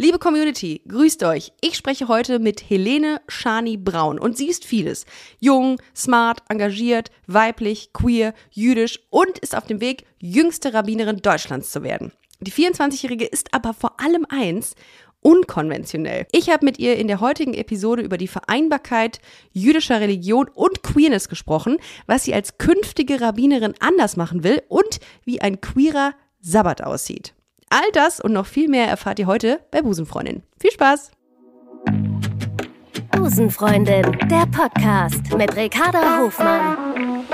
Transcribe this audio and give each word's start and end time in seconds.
Liebe 0.00 0.20
Community, 0.20 0.80
grüßt 0.86 1.24
euch. 1.24 1.52
Ich 1.60 1.76
spreche 1.76 2.06
heute 2.06 2.38
mit 2.38 2.70
Helene 2.70 3.20
Schani 3.26 3.76
Braun 3.76 4.20
und 4.20 4.36
sie 4.36 4.46
ist 4.46 4.64
vieles. 4.64 5.06
Jung, 5.40 5.80
smart, 5.92 6.38
engagiert, 6.48 7.10
weiblich, 7.26 7.92
queer, 7.92 8.32
jüdisch 8.52 9.00
und 9.10 9.40
ist 9.40 9.56
auf 9.56 9.66
dem 9.66 9.80
Weg, 9.80 10.06
jüngste 10.20 10.72
Rabbinerin 10.72 11.16
Deutschlands 11.16 11.72
zu 11.72 11.82
werden. 11.82 12.12
Die 12.38 12.52
24-Jährige 12.52 13.24
ist 13.24 13.52
aber 13.52 13.74
vor 13.74 13.98
allem 13.98 14.24
eins, 14.28 14.76
unkonventionell. 15.20 16.28
Ich 16.30 16.48
habe 16.48 16.64
mit 16.64 16.78
ihr 16.78 16.96
in 16.96 17.08
der 17.08 17.18
heutigen 17.18 17.54
Episode 17.54 18.02
über 18.02 18.18
die 18.18 18.28
Vereinbarkeit 18.28 19.20
jüdischer 19.50 20.00
Religion 20.00 20.48
und 20.54 20.84
Queerness 20.84 21.28
gesprochen, 21.28 21.78
was 22.06 22.22
sie 22.22 22.34
als 22.34 22.56
künftige 22.58 23.20
Rabbinerin 23.20 23.74
anders 23.80 24.16
machen 24.16 24.44
will 24.44 24.62
und 24.68 25.00
wie 25.24 25.40
ein 25.40 25.60
queerer 25.60 26.14
Sabbat 26.40 26.84
aussieht. 26.84 27.34
All 27.70 27.90
das 27.92 28.18
und 28.18 28.32
noch 28.32 28.46
viel 28.46 28.68
mehr 28.68 28.88
erfahrt 28.88 29.18
ihr 29.18 29.26
heute 29.26 29.60
bei 29.70 29.82
Busenfreundin. 29.82 30.42
Viel 30.58 30.70
Spaß! 30.70 31.10
Busenfreundin, 33.10 34.16
der 34.30 34.46
Podcast 34.46 35.36
mit 35.36 35.54
Ricarda 35.54 36.20
Hofmann. 36.20 37.24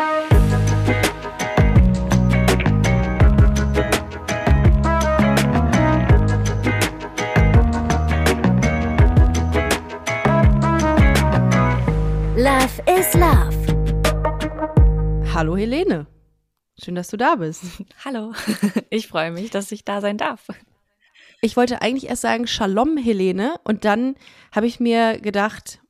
Love 12.36 12.82
is 12.98 13.14
Love. 13.14 13.54
Hallo 15.32 15.56
Helene. 15.56 16.06
Schön, 16.82 16.94
dass 16.96 17.08
du 17.08 17.16
da 17.16 17.36
bist. 17.36 17.62
Hallo, 18.04 18.32
ich 18.90 19.08
freue 19.08 19.30
mich, 19.30 19.50
dass 19.50 19.70
ich 19.72 19.84
da 19.84 20.00
sein 20.00 20.18
darf. 20.18 20.48
Ich 21.40 21.56
wollte 21.56 21.82
eigentlich 21.82 22.08
erst 22.08 22.22
sagen 22.22 22.46
Shalom 22.46 22.96
Helene 22.96 23.56
und 23.64 23.84
dann 23.84 24.16
habe 24.50 24.66
ich 24.66 24.80
mir 24.80 25.20
gedacht, 25.20 25.80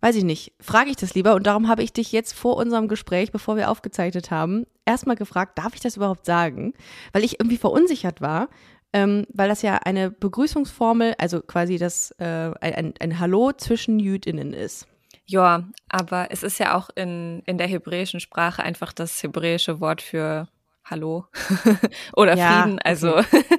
weiß 0.00 0.16
ich 0.16 0.24
nicht, 0.24 0.52
frage 0.60 0.90
ich 0.90 0.96
das 0.96 1.14
lieber 1.14 1.34
und 1.34 1.46
darum 1.46 1.68
habe 1.68 1.82
ich 1.82 1.92
dich 1.92 2.12
jetzt 2.12 2.32
vor 2.32 2.56
unserem 2.56 2.88
Gespräch, 2.88 3.32
bevor 3.32 3.56
wir 3.56 3.70
aufgezeichnet 3.70 4.30
haben, 4.30 4.64
erstmal 4.84 5.16
gefragt, 5.16 5.58
darf 5.58 5.74
ich 5.74 5.80
das 5.80 5.96
überhaupt 5.96 6.24
sagen? 6.24 6.74
Weil 7.12 7.24
ich 7.24 7.40
irgendwie 7.40 7.58
verunsichert 7.58 8.20
war, 8.20 8.48
ähm, 8.92 9.26
weil 9.32 9.48
das 9.48 9.62
ja 9.62 9.78
eine 9.84 10.10
Begrüßungsformel, 10.10 11.14
also 11.18 11.40
quasi 11.42 11.76
das 11.76 12.12
äh, 12.18 12.52
ein, 12.60 12.94
ein 12.98 13.18
Hallo 13.18 13.52
zwischen 13.52 13.98
Jüdinnen 13.98 14.52
ist. 14.52 14.86
Ja, 15.26 15.64
aber 15.88 16.28
es 16.30 16.42
ist 16.42 16.58
ja 16.58 16.76
auch 16.76 16.88
in, 16.94 17.42
in 17.46 17.58
der 17.58 17.66
hebräischen 17.66 18.20
Sprache 18.20 18.62
einfach 18.62 18.92
das 18.92 19.22
hebräische 19.22 19.80
Wort 19.80 20.00
für 20.00 20.48
Hallo 20.84 21.26
oder 22.16 22.36
ja, 22.36 22.62
Frieden. 22.62 22.78
Also. 22.80 23.18
Okay. 23.18 23.44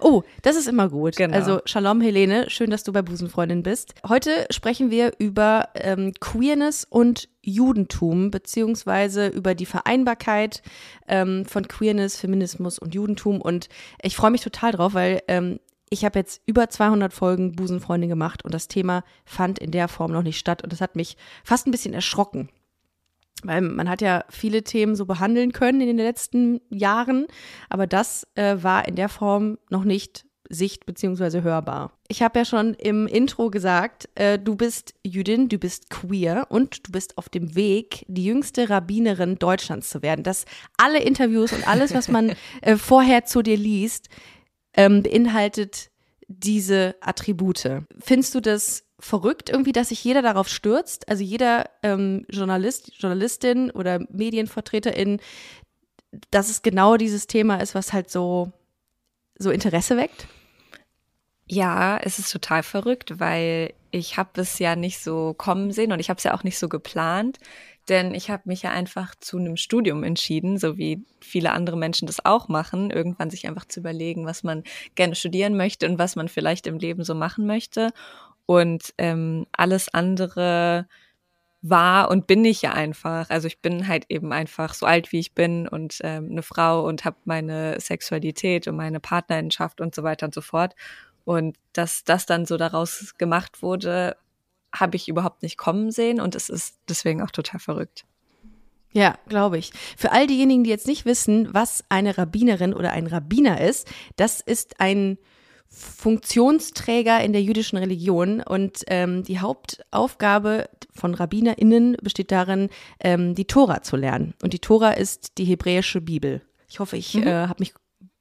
Oh, 0.00 0.22
das 0.42 0.56
ist 0.56 0.66
immer 0.66 0.88
gut. 0.88 1.16
Genau. 1.16 1.36
Also 1.36 1.60
Shalom 1.66 2.00
Helene, 2.00 2.50
schön, 2.50 2.70
dass 2.70 2.82
du 2.82 2.92
bei 2.92 3.02
Busenfreundin 3.02 3.62
bist. 3.62 3.94
Heute 4.08 4.46
sprechen 4.50 4.90
wir 4.90 5.12
über 5.18 5.68
ähm, 5.74 6.12
Queerness 6.18 6.84
und 6.84 7.28
Judentum, 7.42 8.30
beziehungsweise 8.30 9.28
über 9.28 9.54
die 9.54 9.66
Vereinbarkeit 9.66 10.62
ähm, 11.06 11.44
von 11.46 11.68
Queerness, 11.68 12.16
Feminismus 12.16 12.78
und 12.78 12.94
Judentum. 12.94 13.40
Und 13.40 13.68
ich 14.02 14.16
freue 14.16 14.32
mich 14.32 14.40
total 14.40 14.72
drauf, 14.72 14.94
weil 14.94 15.22
ähm, 15.28 15.60
ich 15.94 16.04
habe 16.04 16.18
jetzt 16.18 16.42
über 16.44 16.68
200 16.68 17.12
Folgen 17.12 17.52
Busenfreundin 17.52 18.10
gemacht 18.10 18.44
und 18.44 18.52
das 18.52 18.68
Thema 18.68 19.04
fand 19.24 19.58
in 19.60 19.70
der 19.70 19.88
Form 19.88 20.12
noch 20.12 20.22
nicht 20.22 20.38
statt 20.38 20.62
und 20.62 20.72
das 20.72 20.80
hat 20.80 20.96
mich 20.96 21.16
fast 21.44 21.66
ein 21.66 21.70
bisschen 21.70 21.94
erschrocken. 21.94 22.50
Weil 23.44 23.60
man 23.60 23.88
hat 23.88 24.00
ja 24.00 24.24
viele 24.28 24.64
Themen 24.64 24.96
so 24.96 25.06
behandeln 25.06 25.52
können 25.52 25.80
in 25.80 25.86
den 25.86 25.96
letzten 25.96 26.60
Jahren, 26.68 27.26
aber 27.68 27.86
das 27.86 28.26
äh, 28.34 28.56
war 28.60 28.88
in 28.88 28.96
der 28.96 29.08
Form 29.08 29.58
noch 29.70 29.84
nicht 29.84 30.26
sicht- 30.48 30.84
bzw. 30.84 31.42
hörbar. 31.42 31.92
Ich 32.08 32.22
habe 32.22 32.40
ja 32.40 32.44
schon 32.44 32.74
im 32.74 33.06
Intro 33.06 33.50
gesagt, 33.50 34.08
äh, 34.14 34.38
du 34.38 34.56
bist 34.56 34.94
Jüdin, 35.04 35.48
du 35.48 35.58
bist 35.58 35.90
queer 35.90 36.46
und 36.50 36.86
du 36.86 36.92
bist 36.92 37.16
auf 37.18 37.28
dem 37.28 37.54
Weg, 37.54 38.04
die 38.08 38.24
jüngste 38.24 38.68
Rabbinerin 38.68 39.38
Deutschlands 39.38 39.88
zu 39.88 40.02
werden. 40.02 40.22
Das 40.22 40.44
alle 40.76 41.00
Interviews 41.02 41.52
und 41.52 41.66
alles, 41.66 41.94
was 41.94 42.08
man 42.08 42.34
äh, 42.62 42.76
vorher 42.76 43.24
zu 43.24 43.42
dir 43.42 43.56
liest, 43.56 44.08
ähm, 44.76 45.02
beinhaltet 45.02 45.90
diese 46.28 46.96
Attribute. 47.00 47.82
Findest 48.00 48.34
du 48.34 48.40
das 48.40 48.84
verrückt 48.98 49.50
irgendwie, 49.50 49.72
dass 49.72 49.90
sich 49.90 50.02
jeder 50.02 50.22
darauf 50.22 50.48
stürzt? 50.48 51.08
Also 51.08 51.22
jeder 51.22 51.68
ähm, 51.82 52.24
Journalist, 52.30 52.92
Journalistin 52.98 53.70
oder 53.70 54.00
Medienvertreterin, 54.10 55.20
dass 56.30 56.48
es 56.48 56.62
genau 56.62 56.96
dieses 56.96 57.26
Thema 57.26 57.56
ist, 57.56 57.74
was 57.74 57.92
halt 57.92 58.10
so, 58.10 58.52
so 59.38 59.50
Interesse 59.50 59.96
weckt? 59.96 60.26
Ja, 61.46 61.98
es 61.98 62.18
ist 62.18 62.32
total 62.32 62.62
verrückt, 62.62 63.20
weil 63.20 63.74
ich 63.90 64.16
habe 64.16 64.40
es 64.40 64.58
ja 64.58 64.76
nicht 64.76 65.00
so 65.00 65.34
kommen 65.34 65.72
sehen 65.72 65.92
und 65.92 66.00
ich 66.00 66.08
habe 66.08 66.18
es 66.18 66.24
ja 66.24 66.34
auch 66.34 66.42
nicht 66.42 66.58
so 66.58 66.68
geplant. 66.68 67.38
Denn 67.88 68.14
ich 68.14 68.30
habe 68.30 68.42
mich 68.46 68.62
ja 68.62 68.70
einfach 68.70 69.14
zu 69.16 69.38
einem 69.38 69.56
Studium 69.56 70.04
entschieden, 70.04 70.58
so 70.58 70.78
wie 70.78 71.04
viele 71.20 71.52
andere 71.52 71.76
Menschen 71.76 72.06
das 72.06 72.24
auch 72.24 72.48
machen, 72.48 72.90
irgendwann 72.90 73.30
sich 73.30 73.46
einfach 73.46 73.66
zu 73.66 73.80
überlegen, 73.80 74.26
was 74.26 74.42
man 74.42 74.62
gerne 74.94 75.14
studieren 75.14 75.56
möchte 75.56 75.86
und 75.86 75.98
was 75.98 76.16
man 76.16 76.28
vielleicht 76.28 76.66
im 76.66 76.78
Leben 76.78 77.04
so 77.04 77.14
machen 77.14 77.46
möchte. 77.46 77.90
Und 78.46 78.94
ähm, 78.98 79.46
alles 79.52 79.92
andere 79.92 80.86
war 81.66 82.10
und 82.10 82.26
bin 82.26 82.44
ich 82.44 82.60
ja 82.62 82.72
einfach. 82.72 83.30
Also 83.30 83.48
ich 83.48 83.60
bin 83.60 83.88
halt 83.88 84.04
eben 84.10 84.32
einfach 84.32 84.74
so 84.74 84.84
alt, 84.84 85.12
wie 85.12 85.18
ich 85.18 85.32
bin 85.34 85.66
und 85.66 85.98
ähm, 86.02 86.28
eine 86.30 86.42
Frau 86.42 86.86
und 86.86 87.06
habe 87.06 87.16
meine 87.24 87.80
Sexualität 87.80 88.68
und 88.68 88.76
meine 88.76 89.00
Partnerschaft 89.00 89.80
und 89.80 89.94
so 89.94 90.02
weiter 90.02 90.26
und 90.26 90.34
so 90.34 90.42
fort. 90.42 90.74
Und 91.24 91.56
dass 91.72 92.04
das 92.04 92.26
dann 92.26 92.44
so 92.44 92.58
daraus 92.58 93.14
gemacht 93.16 93.62
wurde, 93.62 94.16
habe 94.74 94.96
ich 94.96 95.08
überhaupt 95.08 95.42
nicht 95.42 95.56
kommen 95.56 95.90
sehen 95.90 96.20
und 96.20 96.34
es 96.34 96.48
ist 96.48 96.76
deswegen 96.88 97.22
auch 97.22 97.30
total 97.30 97.60
verrückt. 97.60 98.04
Ja, 98.92 99.18
glaube 99.28 99.58
ich. 99.58 99.72
Für 99.96 100.12
all 100.12 100.26
diejenigen, 100.26 100.62
die 100.62 100.70
jetzt 100.70 100.86
nicht 100.86 101.04
wissen, 101.04 101.52
was 101.52 101.84
eine 101.88 102.16
Rabbinerin 102.16 102.72
oder 102.74 102.92
ein 102.92 103.08
Rabbiner 103.08 103.60
ist, 103.60 103.88
das 104.16 104.40
ist 104.40 104.80
ein 104.80 105.18
Funktionsträger 105.68 107.20
in 107.20 107.32
der 107.32 107.42
jüdischen 107.42 107.76
Religion 107.76 108.40
und 108.40 108.84
ähm, 108.86 109.24
die 109.24 109.40
Hauptaufgabe 109.40 110.68
von 110.94 111.14
RabbinerInnen 111.14 111.96
besteht 112.00 112.30
darin, 112.30 112.68
ähm, 113.00 113.34
die 113.34 113.46
Tora 113.46 113.82
zu 113.82 113.96
lernen. 113.96 114.34
Und 114.42 114.52
die 114.52 114.60
Tora 114.60 114.92
ist 114.92 115.38
die 115.38 115.44
hebräische 115.44 116.00
Bibel. 116.00 116.42
Ich 116.68 116.78
hoffe, 116.78 116.96
ich 116.96 117.14
mhm. 117.14 117.26
äh, 117.26 117.48
habe 117.48 117.56
mich 117.58 117.74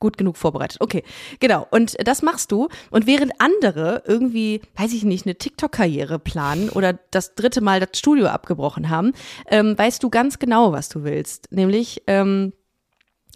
gut 0.03 0.17
genug 0.17 0.35
vorbereitet. 0.35 0.81
Okay, 0.81 1.01
genau. 1.39 1.65
Und 1.71 1.95
das 2.05 2.21
machst 2.21 2.51
du. 2.51 2.67
Und 2.91 3.07
während 3.07 3.31
andere 3.39 4.03
irgendwie, 4.05 4.61
weiß 4.75 4.93
ich 4.93 5.05
nicht, 5.05 5.25
eine 5.25 5.35
TikTok-Karriere 5.35 6.19
planen 6.19 6.69
oder 6.69 6.99
das 7.11 7.35
dritte 7.35 7.61
Mal 7.61 7.79
das 7.79 7.97
Studio 7.97 8.27
abgebrochen 8.27 8.89
haben, 8.89 9.13
ähm, 9.47 9.77
weißt 9.77 10.03
du 10.03 10.09
ganz 10.09 10.39
genau, 10.39 10.73
was 10.73 10.89
du 10.89 11.05
willst. 11.05 11.51
Nämlich, 11.51 12.03
ähm, 12.07 12.51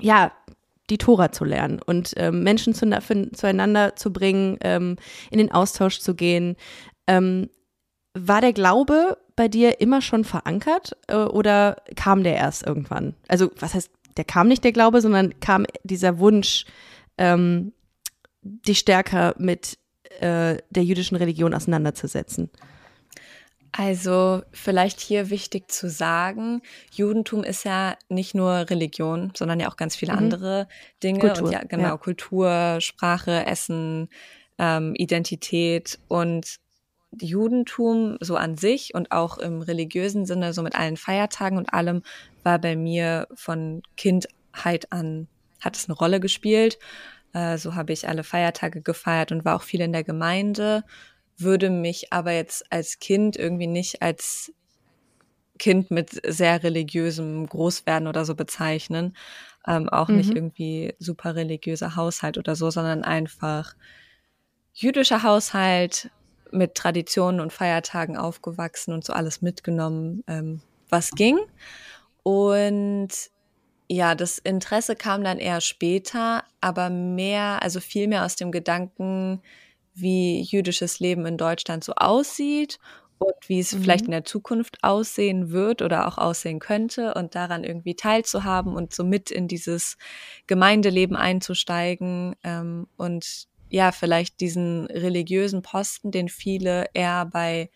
ja, 0.01 0.33
die 0.89 0.97
Tora 0.97 1.31
zu 1.31 1.45
lernen 1.45 1.79
und 1.85 2.13
ähm, 2.17 2.44
Menschen 2.44 2.73
zu, 2.73 2.85
zueinander 3.34 3.95
zu 3.95 4.11
bringen, 4.11 4.57
ähm, 4.61 4.97
in 5.31 5.38
den 5.38 5.51
Austausch 5.51 5.99
zu 5.99 6.16
gehen. 6.16 6.55
Ähm, 7.07 7.49
war 8.13 8.41
der 8.41 8.53
Glaube 8.53 9.17
bei 9.35 9.47
dir 9.47 9.79
immer 9.79 10.01
schon 10.01 10.23
verankert 10.23 10.97
äh, 11.07 11.16
oder 11.16 11.78
kam 11.95 12.23
der 12.23 12.35
erst 12.35 12.66
irgendwann? 12.66 13.16
Also 13.28 13.51
was 13.59 13.73
heißt 13.73 13.91
der 14.17 14.25
kam 14.25 14.47
nicht 14.47 14.63
der 14.63 14.72
Glaube, 14.72 15.01
sondern 15.01 15.39
kam 15.39 15.66
dieser 15.83 16.19
Wunsch, 16.19 16.66
ähm, 17.17 17.73
dich 18.41 18.79
stärker 18.79 19.35
mit 19.38 19.78
äh, 20.19 20.57
der 20.69 20.83
jüdischen 20.83 21.17
Religion 21.17 21.53
auseinanderzusetzen? 21.53 22.50
Also 23.72 24.41
vielleicht 24.51 25.00
hier 25.00 25.29
wichtig 25.29 25.69
zu 25.69 25.89
sagen, 25.89 26.61
Judentum 26.91 27.44
ist 27.44 27.63
ja 27.63 27.95
nicht 28.09 28.33
nur 28.33 28.69
Religion, 28.69 29.31
sondern 29.35 29.59
ja 29.59 29.69
auch 29.69 29.78
ganz 29.78 29.95
viele 29.95 30.13
mhm. 30.13 30.17
andere 30.19 30.67
Dinge. 31.03 31.19
Kultur, 31.19 31.47
und 31.47 31.51
ja, 31.51 31.61
genau, 31.63 31.89
ja. 31.89 31.97
Kultur, 31.97 32.78
Sprache, 32.79 33.45
Essen, 33.45 34.09
ähm, 34.57 34.95
Identität 34.95 35.99
und 36.08 36.58
Judentum 37.12 38.18
so 38.20 38.36
an 38.36 38.58
sich 38.58 38.94
und 38.94 39.12
auch 39.12 39.38
im 39.38 39.62
religiösen 39.62 40.26
Sinne, 40.26 40.54
so 40.54 40.62
mit 40.62 40.76
allen 40.76 40.98
Feiertagen 40.98 41.58
und 41.58 41.74
allem, 41.74 42.04
war 42.44 42.59
bei 42.59 42.76
mir 42.76 43.28
von 43.34 43.82
Kindheit 43.96 44.92
an, 44.92 45.28
hat 45.62 45.76
es 45.78 45.88
eine 45.88 45.98
Rolle 45.98 46.20
gespielt. 46.20 46.78
Äh, 47.34 47.58
so 47.58 47.76
habe 47.76 47.94
ich 47.94 48.08
alle 48.08 48.24
Feiertage 48.24 48.82
gefeiert 48.82 49.32
und 49.32 49.46
war 49.46 49.56
auch 49.56 49.64
viel 49.64 49.82
in 49.82 49.94
der 49.94 50.04
Gemeinde, 50.04 50.84
würde 51.38 51.70
mich 51.70 52.12
aber 52.12 52.32
jetzt 52.32 52.72
als 52.72 53.00
Kind 53.00 53.38
irgendwie 53.38 53.68
nicht 53.68 54.02
als 54.02 54.52
Kind 55.59 55.92
mit 55.92 56.22
sehr 56.26 56.64
religiösem 56.64 57.48
Großwerden 57.48 58.08
oder 58.08 58.26
so 58.26 58.36
bezeichnen. 58.36 59.16
Ähm, 59.66 59.90
auch 59.90 60.08
mhm. 60.08 60.18
nicht 60.18 60.34
irgendwie 60.34 60.94
super 61.00 61.36
religiöser 61.36 61.96
Haushalt 61.96 62.38
oder 62.38 62.56
so, 62.56 62.70
sondern 62.70 63.04
einfach 63.04 63.76
jüdischer 64.74 65.24
Haushalt, 65.24 66.12
mit 66.52 66.76
Traditionen 66.76 67.40
und 67.40 67.53
Feiertagen 67.53 68.17
aufgewachsen 68.17 68.94
und 68.94 69.03
so 69.03 69.14
alles 69.14 69.41
mitgenommen, 69.41 70.23
ähm, 70.28 70.61
was 70.90 71.11
ging. 71.11 71.40
Und 72.23 73.09
ja, 73.90 74.16
das 74.16 74.38
Interesse 74.38 74.96
kam 74.96 75.23
dann 75.23 75.40
eher 75.40 75.61
später, 75.61 76.44
aber 76.59 76.90
mehr, 76.90 77.61
also 77.64 77.79
viel 77.79 78.08
mehr 78.08 78.26
aus 78.26 78.35
dem 78.35 78.52
Gedanken, 78.52 79.41
wie 79.94 80.41
jüdisches 80.41 80.99
Leben 80.99 81.26
in 81.26 81.38
Deutschland 81.38 81.84
so 81.84 81.94
aussieht 81.96 82.79
und 83.17 83.34
wie 83.47 83.59
es 83.59 83.73
mhm. 83.73 83.82
vielleicht 83.82 84.05
in 84.05 84.11
der 84.11 84.26
Zukunft 84.26 84.84
aussehen 84.84 85.52
wird 85.52 85.82
oder 85.82 86.08
auch 86.08 86.17
aussehen 86.17 86.59
könnte 86.59 87.14
und 87.14 87.35
daran 87.35 87.64
irgendwie 87.64 87.96
teilzuhaben 87.96 88.76
und 88.76 88.94
so 88.94 89.03
mit 89.03 89.32
in 89.32 89.47
dieses 89.47 89.97
Gemeindeleben 90.46 91.16
einzusteigen 91.16 92.35
ähm, 92.44 92.88
und 92.97 93.47
ja, 93.69 93.91
vielleicht 93.91 94.40
diesen 94.40 94.85
religiösen 94.87 95.61
Posten, 95.61 96.11
den 96.11 96.29
viele 96.29 96.85
eher 96.93 97.25
bei 97.25 97.69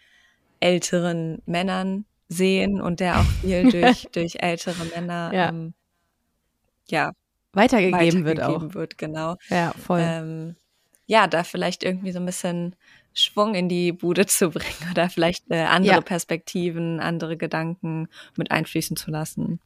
älteren 0.59 1.41
Männern 1.45 2.05
sehen 2.29 2.81
und 2.81 2.99
der 2.99 3.19
auch 3.19 3.25
viel 3.41 3.63
durch, 3.71 4.07
durch 4.11 4.38
ältere 4.39 4.85
Männer 4.85 5.31
ja. 5.33 5.49
Ähm, 5.49 5.73
ja 6.88 7.11
weitergegeben, 7.53 7.99
weitergegeben 7.99 8.25
wird 8.25 8.41
auch. 8.41 8.73
Wird, 8.73 8.97
genau. 8.97 9.35
Ja, 9.49 9.73
voll. 9.73 10.01
Ähm, 10.01 10.55
ja, 11.05 11.27
da 11.27 11.43
vielleicht 11.43 11.83
irgendwie 11.83 12.11
so 12.11 12.19
ein 12.19 12.25
bisschen 12.25 12.75
Schwung 13.13 13.55
in 13.55 13.67
die 13.67 13.91
Bude 13.91 14.25
zu 14.25 14.49
bringen 14.49 14.91
oder 14.91 15.09
vielleicht 15.09 15.49
äh, 15.49 15.63
andere 15.63 15.95
ja. 15.95 16.01
Perspektiven, 16.01 16.99
andere 16.99 17.35
Gedanken 17.35 18.07
mit 18.37 18.51
einfließen 18.51 18.95
zu 18.95 19.11
lassen. 19.11 19.59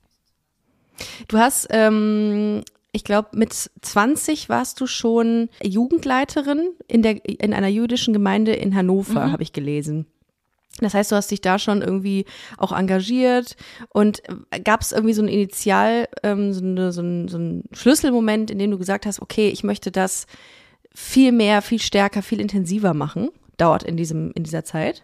Du 1.27 1.37
hast, 1.37 1.67
ähm, 1.69 2.63
ich 2.95 3.03
glaube, 3.03 3.29
mit 3.33 3.53
20 3.53 4.47
warst 4.47 4.79
du 4.79 4.87
schon 4.87 5.49
Jugendleiterin 5.61 6.71
in, 6.87 7.01
der, 7.01 7.23
in 7.25 7.53
einer 7.53 7.67
jüdischen 7.67 8.13
Gemeinde 8.13 8.53
in 8.53 8.73
Hannover, 8.73 9.25
mhm. 9.25 9.31
habe 9.33 9.43
ich 9.43 9.51
gelesen. 9.51 10.05
Das 10.79 10.93
heißt, 10.93 11.11
du 11.11 11.17
hast 11.17 11.29
dich 11.31 11.41
da 11.41 11.59
schon 11.59 11.81
irgendwie 11.81 12.25
auch 12.57 12.71
engagiert 12.71 13.57
und 13.89 14.21
äh, 14.51 14.61
gab 14.61 14.81
es 14.81 14.93
irgendwie 14.93 15.13
so 15.13 15.21
ein 15.21 15.27
Initial, 15.27 16.07
ähm, 16.23 16.53
so, 16.53 16.61
eine, 16.61 16.91
so, 16.93 17.01
ein, 17.01 17.27
so 17.27 17.37
ein 17.37 17.63
Schlüsselmoment, 17.73 18.49
in 18.49 18.59
dem 18.59 18.71
du 18.71 18.77
gesagt 18.77 19.05
hast, 19.05 19.21
okay, 19.21 19.49
ich 19.49 19.63
möchte 19.63 19.91
das 19.91 20.25
viel 20.93 21.33
mehr, 21.33 21.61
viel 21.61 21.79
stärker, 21.79 22.21
viel 22.21 22.39
intensiver 22.39 22.93
machen, 22.93 23.29
dauert 23.57 23.83
in 23.83 23.97
diesem, 23.97 24.31
in 24.35 24.43
dieser 24.43 24.63
Zeit? 24.63 25.03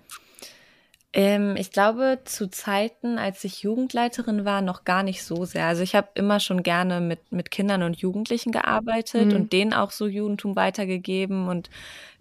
Ähm, 1.13 1.57
ich 1.57 1.71
glaube, 1.71 2.19
zu 2.23 2.49
Zeiten, 2.49 3.17
als 3.17 3.43
ich 3.43 3.63
Jugendleiterin 3.63 4.45
war, 4.45 4.61
noch 4.61 4.85
gar 4.85 5.03
nicht 5.03 5.23
so 5.25 5.43
sehr. 5.43 5.65
Also 5.65 5.83
ich 5.83 5.93
habe 5.93 6.07
immer 6.13 6.39
schon 6.39 6.63
gerne 6.63 7.01
mit, 7.01 7.33
mit 7.33 7.51
Kindern 7.51 7.83
und 7.83 7.97
Jugendlichen 7.97 8.53
gearbeitet 8.53 9.27
mhm. 9.27 9.35
und 9.35 9.53
denen 9.53 9.73
auch 9.73 9.91
so 9.91 10.07
Judentum 10.07 10.55
weitergegeben 10.55 11.49
und 11.49 11.69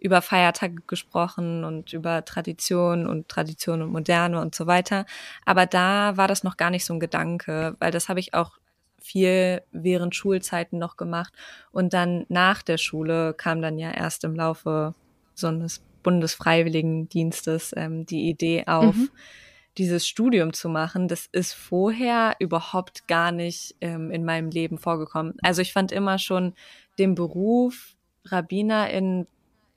über 0.00 0.22
Feiertage 0.22 0.82
gesprochen 0.88 1.62
und 1.62 1.92
über 1.92 2.24
Tradition 2.24 3.06
und 3.06 3.28
Tradition 3.28 3.80
und 3.82 3.92
Moderne 3.92 4.40
und 4.40 4.56
so 4.56 4.66
weiter. 4.66 5.06
Aber 5.44 5.66
da 5.66 6.16
war 6.16 6.26
das 6.26 6.42
noch 6.42 6.56
gar 6.56 6.70
nicht 6.70 6.84
so 6.84 6.92
ein 6.94 7.00
Gedanke, 7.00 7.76
weil 7.78 7.92
das 7.92 8.08
habe 8.08 8.18
ich 8.18 8.34
auch 8.34 8.58
viel 9.00 9.62
während 9.70 10.16
Schulzeiten 10.16 10.78
noch 10.78 10.96
gemacht. 10.96 11.32
Und 11.70 11.92
dann 11.94 12.26
nach 12.28 12.62
der 12.62 12.76
Schule 12.76 13.34
kam 13.34 13.62
dann 13.62 13.78
ja 13.78 13.92
erst 13.92 14.24
im 14.24 14.34
Laufe 14.34 14.94
so 15.34 15.46
eines 15.46 15.80
Bundesfreiwilligendienstes 16.02 17.72
ähm, 17.76 18.06
die 18.06 18.28
Idee 18.28 18.64
auf, 18.66 18.94
mhm. 18.94 19.10
dieses 19.78 20.06
Studium 20.06 20.52
zu 20.52 20.68
machen. 20.68 21.08
Das 21.08 21.26
ist 21.32 21.52
vorher 21.52 22.36
überhaupt 22.38 23.08
gar 23.08 23.32
nicht 23.32 23.76
ähm, 23.80 24.10
in 24.10 24.24
meinem 24.24 24.50
Leben 24.50 24.78
vorgekommen. 24.78 25.34
Also 25.42 25.62
ich 25.62 25.72
fand 25.72 25.92
immer 25.92 26.18
schon 26.18 26.54
den 26.98 27.14
Beruf 27.14 27.96
Rabbinerin 28.26 29.26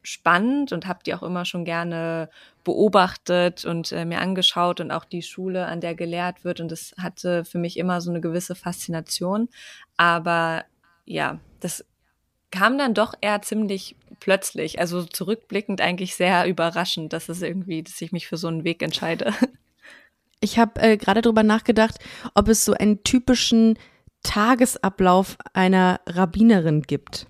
spannend 0.04 0.74
und 0.74 0.86
habe 0.86 1.00
die 1.06 1.14
auch 1.14 1.24
immer 1.24 1.46
schon 1.46 1.64
gerne 1.64 2.30
beobachtet 2.64 3.66
und 3.66 3.92
äh, 3.92 4.06
mir 4.06 4.20
angeschaut 4.20 4.82
und 4.82 4.92
auch 4.92 5.06
die 5.06 5.22
Schule, 5.22 5.66
an 5.66 5.80
der 5.80 5.96
gelehrt 5.96 6.44
wird. 6.44 6.60
Und 6.60 6.72
das 6.72 6.94
hatte 6.98 7.46
für 7.46 7.58
mich 7.58 7.78
immer 7.78 8.02
so 8.02 8.12
eine 8.12 8.22
gewisse 8.22 8.56
Faszination. 8.56 9.50
Aber 9.96 10.66
ja, 11.06 11.40
das 11.62 11.86
kam 12.52 12.78
dann 12.78 12.94
doch 12.94 13.14
eher 13.22 13.42
ziemlich 13.42 13.96
plötzlich. 14.24 14.80
Also 14.80 15.04
zurückblickend 15.04 15.82
eigentlich 15.82 16.16
sehr 16.16 16.48
überraschend, 16.48 17.12
dass 17.12 17.28
es 17.28 17.42
irgendwie, 17.42 17.84
dass 17.84 18.02
ich 18.02 18.14
mich 18.14 18.26
für 18.26 18.38
so 18.38 18.48
einen 18.48 18.64
Weg 18.64 18.82
entscheide. 18.82 19.34
Ich 20.40 20.60
habe 20.60 20.82
äh, 20.82 20.98
gerade 20.98 21.22
darüber 21.22 21.42
nachgedacht, 21.42 22.00
ob 22.34 22.50
es 22.50 22.66
so 22.66 22.74
einen 22.74 23.02
typischen 23.06 23.80
Tagesablauf 24.24 25.38
einer 25.54 26.02
Rabbinerin 26.06 26.82
gibt. 26.82 27.28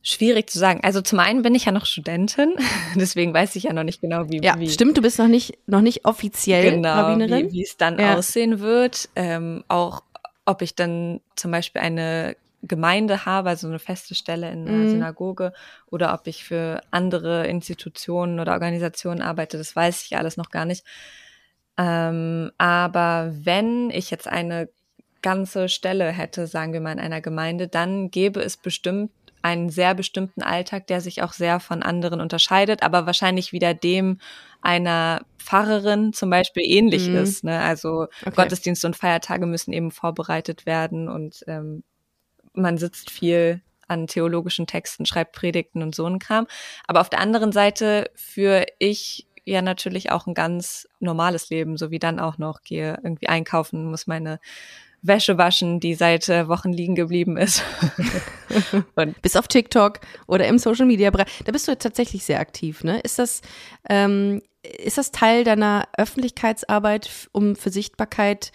Schwierig 0.00 0.48
zu 0.48 0.58
sagen. 0.58 0.80
Also 0.82 1.02
zum 1.02 1.18
einen 1.18 1.42
bin 1.42 1.54
ich 1.54 1.66
ja 1.66 1.72
noch 1.72 1.84
Studentin, 1.84 2.54
deswegen 2.94 3.34
weiß 3.34 3.54
ich 3.56 3.64
ja 3.64 3.74
noch 3.74 3.84
nicht 3.84 4.00
genau, 4.00 4.30
wie. 4.30 4.40
Ja, 4.42 4.58
wie, 4.58 4.70
stimmt. 4.70 4.96
Du 4.96 5.02
bist 5.02 5.18
noch 5.18 5.28
nicht 5.28 5.58
noch 5.66 5.82
nicht 5.82 6.06
offiziell 6.06 6.70
genau, 6.70 6.94
Rabbinerin. 6.94 7.50
Wie, 7.50 7.58
wie 7.58 7.62
es 7.64 7.76
dann 7.76 7.98
ja. 7.98 8.16
aussehen 8.16 8.60
wird. 8.60 9.10
Ähm, 9.14 9.62
auch 9.68 10.04
ob 10.46 10.62
ich 10.62 10.74
dann 10.74 11.20
zum 11.34 11.50
Beispiel 11.50 11.82
eine 11.82 12.34
Gemeinde 12.66 13.26
habe, 13.26 13.50
also 13.50 13.66
eine 13.68 13.78
feste 13.78 14.14
Stelle 14.14 14.50
in 14.50 14.66
einer 14.66 14.76
mhm. 14.78 14.90
Synagoge, 14.90 15.52
oder 15.86 16.14
ob 16.14 16.26
ich 16.26 16.44
für 16.44 16.80
andere 16.90 17.46
Institutionen 17.46 18.40
oder 18.40 18.52
Organisationen 18.52 19.22
arbeite, 19.22 19.58
das 19.58 19.74
weiß 19.74 20.04
ich 20.04 20.16
alles 20.16 20.36
noch 20.36 20.50
gar 20.50 20.64
nicht. 20.64 20.84
Ähm, 21.78 22.50
aber 22.58 23.32
wenn 23.32 23.90
ich 23.90 24.10
jetzt 24.10 24.28
eine 24.28 24.68
ganze 25.22 25.68
Stelle 25.68 26.10
hätte, 26.10 26.46
sagen 26.46 26.72
wir 26.72 26.80
mal 26.80 26.92
in 26.92 27.00
einer 27.00 27.20
Gemeinde, 27.20 27.68
dann 27.68 28.10
gäbe 28.10 28.40
es 28.40 28.56
bestimmt 28.56 29.10
einen 29.42 29.70
sehr 29.70 29.94
bestimmten 29.94 30.42
Alltag, 30.42 30.88
der 30.88 31.00
sich 31.00 31.22
auch 31.22 31.32
sehr 31.32 31.60
von 31.60 31.82
anderen 31.82 32.20
unterscheidet, 32.20 32.82
aber 32.82 33.06
wahrscheinlich 33.06 33.52
wieder 33.52 33.74
dem 33.74 34.18
einer 34.60 35.22
Pfarrerin 35.38 36.12
zum 36.12 36.30
Beispiel 36.30 36.64
ähnlich 36.64 37.08
mhm. 37.08 37.16
ist. 37.16 37.44
Ne? 37.44 37.60
Also 37.60 38.08
okay. 38.22 38.32
Gottesdienste 38.34 38.88
und 38.88 38.96
Feiertage 38.96 39.46
müssen 39.46 39.72
eben 39.72 39.92
vorbereitet 39.92 40.66
werden 40.66 41.08
und 41.08 41.44
ähm, 41.46 41.84
man 42.56 42.78
sitzt 42.78 43.10
viel 43.10 43.60
an 43.88 44.06
theologischen 44.06 44.66
Texten, 44.66 45.06
schreibt 45.06 45.32
Predigten 45.32 45.82
und 45.82 45.94
so 45.94 46.06
ein 46.06 46.18
Kram. 46.18 46.46
Aber 46.86 47.00
auf 47.00 47.10
der 47.10 47.20
anderen 47.20 47.52
Seite 47.52 48.10
führe 48.14 48.66
ich 48.78 49.26
ja 49.44 49.62
natürlich 49.62 50.10
auch 50.10 50.26
ein 50.26 50.34
ganz 50.34 50.88
normales 50.98 51.50
Leben, 51.50 51.76
so 51.76 51.90
wie 51.90 52.00
dann 52.00 52.18
auch 52.18 52.36
noch 52.38 52.62
gehe 52.62 52.98
irgendwie 53.02 53.28
einkaufen, 53.28 53.90
muss 53.90 54.08
meine 54.08 54.40
Wäsche 55.02 55.38
waschen, 55.38 55.78
die 55.78 55.94
seit 55.94 56.28
äh, 56.28 56.48
Wochen 56.48 56.72
liegen 56.72 56.96
geblieben 56.96 57.36
ist. 57.36 57.62
und 58.96 59.22
Bis 59.22 59.36
auf 59.36 59.46
TikTok 59.46 60.00
oder 60.26 60.48
im 60.48 60.58
Social 60.58 60.86
Media 60.86 61.10
Bereich. 61.10 61.28
Da 61.44 61.52
bist 61.52 61.68
du 61.68 61.78
tatsächlich 61.78 62.24
sehr 62.24 62.40
aktiv, 62.40 62.82
ne? 62.82 62.98
Ist 63.00 63.20
das, 63.20 63.40
ähm, 63.88 64.42
ist 64.62 64.98
das 64.98 65.12
Teil 65.12 65.44
deiner 65.44 65.86
Öffentlichkeitsarbeit, 65.96 67.28
um 67.30 67.54
für 67.54 67.70
Sichtbarkeit 67.70 68.50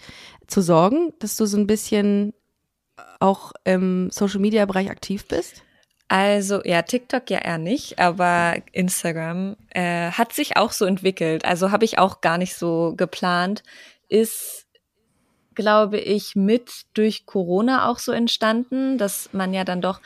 zu 0.46 0.60
sorgen, 0.60 1.14
dass 1.20 1.36
du 1.36 1.46
so 1.46 1.56
ein 1.56 1.66
bisschen 1.66 2.34
auch 3.20 3.52
im 3.64 4.10
Social 4.10 4.40
Media 4.40 4.64
Bereich 4.66 4.90
aktiv 4.90 5.26
bist? 5.26 5.62
Also 6.08 6.60
ja, 6.64 6.82
TikTok 6.82 7.30
ja 7.30 7.38
eher 7.38 7.56
nicht, 7.56 7.98
aber 7.98 8.56
Instagram 8.72 9.56
äh, 9.70 10.10
hat 10.10 10.34
sich 10.34 10.58
auch 10.58 10.72
so 10.72 10.84
entwickelt. 10.84 11.44
Also 11.46 11.70
habe 11.70 11.86
ich 11.86 11.98
auch 11.98 12.20
gar 12.20 12.36
nicht 12.36 12.54
so 12.54 12.92
geplant. 12.96 13.62
Ist, 14.10 14.66
glaube 15.54 15.98
ich, 15.98 16.36
mit 16.36 16.70
durch 16.92 17.24
Corona 17.24 17.88
auch 17.88 17.98
so 17.98 18.12
entstanden, 18.12 18.98
dass 18.98 19.30
man 19.32 19.54
ja 19.54 19.64
dann 19.64 19.80
doch 19.80 20.02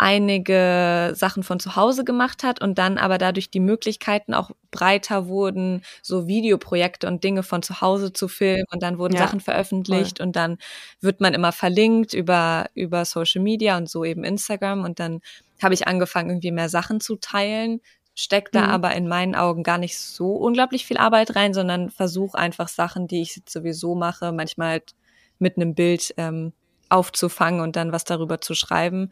einige 0.00 1.12
Sachen 1.14 1.42
von 1.42 1.60
zu 1.60 1.76
Hause 1.76 2.04
gemacht 2.04 2.42
hat 2.42 2.62
und 2.62 2.78
dann 2.78 2.96
aber 2.96 3.18
dadurch 3.18 3.50
die 3.50 3.60
Möglichkeiten 3.60 4.32
auch 4.32 4.50
breiter 4.70 5.28
wurden, 5.28 5.82
so 6.02 6.26
Videoprojekte 6.26 7.06
und 7.06 7.22
Dinge 7.22 7.42
von 7.42 7.62
zu 7.62 7.82
Hause 7.82 8.12
zu 8.12 8.26
filmen 8.26 8.64
und 8.72 8.82
dann 8.82 8.98
wurden 8.98 9.14
ja, 9.14 9.20
Sachen 9.20 9.40
veröffentlicht 9.40 10.18
voll. 10.18 10.26
und 10.26 10.36
dann 10.36 10.56
wird 11.02 11.20
man 11.20 11.34
immer 11.34 11.52
verlinkt 11.52 12.14
über, 12.14 12.70
über 12.74 13.04
Social 13.04 13.42
Media 13.42 13.76
und 13.76 13.90
so 13.90 14.02
eben 14.02 14.24
Instagram 14.24 14.84
und 14.84 15.00
dann 15.00 15.20
habe 15.62 15.74
ich 15.74 15.86
angefangen, 15.86 16.30
irgendwie 16.30 16.52
mehr 16.52 16.70
Sachen 16.70 17.00
zu 17.00 17.16
teilen, 17.16 17.82
steckt 18.14 18.54
da 18.54 18.62
mhm. 18.62 18.70
aber 18.70 18.94
in 18.94 19.06
meinen 19.06 19.34
Augen 19.34 19.62
gar 19.62 19.76
nicht 19.76 19.98
so 19.98 20.32
unglaublich 20.32 20.86
viel 20.86 20.96
Arbeit 20.96 21.36
rein, 21.36 21.52
sondern 21.52 21.90
versuche 21.90 22.38
einfach 22.38 22.68
Sachen, 22.68 23.06
die 23.06 23.20
ich 23.20 23.42
sowieso 23.46 23.94
mache, 23.94 24.32
manchmal 24.32 24.68
halt 24.70 24.94
mit 25.38 25.56
einem 25.56 25.74
Bild 25.74 26.14
ähm, 26.16 26.54
aufzufangen 26.90 27.60
und 27.60 27.76
dann 27.76 27.92
was 27.92 28.04
darüber 28.04 28.40
zu 28.40 28.54
schreiben. 28.54 29.10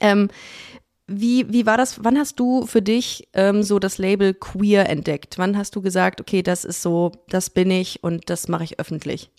Ähm, 0.00 0.28
wie, 1.06 1.52
wie 1.52 1.66
war 1.66 1.76
das? 1.76 2.02
Wann 2.04 2.18
hast 2.18 2.40
du 2.40 2.66
für 2.66 2.82
dich 2.82 3.28
ähm, 3.32 3.62
so 3.62 3.78
das 3.78 3.98
Label 3.98 4.34
queer 4.34 4.88
entdeckt? 4.88 5.38
Wann 5.38 5.56
hast 5.56 5.76
du 5.76 5.82
gesagt, 5.82 6.20
okay, 6.20 6.42
das 6.42 6.64
ist 6.64 6.82
so, 6.82 7.12
das 7.28 7.50
bin 7.50 7.70
ich 7.70 8.02
und 8.02 8.28
das 8.28 8.48
mache 8.48 8.64
ich 8.64 8.80
öffentlich? 8.80 9.30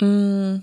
Mm, 0.00 0.58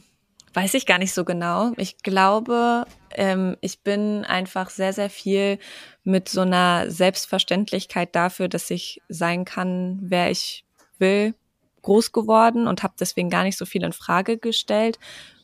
weiß 0.53 0.73
ich 0.73 0.87
gar 0.87 0.97
nicht 0.97 1.13
so 1.13 1.23
genau. 1.23 1.71
Ich 1.77 1.97
glaube, 1.99 2.85
ähm, 3.11 3.55
ich 3.61 3.81
bin 3.81 4.25
einfach 4.25 4.71
sehr, 4.71 4.93
sehr 4.93 5.09
viel 5.11 5.59
mit 6.03 6.29
so 6.29 6.41
einer 6.41 6.89
Selbstverständlichkeit 6.89 8.15
dafür, 8.15 8.47
dass 8.47 8.71
ich 8.71 9.01
sein 9.07 9.45
kann, 9.45 9.99
wer 10.01 10.31
ich 10.31 10.65
will, 10.97 11.35
groß 11.83 12.11
geworden 12.11 12.65
und 12.65 12.81
habe 12.81 12.93
deswegen 12.99 13.29
gar 13.29 13.43
nicht 13.43 13.57
so 13.57 13.65
viel 13.65 13.83
in 13.83 13.93
Frage 13.93 14.37
gestellt, 14.37 14.97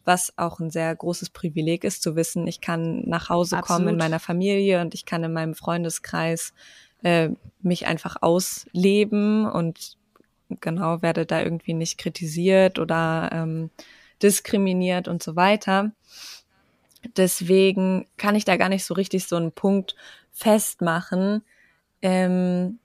was 0.09 0.33
auch 0.37 0.59
ein 0.59 0.71
sehr 0.71 0.95
großes 0.95 1.29
Privileg 1.29 1.83
ist, 1.83 2.01
zu 2.01 2.15
wissen, 2.15 2.47
ich 2.47 2.61
kann 2.61 3.03
nach 3.07 3.29
Hause 3.29 3.57
Absolut. 3.57 3.77
kommen 3.77 3.87
in 3.89 3.97
meiner 3.97 4.19
Familie 4.19 4.81
und 4.81 4.95
ich 4.95 5.05
kann 5.05 5.23
in 5.23 5.31
meinem 5.31 5.53
Freundeskreis 5.53 6.51
äh, 7.03 7.29
mich 7.61 7.85
einfach 7.85 8.15
ausleben 8.21 9.45
und 9.45 9.97
genau 10.61 11.03
werde 11.03 11.27
da 11.27 11.43
irgendwie 11.43 11.75
nicht 11.75 11.99
kritisiert 11.99 12.79
oder 12.79 13.29
ähm, 13.31 13.69
diskriminiert 14.23 15.07
und 15.07 15.21
so 15.21 15.35
weiter. 15.35 15.91
Deswegen 17.15 18.07
kann 18.17 18.33
ich 18.33 18.45
da 18.45 18.57
gar 18.57 18.69
nicht 18.69 18.85
so 18.85 18.95
richtig 18.95 19.27
so 19.27 19.35
einen 19.35 19.51
Punkt 19.51 19.95
festmachen. 20.31 21.43
Ähm, 22.01 22.79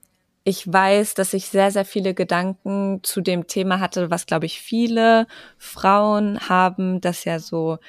ich 0.47 0.71
weiß, 0.71 1.15
dass 1.15 1.33
ich 1.33 1.47
sehr, 1.47 1.71
sehr 1.71 1.85
viele 1.85 2.13
Gedanken 2.13 2.99
zu 3.01 3.19
dem 3.19 3.47
Thema 3.47 3.79
hatte, 3.79 4.11
was, 4.11 4.27
glaube 4.27 4.45
ich, 4.45 4.61
viele 4.61 5.25
Frauen 5.57 6.39
haben, 6.47 7.01
dass 7.01 7.25
ja 7.25 7.39
so 7.39 7.79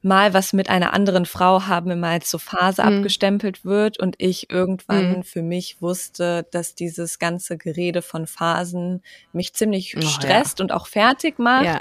mal 0.00 0.32
was 0.32 0.54
mit 0.54 0.70
einer 0.70 0.94
anderen 0.94 1.26
Frau 1.26 1.66
haben 1.66 1.90
immer 1.90 2.08
als 2.08 2.30
so 2.30 2.38
Phase 2.38 2.82
mhm. 2.82 2.96
abgestempelt 2.96 3.66
wird 3.66 4.00
und 4.00 4.16
ich 4.16 4.50
irgendwann 4.50 5.18
mhm. 5.18 5.22
für 5.24 5.42
mich 5.42 5.80
wusste, 5.82 6.46
dass 6.50 6.74
dieses 6.74 7.18
ganze 7.18 7.58
Gerede 7.58 8.00
von 8.00 8.26
Phasen 8.26 9.02
mich 9.34 9.52
ziemlich 9.52 9.94
oh, 9.96 10.00
stresst 10.00 10.58
ja. 10.58 10.64
und 10.64 10.72
auch 10.72 10.86
fertig 10.86 11.38
macht. 11.38 11.66
Ja. 11.66 11.80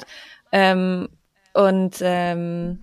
Ähm, 0.52 1.08
und 1.54 1.96
ähm, 2.02 2.80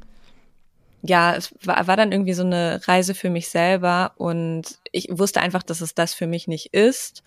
ja, 1.09 1.35
es 1.35 1.55
war, 1.65 1.87
war 1.87 1.97
dann 1.97 2.13
irgendwie 2.13 2.35
so 2.35 2.45
eine 2.45 2.81
Reise 2.87 3.15
für 3.15 3.31
mich 3.31 3.49
selber 3.49 4.13
und 4.17 4.79
ich 4.93 5.09
wusste 5.11 5.41
einfach, 5.41 5.63
dass 5.63 5.81
es 5.81 5.95
das 5.95 6.15
für 6.15 6.27
mich 6.27 6.47
nicht 6.49 6.75
ist. 6.75 7.23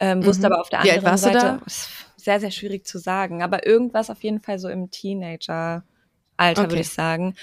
Ähm, 0.00 0.18
mhm. 0.18 0.26
Wusste 0.26 0.46
aber 0.46 0.60
auf 0.60 0.68
der 0.68 0.80
anderen 0.80 1.16
Seite, 1.16 1.60
sehr, 2.16 2.40
sehr 2.40 2.50
schwierig 2.50 2.86
zu 2.86 2.98
sagen, 2.98 3.42
aber 3.42 3.66
irgendwas 3.66 4.10
auf 4.10 4.22
jeden 4.24 4.40
Fall 4.40 4.58
so 4.58 4.68
im 4.68 4.90
Teenager-Alter, 4.90 6.62
okay. 6.62 6.70
würde 6.70 6.80
ich 6.80 6.90
sagen. 6.90 7.36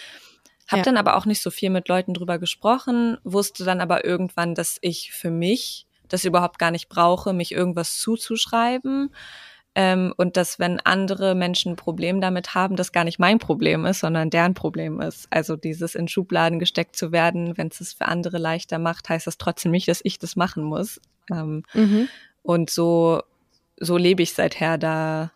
Hab 0.68 0.78
ja. 0.78 0.84
dann 0.84 0.98
aber 0.98 1.18
auch 1.18 1.26
nicht 1.26 1.42
so 1.42 1.52
viel 1.52 1.70
mit 1.70 1.88
Leuten 1.88 2.14
drüber 2.14 2.40
gesprochen, 2.40 3.18
wusste 3.24 3.64
dann 3.64 3.82
aber 3.82 4.06
irgendwann, 4.06 4.56
dass 4.56 4.78
ich 4.82 5.12
für 5.12 5.32
mich 5.32 5.86
das 6.08 6.26
überhaupt 6.26 6.60
gar 6.60 6.72
nicht 6.72 6.90
brauche, 6.90 7.34
mich 7.34 7.52
irgendwas 7.52 7.98
zuzuschreiben. 8.00 9.14
Ähm, 9.74 10.14
und 10.18 10.36
dass 10.36 10.60
wenn 10.60 10.82
andere 10.82 11.34
Menschen 11.34 11.74
ein 11.74 11.76
Problem 11.78 12.20
damit 12.20 12.56
haben, 12.56 12.76
das 12.76 12.92
gar 12.92 13.06
nicht 13.06 13.20
mein 13.20 13.40
Problem 13.40 13.86
ist, 13.86 14.00
sondern 14.00 14.30
deren 14.30 14.54
Problem 14.54 15.00
ist. 15.00 15.28
Also 15.30 15.56
dieses 15.56 15.96
in 15.96 16.10
Schubladen 16.10 16.60
gesteckt 16.60 16.98
zu 16.98 17.14
werden, 17.14 17.58
wenn 17.58 17.68
es 17.68 17.80
es 17.80 17.94
für 17.94 18.06
andere 18.06 18.38
leichter 18.38 18.80
macht, 18.80 19.08
heißt 19.08 19.28
das 19.28 19.38
trotzdem 19.38 19.72
nicht, 19.72 19.88
dass 19.88 20.02
ich 20.04 20.20
das 20.20 20.36
machen 20.36 20.64
muss. 20.64 21.00
Ähm, 21.32 21.64
mhm. 21.74 22.10
Und 22.44 22.70
so, 22.70 23.22
so 23.80 23.96
lebe 23.96 24.24
ich 24.24 24.34
seither 24.34 24.78
da 24.78 25.32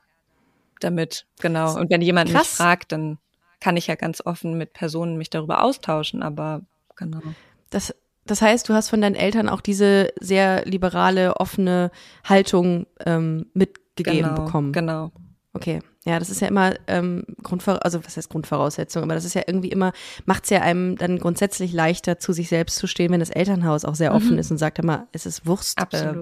damit, 0.81 1.25
genau. 1.39 1.75
Und 1.77 1.89
wenn 1.89 2.01
jemand 2.01 2.29
Krass. 2.29 2.41
mich 2.41 2.49
fragt, 2.49 2.91
dann 2.91 3.17
kann 3.61 3.77
ich 3.77 3.87
ja 3.87 3.95
ganz 3.95 4.21
offen 4.25 4.57
mit 4.57 4.73
Personen 4.73 5.17
mich 5.17 5.29
darüber 5.29 5.63
austauschen, 5.63 6.21
aber 6.21 6.61
genau. 6.97 7.21
Das, 7.69 7.95
das 8.25 8.41
heißt, 8.41 8.67
du 8.67 8.73
hast 8.73 8.89
von 8.89 8.99
deinen 8.99 9.15
Eltern 9.15 9.47
auch 9.47 9.61
diese 9.61 10.11
sehr 10.19 10.65
liberale, 10.65 11.37
offene 11.37 11.89
Haltung 12.25 12.85
ähm, 13.05 13.45
mit 13.53 13.84
gegeben 13.95 14.29
genau, 14.29 14.45
bekommen. 14.45 14.71
Genau. 14.73 15.11
Okay, 15.53 15.79
ja, 16.03 16.19
das 16.19 16.29
ist 16.29 16.41
ja 16.41 16.49
immer 16.49 16.73
ähm, 16.87 17.23
Grundvor 17.41 17.83
also 17.85 18.03
was 18.03 18.17
heißt 18.17 18.29
Grundvoraussetzung, 18.29 19.03
aber 19.03 19.15
das 19.15 19.23
ist 19.23 19.35
ja 19.35 19.43
irgendwie 19.47 19.69
immer, 19.69 19.93
macht 20.25 20.43
es 20.43 20.49
ja 20.49 20.61
einem 20.61 20.97
dann 20.97 21.17
grundsätzlich 21.17 21.71
leichter, 21.71 22.19
zu 22.19 22.33
sich 22.33 22.49
selbst 22.49 22.75
zu 22.75 22.87
stehen, 22.87 23.11
wenn 23.11 23.21
das 23.21 23.29
Elternhaus 23.29 23.85
auch 23.85 23.95
sehr 23.95 24.13
offen 24.13 24.33
mhm. 24.33 24.39
ist 24.39 24.51
und 24.51 24.57
sagt 24.57 24.79
immer, 24.79 25.07
es 25.13 25.25
ist 25.25 25.47
Wurst, 25.47 25.79
äh, 25.93 26.13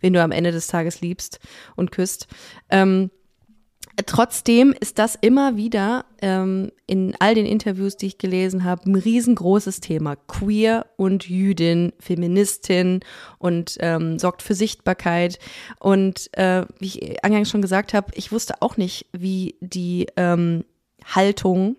wen 0.00 0.12
du 0.12 0.22
am 0.22 0.30
Ende 0.30 0.52
des 0.52 0.68
Tages 0.68 1.00
liebst 1.00 1.40
und 1.74 1.90
küsst. 1.90 2.28
Ähm, 2.70 3.10
Trotzdem 4.04 4.74
ist 4.78 4.98
das 4.98 5.14
immer 5.14 5.56
wieder 5.56 6.04
ähm, 6.20 6.70
in 6.86 7.14
all 7.18 7.34
den 7.34 7.46
Interviews, 7.46 7.96
die 7.96 8.06
ich 8.06 8.18
gelesen 8.18 8.62
habe, 8.64 8.90
ein 8.90 8.94
riesengroßes 8.94 9.80
Thema. 9.80 10.16
Queer 10.16 10.86
und 10.96 11.26
Jüdin, 11.26 11.94
Feministin 11.98 13.00
und 13.38 13.78
ähm, 13.80 14.18
sorgt 14.18 14.42
für 14.42 14.54
Sichtbarkeit. 14.54 15.38
Und 15.78 16.28
äh, 16.36 16.66
wie 16.78 16.86
ich 16.86 17.24
eingangs 17.24 17.48
schon 17.48 17.62
gesagt 17.62 17.94
habe, 17.94 18.12
ich 18.14 18.32
wusste 18.32 18.60
auch 18.60 18.76
nicht, 18.76 19.06
wie 19.12 19.54
die 19.60 20.08
ähm, 20.16 20.64
Haltung 21.06 21.76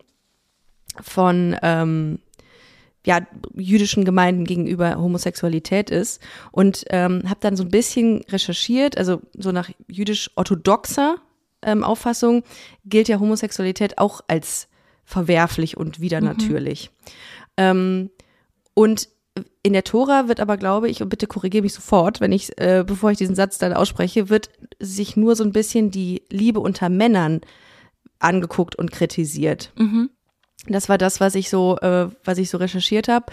von 1.02 1.56
ähm, 1.62 2.18
ja, 3.06 3.22
jüdischen 3.56 4.06
Gemeinden 4.06 4.44
gegenüber 4.44 4.96
Homosexualität 4.96 5.92
ist 5.92 6.20
und 6.52 6.84
ähm, 6.90 7.24
habe 7.30 7.40
dann 7.42 7.56
so 7.56 7.64
ein 7.64 7.70
bisschen 7.70 8.22
recherchiert, 8.30 8.98
also 8.98 9.22
so 9.34 9.52
nach 9.52 9.70
jüdisch-orthodoxer 9.88 11.18
ähm, 11.68 11.84
Auffassung 11.84 12.44
gilt 12.86 13.08
ja 13.10 13.20
Homosexualität 13.20 14.00
auch 14.00 14.22
als 14.28 14.68
verwerflich 15.04 15.78
und 15.78 16.00
wieder 16.02 16.22
mhm. 16.22 16.26
Ähm, 17.58 18.10
und 18.74 19.10
in 19.64 19.74
der 19.74 19.84
Tora 19.84 20.28
wird 20.28 20.40
aber, 20.40 20.58
glaube 20.58 20.90
ich, 20.90 21.02
und 21.02 21.10
bitte 21.10 21.28
korrigiere 21.28 21.64
mich 21.64 21.74
sofort, 21.74 22.22
wenn 22.22 22.32
ich, 22.32 22.60
äh, 22.60 22.84
bevor 22.86 23.12
ich 23.12 23.18
diesen 23.18 23.36
Satz 23.36 23.58
dann 23.58 23.74
ausspreche, 23.74 24.30
wird 24.30 24.50
sich 24.80 25.16
nur 25.16 25.36
so 25.36 25.44
ein 25.44 25.52
bisschen 25.52 25.92
die 25.92 26.24
Liebe 26.30 26.60
unter 26.60 26.90
Männern 26.90 27.42
angeguckt 28.20 28.76
und 28.76 28.92
kritisiert. 28.92 29.72
Mhm. 29.78 30.10
Das 30.68 30.90
war 30.90 30.98
das, 30.98 31.20
was 31.20 31.36
ich 31.36 31.50
so, 31.50 31.78
äh, 31.80 32.10
was 32.24 32.38
ich 32.38 32.50
so 32.50 32.58
recherchiert 32.58 33.08
habe. 33.08 33.28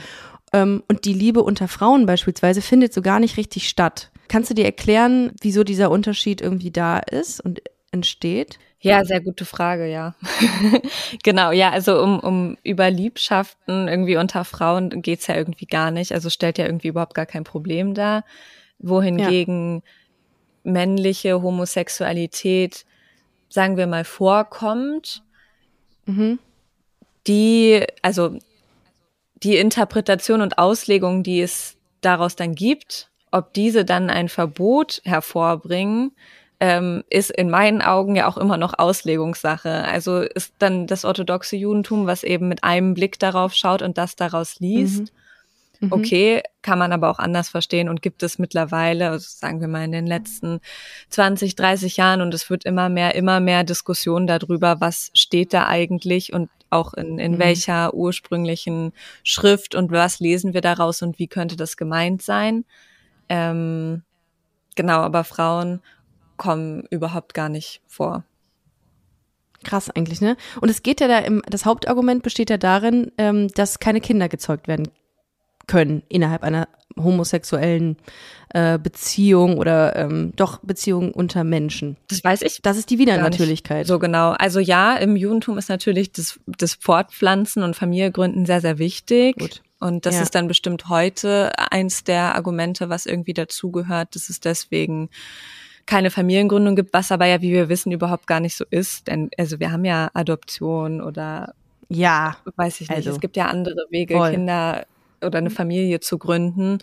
Ähm, 0.53 0.83
und 0.89 1.05
die 1.05 1.15
Liebe 1.15 1.43
unter 1.43 1.69
Frauen 1.69 2.07
beispielsweise 2.07 2.61
findet 2.61 2.93
so 2.93 3.03
gar 3.03 3.19
nicht 3.19 3.37
richtig 3.37 3.69
statt. 3.69 4.11
Kannst 4.29 4.51
du 4.51 4.55
dir 4.55 4.65
erklären, 4.65 5.33
wieso 5.41 5.65
dieser 5.65 5.91
Unterschied 5.91 6.41
irgendwie 6.41 6.71
da 6.71 6.99
ist 6.99 7.41
und 7.41 7.61
entsteht? 7.95 8.59
Ja, 8.81 9.03
sehr 9.03 9.23
gute 9.23 9.47
Frage, 9.47 9.91
ja. 9.91 10.15
genau, 11.23 11.53
ja, 11.53 11.71
also 11.71 12.03
um, 12.03 12.21
um 12.21 12.59
über 12.63 12.91
Liebschaften 12.91 13.89
irgendwie 13.89 14.19
unter 14.19 14.45
Frauen 14.45 15.01
geht's 15.01 15.27
ja 15.27 15.37
irgendwie 15.37 15.65
gar 15.65 15.91
nicht. 15.91 16.13
Also 16.13 16.29
stellt 16.29 16.59
ja 16.59 16.67
irgendwie 16.67 16.89
überhaupt 16.89 17.15
gar 17.15 17.25
kein 17.25 17.45
Problem 17.45 17.95
dar. 17.95 18.25
Wohingegen 18.79 19.77
ja. 19.77 20.73
männliche 20.73 21.41
Homosexualität, 21.41 22.85
sagen 23.49 23.79
wir 23.79 23.87
mal, 23.87 24.05
vorkommt, 24.05 25.23
mhm. 26.05 26.39
die, 27.27 27.87
also 28.03 28.39
die 29.43 29.57
Interpretation 29.57 30.43
und 30.43 30.59
Auslegung, 30.59 31.23
die 31.23 31.41
es 31.41 31.79
daraus 32.03 32.37
dann 32.37 32.55
gibt, 32.55 33.09
ob 33.31 33.55
diese 33.55 33.87
dann 33.87 34.11
ein 34.11 34.29
Verbot 34.29 35.01
hervorbringen, 35.05 36.13
ähm, 36.67 37.05
ist 37.11 37.31
in 37.31 37.51
meinen 37.51 37.83
Augen 37.83 38.17
ja 38.17 38.27
auch 38.27 38.39
immer 38.39 38.57
noch 38.57 38.79
Auslegungssache. 38.79 39.85
Also 39.85 40.21
ist 40.21 40.55
dann 40.59 40.87
das 40.87 41.05
orthodoxe 41.05 41.57
Judentum, 41.57 42.07
was 42.07 42.25
eben 42.25 42.49
mit 42.49 42.65
einem 42.65 42.95
Blick 42.95 43.19
darauf 43.19 43.53
schaut 43.53 43.83
und 43.83 43.99
das 43.99 44.17
daraus 44.17 44.61
liest. 44.61 45.13
Mhm. 45.81 45.89
mhm. 45.89 45.93
Okay, 45.93 46.43
kann 46.63 46.79
man 46.79 46.93
aber 46.93 47.11
auch 47.11 47.19
anders 47.19 47.51
verstehen 47.51 47.91
und 47.91 48.01
gibt 48.01 48.23
es 48.23 48.39
mittlerweile, 48.39 49.11
also 49.11 49.27
sagen 49.29 49.61
wir 49.61 49.69
mal 49.69 49.85
in 49.85 49.93
den 49.93 50.07
letzten 50.07 50.61
20, 51.11 51.55
30 51.55 51.99
Jahren 51.99 52.23
und 52.23 52.33
es 52.33 52.49
wird 52.49 52.65
immer 52.65 52.89
mehr, 52.89 53.15
immer 53.15 53.41
mehr 53.41 53.63
Diskussion 53.63 54.27
darüber, 54.27 54.81
was 54.81 55.11
steht 55.13 55.53
da 55.53 55.67
eigentlich 55.67 56.33
und 56.33 56.49
auch 56.71 56.95
in, 56.95 57.19
in 57.19 57.33
mhm. 57.33 57.39
welcher 57.41 57.93
ursprünglichen 57.93 58.95
Schrift 59.23 59.75
und 59.75 59.93
was 59.93 60.19
lesen 60.19 60.55
wir 60.55 60.63
daraus 60.63 61.03
und 61.03 61.19
wie 61.19 61.29
könnte 61.29 61.57
das 61.57 61.77
gemeint 61.77 62.23
sein. 62.23 62.65
Ähm, 63.29 64.03
genau, 64.77 65.01
aber 65.01 65.25
Frauen 65.25 65.83
kommen 66.37 66.85
überhaupt 66.91 67.35
gar 67.35 67.49
nicht 67.49 67.83
vor. 67.87 68.25
Krass 69.63 69.91
eigentlich, 69.91 70.21
ne? 70.21 70.37
Und 70.61 70.69
es 70.69 70.83
geht 70.83 71.01
ja 71.01 71.09
da 71.09 71.19
im, 71.19 71.43
das 71.49 71.65
Hauptargument 71.65 72.23
besteht 72.23 72.51
ja 72.51 72.59
darin, 72.59 73.13
ähm, 73.19 73.49
dass 73.49 73.79
keine 73.79 74.01
Kinder 74.01 74.29
gezeugt 74.29 74.69
werden 74.69 74.89
können 75.67 76.03
innerhalb 76.09 76.43
einer 76.43 76.69
homosexuellen 76.97 77.97
äh, 78.51 78.79
Beziehung 78.79 79.59
oder 79.59 79.97
ähm, 79.97 80.33
doch 80.37 80.61
Beziehung 80.63 81.13
unter 81.13 81.43
Menschen. 81.43 81.97
Das 82.09 82.23
weiß 82.23 82.43
ich. 82.43 82.61
Das 82.63 82.77
ist 82.77 82.91
die 82.91 82.99
Widernatürlichkeit. 82.99 83.87
So 83.87 83.99
genau. 83.99 84.31
Also 84.31 84.61
ja, 84.61 84.95
im 84.97 85.17
Judentum 85.17 85.59
ist 85.59 85.69
natürlich 85.69 86.13
das, 86.13 86.39
das 86.47 86.75
Fortpflanzen 86.75 87.63
und 87.63 87.75
Familiegründen 87.75 88.47
sehr, 88.47 88.61
sehr 88.61 88.79
wichtig. 88.79 89.37
Gut. 89.39 89.63
Und 89.81 90.07
das 90.07 90.17
ja. 90.17 90.23
ist 90.23 90.35
dann 90.35 90.49
bestimmt 90.49 90.89
heute 90.89 91.53
eins 91.59 92.05
der 92.05 92.37
Argumente, 92.37 92.89
was 92.89 93.07
irgendwie 93.07 93.35
dazugehört, 93.35 94.15
dass 94.15 94.31
es 94.31 94.41
deswegen 94.41 95.11
keine 95.87 96.11
Familiengründung 96.11 96.77
gibt, 96.77 96.93
was 96.93 97.13
aber 97.13 97.27
ja, 97.27 97.43
wie 97.43 97.53
wir 97.53 97.69
wissen, 97.69 97.93
überhaupt 97.93 98.27
gar 98.27 98.41
nicht 98.41 98.57
so 98.57 98.65
ist. 98.71 99.09
Denn 99.09 99.31
also 99.39 99.61
wir 99.61 99.73
haben 99.73 99.85
ja 99.85 100.11
Adoption 100.15 101.01
oder 101.01 101.55
ja, 101.89 102.37
weiß 102.57 102.81
ich 102.81 102.89
nicht. 102.89 102.97
Also, 102.97 103.11
es 103.11 103.21
gibt 103.21 103.37
ja 103.37 103.47
andere 103.47 103.87
Wege, 103.91 104.17
voll. 104.17 104.31
Kinder 104.31 104.87
oder 105.23 105.39
eine 105.39 105.51
Familie 105.51 106.01
zu 106.01 106.19
gründen 106.19 106.79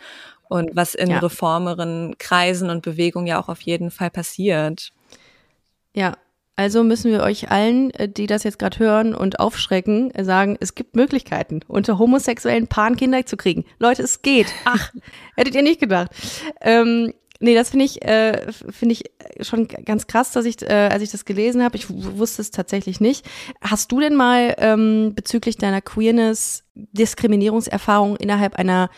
und 0.50 0.75
was 0.75 0.96
in 0.96 1.10
ja. 1.10 1.20
reformeren 1.20 2.15
Kreisen 2.17 2.70
und 2.70 2.81
Bewegungen 2.81 3.27
ja 3.27 3.41
auch 3.41 3.50
auf 3.50 3.62
jeden 3.62 3.91
Fall 3.91 4.10
passiert. 4.10 4.91
Ja, 5.93 6.15
also 6.55 6.84
müssen 6.84 7.12
wir 7.12 7.24
euch 7.24 7.50
allen, 7.50 7.91
äh, 7.91 8.10
die 8.10 8.27
das 8.27 8.43
jetzt 8.43 8.60
gerade 8.60 8.77
hören 8.79 9.15
und 9.15 9.39
aufschrecken, 9.39 10.12
äh, 10.12 10.24
sagen, 10.24 10.58
es 10.60 10.75
gibt 10.75 10.96
Möglichkeiten, 10.96 11.62
unter 11.67 11.98
homosexuellen 11.98 12.67
Paaren 12.67 12.98
Kinder 12.98 13.25
zu 13.25 13.38
kriegen. 13.38 13.65
Leute, 13.79 14.03
es 14.03 14.22
geht. 14.22 14.48
Ach, 14.65 14.91
hättet 15.36 15.55
ihr 15.55 15.63
nicht 15.63 15.79
gedacht. 15.79 16.12
Ähm, 16.62 17.13
nee, 17.42 17.56
das 17.56 17.72
finde 17.72 17.86
ich, 17.86 18.04
äh, 18.04 18.52
finde 18.52 18.94
ich 18.94 19.12
schon 19.46 19.68
ganz 19.68 20.08
krass, 20.08 20.32
dass 20.32 20.46
ich, 20.46 20.62
äh, 20.62 20.90
als 20.92 21.04
ich 21.04 21.12
das 21.12 21.26
gelesen 21.26 21.64
habe, 21.64 21.76
ich 21.76 21.88
wusste 21.90 22.42
es 22.42 22.52
tatsächlich 22.52 23.02
nicht. 23.02 23.26
Hast 23.62 23.92
du 23.92 24.00
denn 24.00 24.16
mal 24.16 24.56
ähm, 24.58 25.14
bezüglich 25.16 25.58
deiner 25.58 25.82
Queerness 25.82 26.64
Diskriminierungserfahrung 26.76 28.16
innerhalb 28.16 28.56
einer 28.56 28.90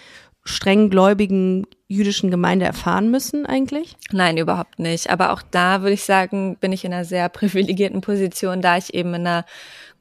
streng 0.46 0.90
gläubigen 0.90 1.66
jüdischen 1.88 2.30
Gemeinde 2.30 2.66
erfahren 2.66 3.10
müssen 3.10 3.46
eigentlich? 3.46 3.96
Nein, 4.12 4.38
überhaupt 4.38 4.80
nicht. 4.80 5.10
Aber 5.10 5.32
auch 5.32 5.42
da 5.42 5.82
würde 5.82 5.94
ich 5.94 6.04
sagen, 6.04 6.58
bin 6.60 6.72
ich 6.72 6.86
in 6.86 6.94
einer 6.94 7.06
sehr 7.06 7.30
privilegierten 7.30 8.02
Position, 8.02 8.62
da 8.62 8.78
ich 8.78 8.94
eben 8.94 9.10
in 9.14 9.28
einer 9.28 9.46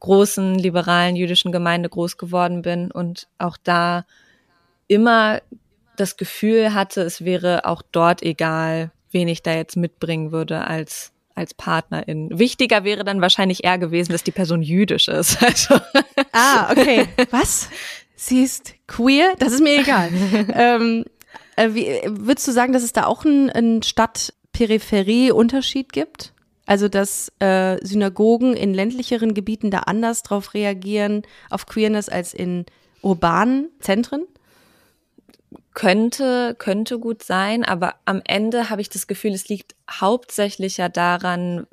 großen 0.00 0.58
liberalen 0.58 1.14
jüdischen 1.14 1.52
Gemeinde 1.52 1.88
groß 1.88 2.16
geworden 2.16 2.62
bin 2.62 2.90
und 2.90 3.28
auch 3.38 3.56
da 3.62 4.04
immer 4.88 5.40
das 5.96 6.16
Gefühl 6.16 6.74
hatte, 6.74 7.02
es 7.02 7.24
wäre 7.24 7.64
auch 7.64 7.82
dort 7.92 8.22
egal, 8.22 8.90
wen 9.10 9.28
ich 9.28 9.42
da 9.42 9.54
jetzt 9.54 9.76
mitbringen 9.76 10.32
würde 10.32 10.64
als 10.64 11.12
als 11.34 11.54
Partnerin. 11.54 12.38
Wichtiger 12.38 12.84
wäre 12.84 13.04
dann 13.04 13.22
wahrscheinlich 13.22 13.64
eher 13.64 13.78
gewesen, 13.78 14.12
dass 14.12 14.22
die 14.22 14.32
Person 14.32 14.60
jüdisch 14.62 15.08
ist. 15.08 15.38
Also. 15.52 15.80
Ah, 16.32 16.70
okay. 16.70 17.08
Was? 17.30 17.70
Sie 18.16 18.42
ist 18.42 18.74
queer? 18.86 19.32
Das 19.38 19.52
ist 19.52 19.62
mir 19.62 19.80
egal. 19.80 20.10
ähm, 20.54 21.06
äh, 21.56 21.70
wie, 21.72 21.86
würdest 22.06 22.46
du 22.48 22.52
sagen, 22.52 22.72
dass 22.72 22.82
es 22.82 22.92
da 22.92 23.06
auch 23.06 23.24
einen, 23.24 23.50
einen 23.50 23.82
Stadt-Peripherie-Unterschied 23.82 25.92
gibt? 25.92 26.32
Also, 26.66 26.88
dass 26.88 27.32
äh, 27.40 27.84
Synagogen 27.84 28.54
in 28.54 28.72
ländlicheren 28.72 29.34
Gebieten 29.34 29.70
da 29.70 29.80
anders 29.80 30.22
drauf 30.22 30.54
reagieren, 30.54 31.22
auf 31.50 31.66
Queerness, 31.66 32.08
als 32.08 32.32
in 32.34 32.66
urbanen 33.02 33.68
Zentren? 33.80 34.24
Könnte, 35.74 36.54
könnte 36.58 36.98
gut 36.98 37.22
sein, 37.22 37.64
aber 37.64 37.94
am 38.04 38.20
Ende 38.24 38.68
habe 38.68 38.80
ich 38.80 38.90
das 38.90 39.06
Gefühl, 39.06 39.32
es 39.32 39.48
liegt 39.48 39.74
hauptsächlich 39.90 40.76
ja 40.76 40.88
daran, 40.88 41.66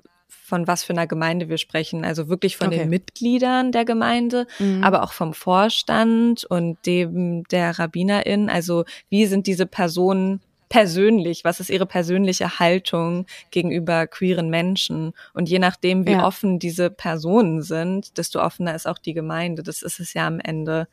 von 0.50 0.68
was 0.68 0.84
für 0.84 0.94
einer 0.94 1.08
Gemeinde 1.08 1.48
wir 1.48 1.58
sprechen. 1.58 2.04
Also 2.04 2.28
wirklich 2.28 2.58
von 2.58 2.68
okay. 2.68 2.80
den 2.80 2.90
Mitgliedern 2.90 3.72
der 3.72 3.86
Gemeinde, 3.86 4.48
mhm. 4.58 4.84
aber 4.84 5.04
auch 5.04 5.14
vom 5.14 5.34
Vorstand 5.34 6.44
und 6.44 6.78
dem 6.86 7.44
der 7.46 7.78
Rabbinerin. 7.78 8.50
Also 8.50 8.84
wie 9.10 9.28
sind 9.28 9.48
diese 9.48 9.68
Personen 9.68 10.42
persönlich? 10.68 11.44
Was 11.44 11.60
ist 11.60 11.70
ihre 11.70 11.86
persönliche 11.86 12.60
Haltung 12.60 13.26
gegenüber 13.52 14.08
queeren 14.08 14.50
Menschen? 14.50 15.14
Und 15.34 15.50
je 15.50 15.60
nachdem, 15.60 16.08
wie 16.08 16.14
ja. 16.14 16.26
offen 16.26 16.60
diese 16.60 16.90
Personen 16.90 17.62
sind, 17.62 18.18
desto 18.18 18.42
offener 18.42 18.76
ist 18.76 18.88
auch 18.88 18.98
die 18.98 19.14
Gemeinde. 19.14 19.64
Das 19.64 19.82
ist 19.82 20.00
es 20.00 20.14
ja 20.14 20.28
am 20.28 20.40
Ende 20.40 20.88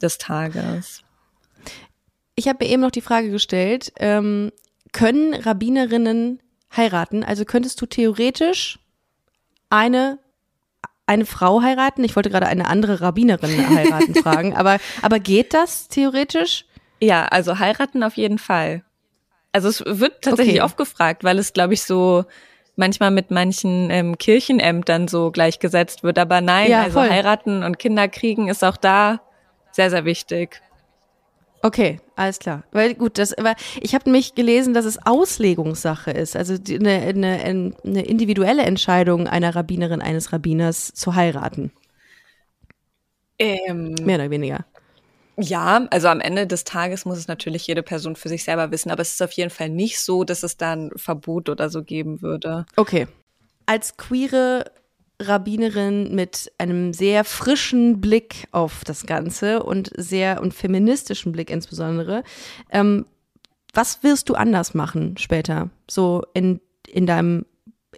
des 0.00 0.18
Tages. 0.18 1.02
Ich 2.36 2.48
habe 2.48 2.64
mir 2.64 2.70
eben 2.70 2.82
noch 2.82 2.90
die 2.90 3.00
Frage 3.00 3.30
gestellt, 3.30 3.92
ähm, 3.98 4.52
können 4.92 5.34
Rabbinerinnen 5.34 6.40
heiraten? 6.76 7.24
Also 7.24 7.44
könntest 7.44 7.80
du 7.80 7.86
theoretisch 7.86 8.78
eine 9.70 10.18
eine 11.08 11.24
Frau 11.24 11.62
heiraten? 11.62 12.02
Ich 12.02 12.16
wollte 12.16 12.30
gerade 12.30 12.46
eine 12.46 12.66
andere 12.68 13.00
Rabbinerin 13.00 13.76
heiraten 13.76 14.14
fragen, 14.22 14.56
aber 14.56 14.78
aber 15.02 15.18
geht 15.18 15.54
das 15.54 15.88
theoretisch? 15.88 16.64
Ja, 17.00 17.26
also 17.26 17.58
heiraten 17.58 18.02
auf 18.02 18.16
jeden 18.16 18.38
Fall. 18.38 18.82
Also 19.52 19.68
es 19.68 19.82
wird 19.86 20.22
tatsächlich 20.22 20.56
okay. 20.56 20.64
oft 20.64 20.76
gefragt, 20.76 21.24
weil 21.24 21.38
es 21.38 21.52
glaube 21.52 21.74
ich 21.74 21.82
so 21.82 22.24
manchmal 22.74 23.10
mit 23.10 23.30
manchen 23.30 23.90
ähm, 23.90 24.18
Kirchenämtern 24.18 25.08
so 25.08 25.30
gleichgesetzt 25.30 26.02
wird, 26.02 26.18
aber 26.18 26.40
nein, 26.40 26.70
ja, 26.70 26.82
also 26.82 27.00
heiraten 27.00 27.62
und 27.62 27.78
Kinder 27.78 28.08
kriegen 28.08 28.48
ist 28.48 28.64
auch 28.64 28.76
da 28.76 29.20
sehr 29.72 29.90
sehr 29.90 30.04
wichtig. 30.04 30.60
Okay, 31.66 31.98
alles 32.14 32.38
klar. 32.38 32.62
Weil 32.70 32.94
gut, 32.94 33.18
das, 33.18 33.34
aber 33.34 33.56
ich 33.80 33.92
habe 33.96 34.04
nämlich 34.04 34.36
gelesen, 34.36 34.72
dass 34.72 34.84
es 34.84 35.04
Auslegungssache 35.04 36.12
ist, 36.12 36.36
also 36.36 36.58
die, 36.58 36.78
eine, 36.78 37.00
eine, 37.00 37.74
eine 37.84 38.02
individuelle 38.06 38.62
Entscheidung 38.62 39.26
einer 39.26 39.56
Rabbinerin, 39.56 40.00
eines 40.00 40.32
Rabbiners 40.32 40.92
zu 40.94 41.16
heiraten. 41.16 41.72
Ähm, 43.40 43.96
Mehr 44.00 44.14
oder 44.14 44.30
weniger. 44.30 44.64
Ja, 45.38 45.88
also 45.90 46.06
am 46.06 46.20
Ende 46.20 46.46
des 46.46 46.62
Tages 46.62 47.04
muss 47.04 47.18
es 47.18 47.26
natürlich 47.26 47.66
jede 47.66 47.82
Person 47.82 48.14
für 48.14 48.28
sich 48.28 48.44
selber 48.44 48.70
wissen, 48.70 48.92
aber 48.92 49.02
es 49.02 49.14
ist 49.14 49.22
auf 49.22 49.32
jeden 49.32 49.50
Fall 49.50 49.68
nicht 49.68 49.98
so, 49.98 50.22
dass 50.22 50.44
es 50.44 50.56
da 50.56 50.72
ein 50.72 50.92
Verbot 50.94 51.48
oder 51.48 51.68
so 51.68 51.82
geben 51.82 52.22
würde. 52.22 52.64
Okay. 52.76 53.08
Als 53.66 53.96
queere 53.96 54.70
Rabbinerin 55.20 56.14
mit 56.14 56.52
einem 56.58 56.92
sehr 56.92 57.24
frischen 57.24 58.00
Blick 58.00 58.48
auf 58.52 58.84
das 58.84 59.06
Ganze 59.06 59.62
und 59.62 59.90
sehr 59.96 60.42
und 60.42 60.52
feministischen 60.52 61.32
Blick 61.32 61.50
insbesondere. 61.50 62.22
Ähm, 62.70 63.06
was 63.72 64.02
wirst 64.02 64.28
du 64.28 64.34
anders 64.34 64.74
machen 64.74 65.16
später, 65.18 65.70
so 65.88 66.22
in, 66.34 66.60
in 66.88 67.06
deinem 67.06 67.46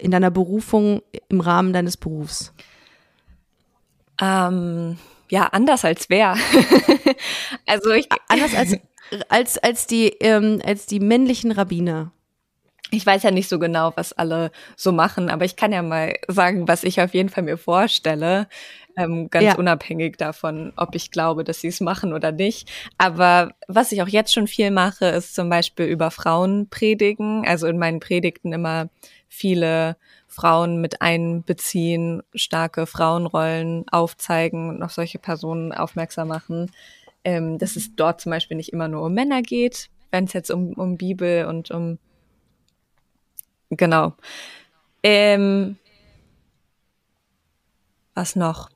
in 0.01 0.11
deiner 0.13 0.31
Berufung 0.31 1.03
im 1.29 1.41
Rahmen 1.41 1.73
deines 1.73 1.97
Berufs? 1.97 2.53
Ähm, 4.21 4.99
ja, 5.29 5.47
anders 5.47 5.85
als 5.85 6.09
wer. 6.09 6.37
also 7.67 7.91
ich 7.91 8.09
anders 8.29 8.55
als 8.55 8.79
als 9.29 9.59
als 9.59 9.87
die 9.87 10.09
ähm, 10.21 10.61
als 10.65 10.87
die 10.87 11.01
männlichen 11.01 11.53
Rabbiner 11.53 12.13
ich 12.91 13.05
weiß 13.05 13.23
ja 13.23 13.31
nicht 13.31 13.49
so 13.49 13.59
genau, 13.59 13.93
was 13.97 14.13
alle 14.13 14.51
so 14.77 14.93
machen, 14.93 15.29
aber 15.29 15.45
ich 15.45 15.57
kann 15.57 15.73
ja 15.73 15.83
mal 15.83 16.15
sagen, 16.29 16.69
was 16.69 16.85
ich 16.85 17.01
auf 17.01 17.15
jeden 17.15 17.29
Fall 17.29 17.45
mir 17.45 17.59
vorstelle, 17.59 18.49
ähm, 18.97 19.31
ganz 19.31 19.45
ja. 19.45 19.57
unabhängig 19.57 20.17
davon, 20.17 20.73
ob 20.77 20.95
ich 20.95 21.11
glaube, 21.11 21.45
dass 21.45 21.61
sie 21.61 21.69
es 21.69 21.81
machen 21.81 22.13
oder 22.13 22.33
nicht. 22.33 22.71
Aber 22.99 23.53
was 23.69 23.93
ich 23.93 24.03
auch 24.03 24.09
jetzt 24.09 24.33
schon 24.33 24.49
viel 24.49 24.71
mache, 24.71 25.07
ist 25.07 25.35
zum 25.35 25.49
Beispiel 25.49 25.87
über 25.87 26.11
Frauen 26.11 26.69
predigen, 26.69 27.45
also 27.47 27.67
in 27.67 27.79
meinen 27.79 28.01
Predigten 28.01 28.53
immer 28.53 28.89
viele 29.29 29.97
Frauen 30.27 30.81
mit 30.81 31.01
einbeziehen, 31.01 32.23
starke 32.35 32.87
Frauenrollen 32.87 33.85
aufzeigen 33.91 34.69
und 34.69 34.83
auf 34.83 34.93
solche 34.93 35.19
Personen 35.19 35.73
aufmerksam 35.73 36.29
machen, 36.29 36.71
ähm, 37.25 37.59
dass 37.59 37.77
es 37.77 37.95
dort 37.95 38.21
zum 38.21 38.31
Beispiel 38.31 38.57
nicht 38.57 38.73
immer 38.73 38.89
nur 38.89 39.03
um 39.03 39.15
Männer 39.15 39.43
geht, 39.43 39.91
wenn 40.11 40.25
es 40.25 40.33
jetzt 40.33 40.51
um, 40.51 40.73
um 40.73 40.97
Bibel 40.97 41.47
und 41.47 41.71
um 41.71 41.99
Genau. 43.71 44.15
Ähm, 45.03 45.77
was 48.15 48.37
noch? 48.37 48.69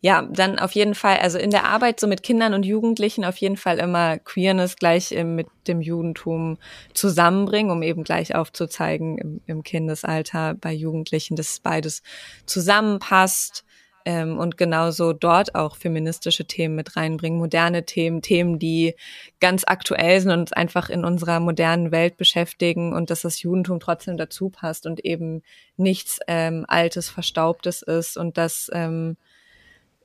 Ja, 0.00 0.22
dann 0.22 0.58
auf 0.58 0.72
jeden 0.72 0.94
Fall, 0.94 1.18
also 1.18 1.38
in 1.38 1.50
der 1.50 1.64
Arbeit 1.64 2.00
so 2.00 2.06
mit 2.06 2.22
Kindern 2.22 2.54
und 2.54 2.64
Jugendlichen 2.66 3.24
auf 3.24 3.38
jeden 3.38 3.56
Fall 3.56 3.78
immer 3.78 4.18
Queerness 4.18 4.76
gleich 4.76 5.12
mit 5.24 5.48
dem 5.68 5.80
Judentum 5.80 6.58
zusammenbringen, 6.94 7.72
um 7.72 7.82
eben 7.82 8.04
gleich 8.04 8.34
aufzuzeigen 8.34 9.18
im, 9.18 9.40
im 9.46 9.62
Kindesalter 9.62 10.54
bei 10.54 10.72
Jugendlichen, 10.72 11.36
dass 11.36 11.60
beides 11.60 12.02
zusammenpasst 12.46 13.64
ähm, 14.04 14.38
und 14.38 14.56
genauso 14.56 15.12
dort 15.12 15.54
auch 15.54 15.76
feministische 15.76 16.46
Themen 16.46 16.74
mit 16.74 16.96
reinbringen, 16.96 17.38
moderne 17.38 17.84
Themen, 17.84 18.22
Themen, 18.22 18.58
die 18.58 18.94
ganz 19.40 19.64
aktuell 19.66 20.20
sind 20.20 20.30
und 20.30 20.40
uns 20.40 20.52
einfach 20.52 20.90
in 20.90 21.04
unserer 21.04 21.40
modernen 21.40 21.90
Welt 21.90 22.16
beschäftigen 22.16 22.92
und 22.92 23.10
dass 23.10 23.22
das 23.22 23.40
Judentum 23.40 23.80
trotzdem 23.80 24.16
dazu 24.16 24.50
passt 24.50 24.86
und 24.86 25.04
eben 25.04 25.42
nichts 25.76 26.18
ähm, 26.28 26.64
Altes, 26.68 27.08
Verstaubtes 27.08 27.82
ist 27.82 28.16
und 28.16 28.36
dass 28.36 28.70
ähm, 28.72 29.16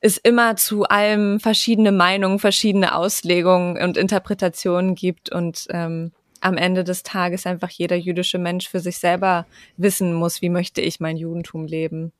es 0.02 0.18
immer 0.18 0.56
zu 0.56 0.86
allem 0.86 1.40
verschiedene 1.40 1.92
Meinungen, 1.92 2.40
verschiedene 2.40 2.96
Auslegungen 2.96 3.82
und 3.84 3.98
Interpretationen 3.98 4.96
gibt 4.96 5.30
und 5.30 5.68
ähm, 5.72 6.14
am 6.42 6.56
Ende 6.56 6.86
des 6.86 7.04
Tages 7.04 7.46
einfach 7.46 7.70
jeder 7.70 7.98
jüdische 7.98 8.38
Mensch 8.38 8.70
für 8.70 8.80
sich 8.80 8.98
selber 8.98 9.46
wissen 9.76 10.14
muss, 10.14 10.42
wie 10.42 10.50
möchte 10.50 10.80
ich 10.80 11.02
mein 11.02 11.18
Judentum 11.18 11.66
leben. 11.66 12.14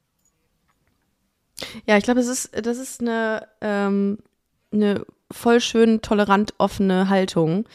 Ja, 1.88 1.98
ich 1.98 2.04
glaube, 2.04 2.20
das 2.20 2.28
ist, 2.28 2.52
das 2.66 2.78
ist 2.78 3.02
eine, 3.02 3.48
ähm, 3.62 4.20
eine 4.72 5.06
voll 5.32 5.62
schön 5.62 6.02
tolerant 6.02 6.54
offene 6.58 7.10
Haltung, 7.10 7.68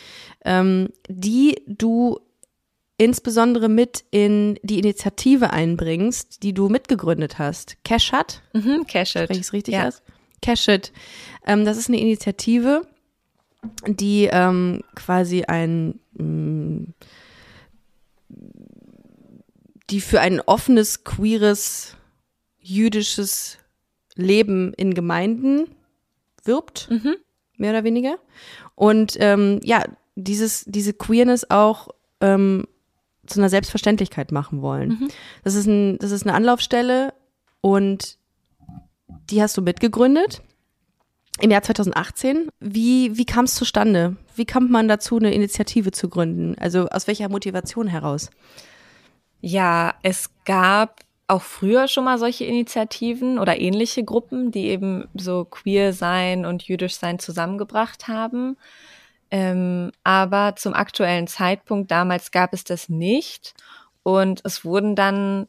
ähm, 0.45 0.89
die 1.09 1.63
du 1.67 2.21
insbesondere 2.97 3.69
mit 3.69 4.05
in 4.11 4.59
die 4.63 4.79
Initiative 4.79 5.51
einbringst, 5.51 6.43
die 6.43 6.53
du 6.53 6.69
mitgegründet 6.69 7.39
hast. 7.39 7.77
Cashat? 7.85 8.43
Mhm, 8.53 8.87
Cashat. 8.87 9.25
Spreche 9.25 9.41
ich 9.41 9.47
es 9.47 9.53
richtig 9.53 9.75
ja. 9.75 9.89
aus? 9.89 10.03
Cashat. 10.43 10.93
Ähm, 11.47 11.65
das 11.65 11.77
ist 11.77 11.89
eine 11.89 12.01
Initiative, 12.01 12.87
die 13.87 14.29
ähm, 14.31 14.83
quasi 14.95 15.45
ein 15.45 15.99
mh, 16.13 16.25
mm, 16.25 16.95
die 19.91 20.01
für 20.01 20.21
ein 20.21 20.41
offenes, 20.41 21.05
queeres, 21.05 21.97
jüdisches 22.59 23.59
Leben 24.17 24.73
in 24.75 24.95
Gemeinden 24.95 25.69
wirbt, 26.45 26.89
mhm. 26.91 27.17
mehr 27.57 27.71
oder 27.71 27.85
weniger. 27.85 28.17
Und 28.75 29.17
ähm, 29.21 29.61
ja, 29.63 29.85
dieses, 30.17 30.65
diese 30.67 30.93
Queerness 30.93 31.51
auch 31.51 31.89
ähm, 32.21 32.67
zu 33.27 33.41
einer 33.41 33.49
Selbstverständlichkeit 33.49 34.33
machen 34.33 34.63
wollen. 34.63 34.91
Mhm. 34.91 35.09
Das, 35.43 35.55
ist 35.55 35.67
ein, 35.67 35.99
das 35.99 36.11
ist 36.11 36.27
eine 36.27 36.35
Anlaufstelle 36.35 37.15
und 37.61 38.19
die 39.31 39.43
hast 39.43 39.57
du 39.57 39.63
mitgegründet 39.63 40.43
im 41.41 41.51
Jahr 41.51 41.63
2018. 41.63 42.49
Wie, 42.61 43.17
wie 43.17 43.25
kam 43.25 43.47
es 43.47 43.55
zustande? 43.55 44.17
Wie 44.37 44.45
kam 44.45 44.71
man 44.71 44.89
dazu, 44.89 45.17
eine 45.17 45.33
Initiative 45.33 45.91
zu 45.91 46.09
gründen? 46.09 46.57
Also 46.59 46.89
aus 46.89 47.07
welcher 47.07 47.29
Motivation 47.29 47.87
heraus? 47.87 48.31
Ja, 49.41 49.95
es 50.03 50.31
gab 50.45 51.01
auch 51.27 51.43
früher 51.43 51.89
schon 51.89 52.05
mal 52.05 52.19
solche 52.19 52.45
Initiativen 52.45 53.39
oder 53.39 53.59
ähnliche 53.59 54.05
Gruppen, 54.05 54.51
die 54.51 54.67
eben 54.67 55.09
so 55.15 55.45
queer 55.45 55.93
sein 55.93 56.45
und 56.45 56.65
jüdisch 56.65 56.97
sein 56.97 57.19
zusammengebracht 57.19 58.09
haben. 58.09 58.57
Ähm, 59.31 59.91
aber 60.05 60.55
zum 60.57 60.75
aktuellen 60.75 61.27
Zeitpunkt 61.27 61.91
damals 61.91 62.31
gab 62.31 62.53
es 62.53 62.65
das 62.65 62.89
nicht. 62.89 63.55
Und 64.03 64.43
es 64.45 64.65
wurden 64.65 64.95
dann 64.95 65.49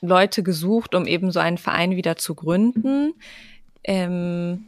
Leute 0.00 0.42
gesucht, 0.42 0.94
um 0.94 1.06
eben 1.06 1.30
so 1.30 1.40
einen 1.40 1.58
Verein 1.58 1.96
wieder 1.96 2.16
zu 2.16 2.34
gründen. 2.34 3.14
Ähm, 3.84 4.66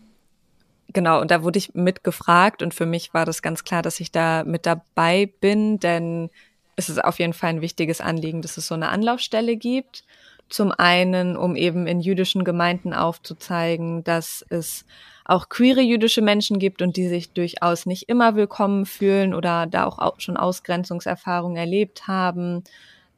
genau, 0.92 1.20
und 1.20 1.30
da 1.30 1.42
wurde 1.42 1.58
ich 1.58 1.74
mitgefragt 1.74 2.62
und 2.62 2.72
für 2.72 2.86
mich 2.86 3.12
war 3.12 3.24
das 3.24 3.42
ganz 3.42 3.64
klar, 3.64 3.82
dass 3.82 4.00
ich 4.00 4.12
da 4.12 4.44
mit 4.44 4.64
dabei 4.64 5.30
bin, 5.40 5.80
denn 5.80 6.30
es 6.76 6.88
ist 6.88 7.02
auf 7.02 7.18
jeden 7.18 7.32
Fall 7.32 7.50
ein 7.50 7.60
wichtiges 7.62 8.00
Anliegen, 8.00 8.42
dass 8.42 8.56
es 8.56 8.68
so 8.68 8.74
eine 8.74 8.90
Anlaufstelle 8.90 9.56
gibt. 9.56 10.04
Zum 10.48 10.72
einen, 10.72 11.36
um 11.36 11.56
eben 11.56 11.86
in 11.86 12.00
jüdischen 12.00 12.44
Gemeinden 12.44 12.94
aufzuzeigen, 12.94 14.04
dass 14.04 14.44
es 14.48 14.84
auch 15.24 15.48
queere 15.48 15.80
jüdische 15.80 16.22
Menschen 16.22 16.58
gibt 16.58 16.82
und 16.82 16.96
die 16.96 17.08
sich 17.08 17.32
durchaus 17.32 17.84
nicht 17.84 18.08
immer 18.08 18.36
willkommen 18.36 18.86
fühlen 18.86 19.34
oder 19.34 19.66
da 19.66 19.86
auch 19.86 20.20
schon 20.20 20.36
Ausgrenzungserfahrungen 20.36 21.56
erlebt 21.56 22.06
haben 22.06 22.62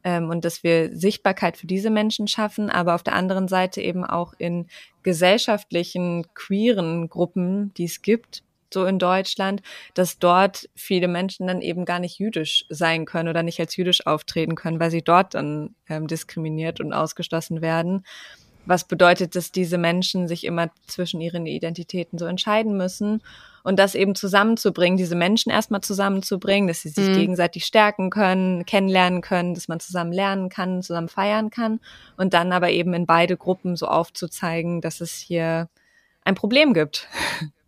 ähm, 0.03 0.29
und 0.29 0.43
dass 0.43 0.63
wir 0.63 0.95
Sichtbarkeit 0.95 1.57
für 1.57 1.67
diese 1.67 1.91
Menschen 1.91 2.27
schaffen, 2.27 2.69
aber 2.69 2.95
auf 2.95 3.03
der 3.03 3.13
anderen 3.13 3.47
Seite 3.47 3.81
eben 3.81 4.03
auch 4.03 4.33
in 4.37 4.67
gesellschaftlichen 5.03 6.25
queeren 6.33 7.09
Gruppen, 7.09 7.73
die 7.75 7.85
es 7.85 8.01
gibt, 8.01 8.43
so 8.73 8.85
in 8.85 8.99
Deutschland, 8.99 9.61
dass 9.93 10.19
dort 10.19 10.69
viele 10.75 11.07
Menschen 11.07 11.47
dann 11.47 11.61
eben 11.61 11.85
gar 11.85 11.99
nicht 11.99 12.19
jüdisch 12.19 12.65
sein 12.69 13.05
können 13.05 13.29
oder 13.29 13.43
nicht 13.43 13.59
als 13.59 13.75
jüdisch 13.75 14.05
auftreten 14.05 14.55
können, 14.55 14.79
weil 14.79 14.91
sie 14.91 15.01
dort 15.01 15.33
dann 15.33 15.75
ähm, 15.87 16.07
diskriminiert 16.07 16.79
und 16.79 16.93
ausgeschlossen 16.93 17.61
werden. 17.61 18.03
Was 18.65 18.83
bedeutet, 18.83 19.35
dass 19.35 19.51
diese 19.51 19.77
Menschen 19.77 20.27
sich 20.27 20.43
immer 20.43 20.69
zwischen 20.85 21.21
ihren 21.21 21.45
Identitäten 21.45 22.19
so 22.19 22.25
entscheiden 22.25 22.77
müssen 22.77 23.23
und 23.63 23.79
das 23.79 23.95
eben 23.95 24.15
zusammenzubringen, 24.15 24.97
diese 24.97 25.15
Menschen 25.15 25.51
erstmal 25.51 25.81
zusammenzubringen, 25.81 26.67
dass 26.67 26.81
sie 26.81 26.89
sich 26.89 27.09
mhm. 27.09 27.13
gegenseitig 27.15 27.65
stärken 27.65 28.09
können, 28.09 28.65
kennenlernen 28.65 29.21
können, 29.21 29.55
dass 29.55 29.69
man 29.69 29.79
zusammen 29.79 30.13
lernen 30.13 30.49
kann, 30.49 30.83
zusammen 30.83 31.09
feiern 31.09 31.49
kann 31.49 31.79
und 32.17 32.33
dann 32.33 32.51
aber 32.51 32.69
eben 32.69 32.93
in 32.93 33.05
beide 33.05 33.37
Gruppen 33.37 33.75
so 33.75 33.87
aufzuzeigen, 33.87 34.81
dass 34.81 35.01
es 35.01 35.13
hier 35.17 35.69
ein 36.23 36.35
Problem 36.35 36.73
gibt. 36.73 37.07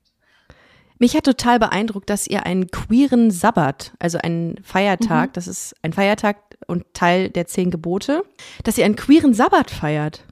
Mich 1.02 1.16
hat 1.16 1.24
total 1.24 1.58
beeindruckt, 1.58 2.12
dass 2.12 2.28
ihr 2.28 2.46
einen 2.46 2.70
queeren 2.70 3.32
Sabbat, 3.32 3.92
also 3.98 4.20
einen 4.20 4.64
Feiertag, 4.64 5.30
mhm. 5.30 5.34
das 5.34 5.48
ist 5.48 5.76
ein 5.82 5.94
Feiertag 5.94 6.38
und 6.68 6.94
Teil 6.94 7.32
der 7.32 7.48
zehn 7.48 7.72
Gebote, 7.72 8.24
dass 8.64 8.78
ihr 8.78 8.86
einen 8.86 8.96
queeren 8.96 9.34
Sabbat 9.34 9.72
feiert. 9.72 10.24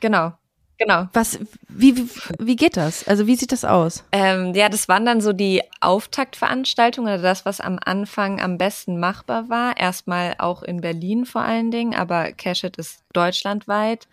Genau. 0.00 0.32
Genau. 0.78 1.06
Was, 1.12 1.38
wie, 1.68 1.96
wie, 1.96 2.08
wie 2.40 2.56
geht 2.56 2.76
das? 2.76 3.06
Also 3.06 3.28
wie 3.28 3.36
sieht 3.36 3.52
das 3.52 3.64
aus? 3.64 4.02
Ähm, 4.10 4.52
ja, 4.52 4.68
das 4.68 4.88
waren 4.88 5.06
dann 5.06 5.20
so 5.20 5.32
die 5.32 5.62
Auftaktveranstaltungen 5.80 7.14
oder 7.14 7.22
das, 7.22 7.46
was 7.46 7.60
am 7.60 7.78
Anfang 7.84 8.40
am 8.40 8.58
besten 8.58 8.98
machbar 8.98 9.48
war. 9.48 9.76
Erstmal 9.76 10.34
auch 10.38 10.64
in 10.64 10.80
Berlin 10.80 11.24
vor 11.24 11.42
allen 11.42 11.70
Dingen, 11.70 11.94
aber 11.94 12.32
Cashit 12.32 12.78
ist 12.78 13.04
deutschlandweit 13.12 14.08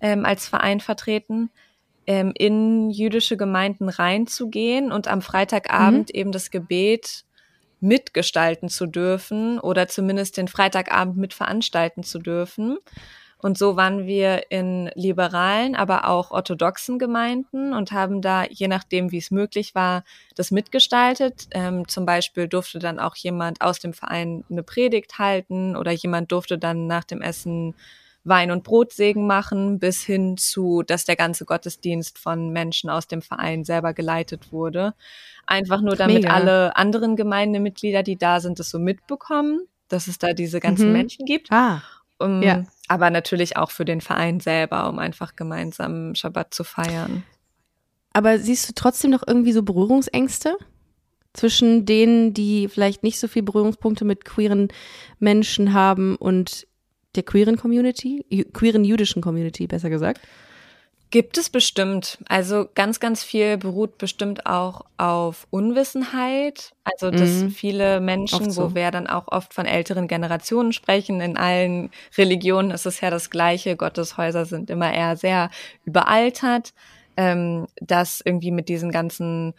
ähm, 0.00 0.24
als 0.24 0.48
Verein 0.48 0.80
vertreten 0.80 1.48
ähm, 2.10 2.32
in 2.36 2.90
jüdische 2.90 3.36
Gemeinden 3.36 3.88
reinzugehen 3.88 4.90
und 4.90 5.06
am 5.06 5.22
Freitagabend 5.22 6.08
mhm. 6.12 6.18
eben 6.18 6.32
das 6.32 6.50
Gebet 6.50 7.24
mitgestalten 7.78 8.68
zu 8.68 8.86
dürfen 8.86 9.60
oder 9.60 9.86
zumindest 9.86 10.36
den 10.36 10.48
Freitagabend 10.48 11.18
mitveranstalten 11.18 12.02
zu 12.02 12.18
dürfen. 12.18 12.78
Und 13.38 13.56
so 13.58 13.76
waren 13.76 14.08
wir 14.08 14.50
in 14.50 14.90
liberalen, 14.96 15.76
aber 15.76 16.08
auch 16.08 16.32
orthodoxen 16.32 16.98
Gemeinden 16.98 17.72
und 17.72 17.92
haben 17.92 18.20
da, 18.22 18.44
je 18.44 18.66
nachdem, 18.66 19.12
wie 19.12 19.18
es 19.18 19.30
möglich 19.30 19.76
war, 19.76 20.02
das 20.34 20.50
mitgestaltet. 20.50 21.46
Ähm, 21.52 21.86
zum 21.86 22.06
Beispiel 22.06 22.48
durfte 22.48 22.80
dann 22.80 22.98
auch 22.98 23.14
jemand 23.14 23.60
aus 23.60 23.78
dem 23.78 23.92
Verein 23.92 24.42
eine 24.50 24.64
Predigt 24.64 25.20
halten 25.20 25.76
oder 25.76 25.92
jemand 25.92 26.32
durfte 26.32 26.58
dann 26.58 26.88
nach 26.88 27.04
dem 27.04 27.22
Essen 27.22 27.76
Wein- 28.24 28.50
und 28.50 28.64
Brotsegen 28.64 29.26
machen, 29.26 29.78
bis 29.78 30.02
hin 30.02 30.36
zu, 30.36 30.82
dass 30.82 31.04
der 31.04 31.16
ganze 31.16 31.44
Gottesdienst 31.44 32.18
von 32.18 32.50
Menschen 32.50 32.90
aus 32.90 33.06
dem 33.06 33.22
Verein 33.22 33.64
selber 33.64 33.94
geleitet 33.94 34.52
wurde. 34.52 34.94
Einfach 35.46 35.80
nur, 35.80 35.96
damit 35.96 36.22
Mega. 36.22 36.34
alle 36.34 36.76
anderen 36.76 37.16
Gemeindemitglieder, 37.16 38.02
die 38.02 38.16
da 38.16 38.40
sind, 38.40 38.58
das 38.58 38.70
so 38.70 38.78
mitbekommen, 38.78 39.66
dass 39.88 40.06
es 40.06 40.18
da 40.18 40.32
diese 40.32 40.60
ganzen 40.60 40.88
mhm. 40.88 40.92
Menschen 40.92 41.24
gibt. 41.24 41.50
Ah. 41.50 41.82
Um, 42.18 42.42
ja. 42.42 42.64
Aber 42.88 43.08
natürlich 43.08 43.56
auch 43.56 43.70
für 43.70 43.86
den 43.86 44.02
Verein 44.02 44.40
selber, 44.40 44.90
um 44.90 44.98
einfach 44.98 45.36
gemeinsam 45.36 46.14
Schabbat 46.14 46.52
zu 46.52 46.64
feiern. 46.64 47.22
Aber 48.12 48.38
siehst 48.38 48.68
du 48.68 48.74
trotzdem 48.74 49.10
noch 49.10 49.22
irgendwie 49.26 49.52
so 49.52 49.62
Berührungsängste? 49.62 50.56
zwischen 51.32 51.86
denen, 51.86 52.34
die 52.34 52.68
vielleicht 52.68 53.02
nicht 53.02 53.20
so 53.20 53.28
viel 53.28 53.42
Berührungspunkte 53.42 54.04
mit 54.04 54.24
queeren 54.24 54.68
Menschen 55.18 55.72
haben 55.72 56.16
und 56.16 56.66
der 57.16 57.22
queeren 57.22 57.56
Community, 57.56 58.24
queeren 58.52 58.84
jüdischen 58.84 59.22
Community, 59.22 59.66
besser 59.66 59.90
gesagt? 59.90 60.20
Gibt 61.10 61.38
es 61.38 61.50
bestimmt. 61.50 62.18
Also 62.28 62.68
ganz, 62.76 63.00
ganz 63.00 63.24
viel 63.24 63.58
beruht 63.58 63.98
bestimmt 63.98 64.46
auch 64.46 64.82
auf 64.96 65.48
Unwissenheit. 65.50 66.72
Also 66.84 67.10
dass 67.10 67.30
mhm. 67.30 67.50
viele 67.50 68.00
Menschen, 68.00 68.52
so. 68.52 68.70
wo 68.70 68.74
wir 68.76 68.92
dann 68.92 69.08
auch 69.08 69.26
oft 69.26 69.52
von 69.52 69.66
älteren 69.66 70.06
Generationen 70.06 70.72
sprechen, 70.72 71.20
in 71.20 71.36
allen 71.36 71.90
Religionen 72.16 72.70
ist 72.70 72.86
es 72.86 73.00
ja 73.00 73.10
das 73.10 73.28
Gleiche. 73.28 73.74
Gotteshäuser 73.74 74.44
sind 74.44 74.70
immer 74.70 74.92
eher 74.92 75.16
sehr 75.16 75.50
überaltert, 75.84 76.74
ähm, 77.16 77.66
dass 77.80 78.22
irgendwie 78.24 78.52
mit 78.52 78.68
diesen 78.68 78.92
ganzen 78.92 79.54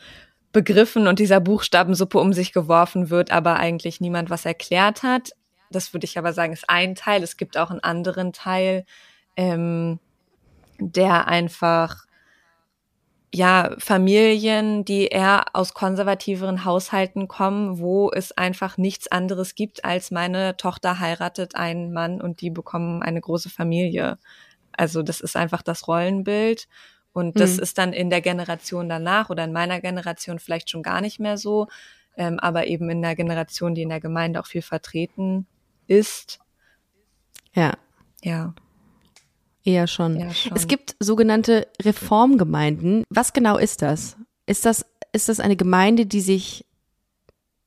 Begriffen 0.53 1.07
und 1.07 1.19
dieser 1.19 1.41
Buchstabensuppe 1.41 2.17
um 2.17 2.31
sich 2.31 2.53
geworfen 2.53 3.09
wird, 3.09 3.31
aber 3.31 3.57
eigentlich 3.57 3.99
niemand 3.99 4.29
was 4.29 4.45
erklärt 4.45 5.03
hat. 5.03 5.31
Das 5.71 5.93
würde 5.93 6.05
ich 6.05 6.17
aber 6.17 6.33
sagen, 6.33 6.53
ist 6.53 6.69
ein 6.69 6.95
Teil. 6.95 7.23
Es 7.23 7.37
gibt 7.37 7.57
auch 7.57 7.71
einen 7.71 7.79
anderen 7.79 8.33
Teil, 8.33 8.85
ähm, 9.35 9.99
der 10.79 11.27
einfach 11.27 12.05
ja, 13.33 13.75
Familien, 13.77 14.83
die 14.83 15.07
eher 15.07 15.45
aus 15.53 15.73
konservativeren 15.73 16.65
Haushalten 16.65 17.29
kommen, 17.29 17.79
wo 17.79 18.11
es 18.11 18.33
einfach 18.33 18.77
nichts 18.77 19.07
anderes 19.09 19.55
gibt, 19.55 19.85
als 19.85 20.11
meine 20.11 20.57
Tochter 20.57 20.99
heiratet 20.99 21.55
einen 21.55 21.93
Mann 21.93 22.19
und 22.19 22.41
die 22.41 22.49
bekommen 22.49 23.01
eine 23.01 23.21
große 23.21 23.49
Familie. 23.49 24.17
Also 24.73 25.01
das 25.01 25.21
ist 25.21 25.37
einfach 25.37 25.61
das 25.61 25.87
Rollenbild. 25.87 26.67
Und 27.13 27.39
das 27.39 27.57
mhm. 27.57 27.63
ist 27.63 27.77
dann 27.77 27.93
in 27.93 28.09
der 28.09 28.21
Generation 28.21 28.89
danach 28.89 29.29
oder 29.29 29.43
in 29.43 29.53
meiner 29.53 29.79
Generation 29.81 30.39
vielleicht 30.39 30.69
schon 30.69 30.83
gar 30.83 31.01
nicht 31.01 31.19
mehr 31.19 31.37
so, 31.37 31.67
ähm, 32.17 32.39
aber 32.39 32.67
eben 32.67 32.89
in 32.89 33.01
der 33.01 33.15
Generation, 33.15 33.75
die 33.75 33.83
in 33.83 33.89
der 33.89 33.99
Gemeinde 33.99 34.39
auch 34.39 34.45
viel 34.45 34.61
vertreten 34.61 35.47
ist. 35.87 36.39
Ja. 37.53 37.73
Ja. 38.23 38.53
Eher 39.63 39.87
schon. 39.87 40.17
Eher 40.17 40.33
schon. 40.33 40.55
Es 40.55 40.67
gibt 40.67 40.95
sogenannte 40.99 41.67
Reformgemeinden. 41.81 43.03
Was 43.09 43.33
genau 43.33 43.57
ist 43.57 43.81
das? 43.81 44.17
Ist 44.45 44.65
das, 44.65 44.85
ist 45.13 45.29
das 45.29 45.39
eine 45.39 45.55
Gemeinde, 45.55 46.05
die 46.05 46.21
sich 46.21 46.65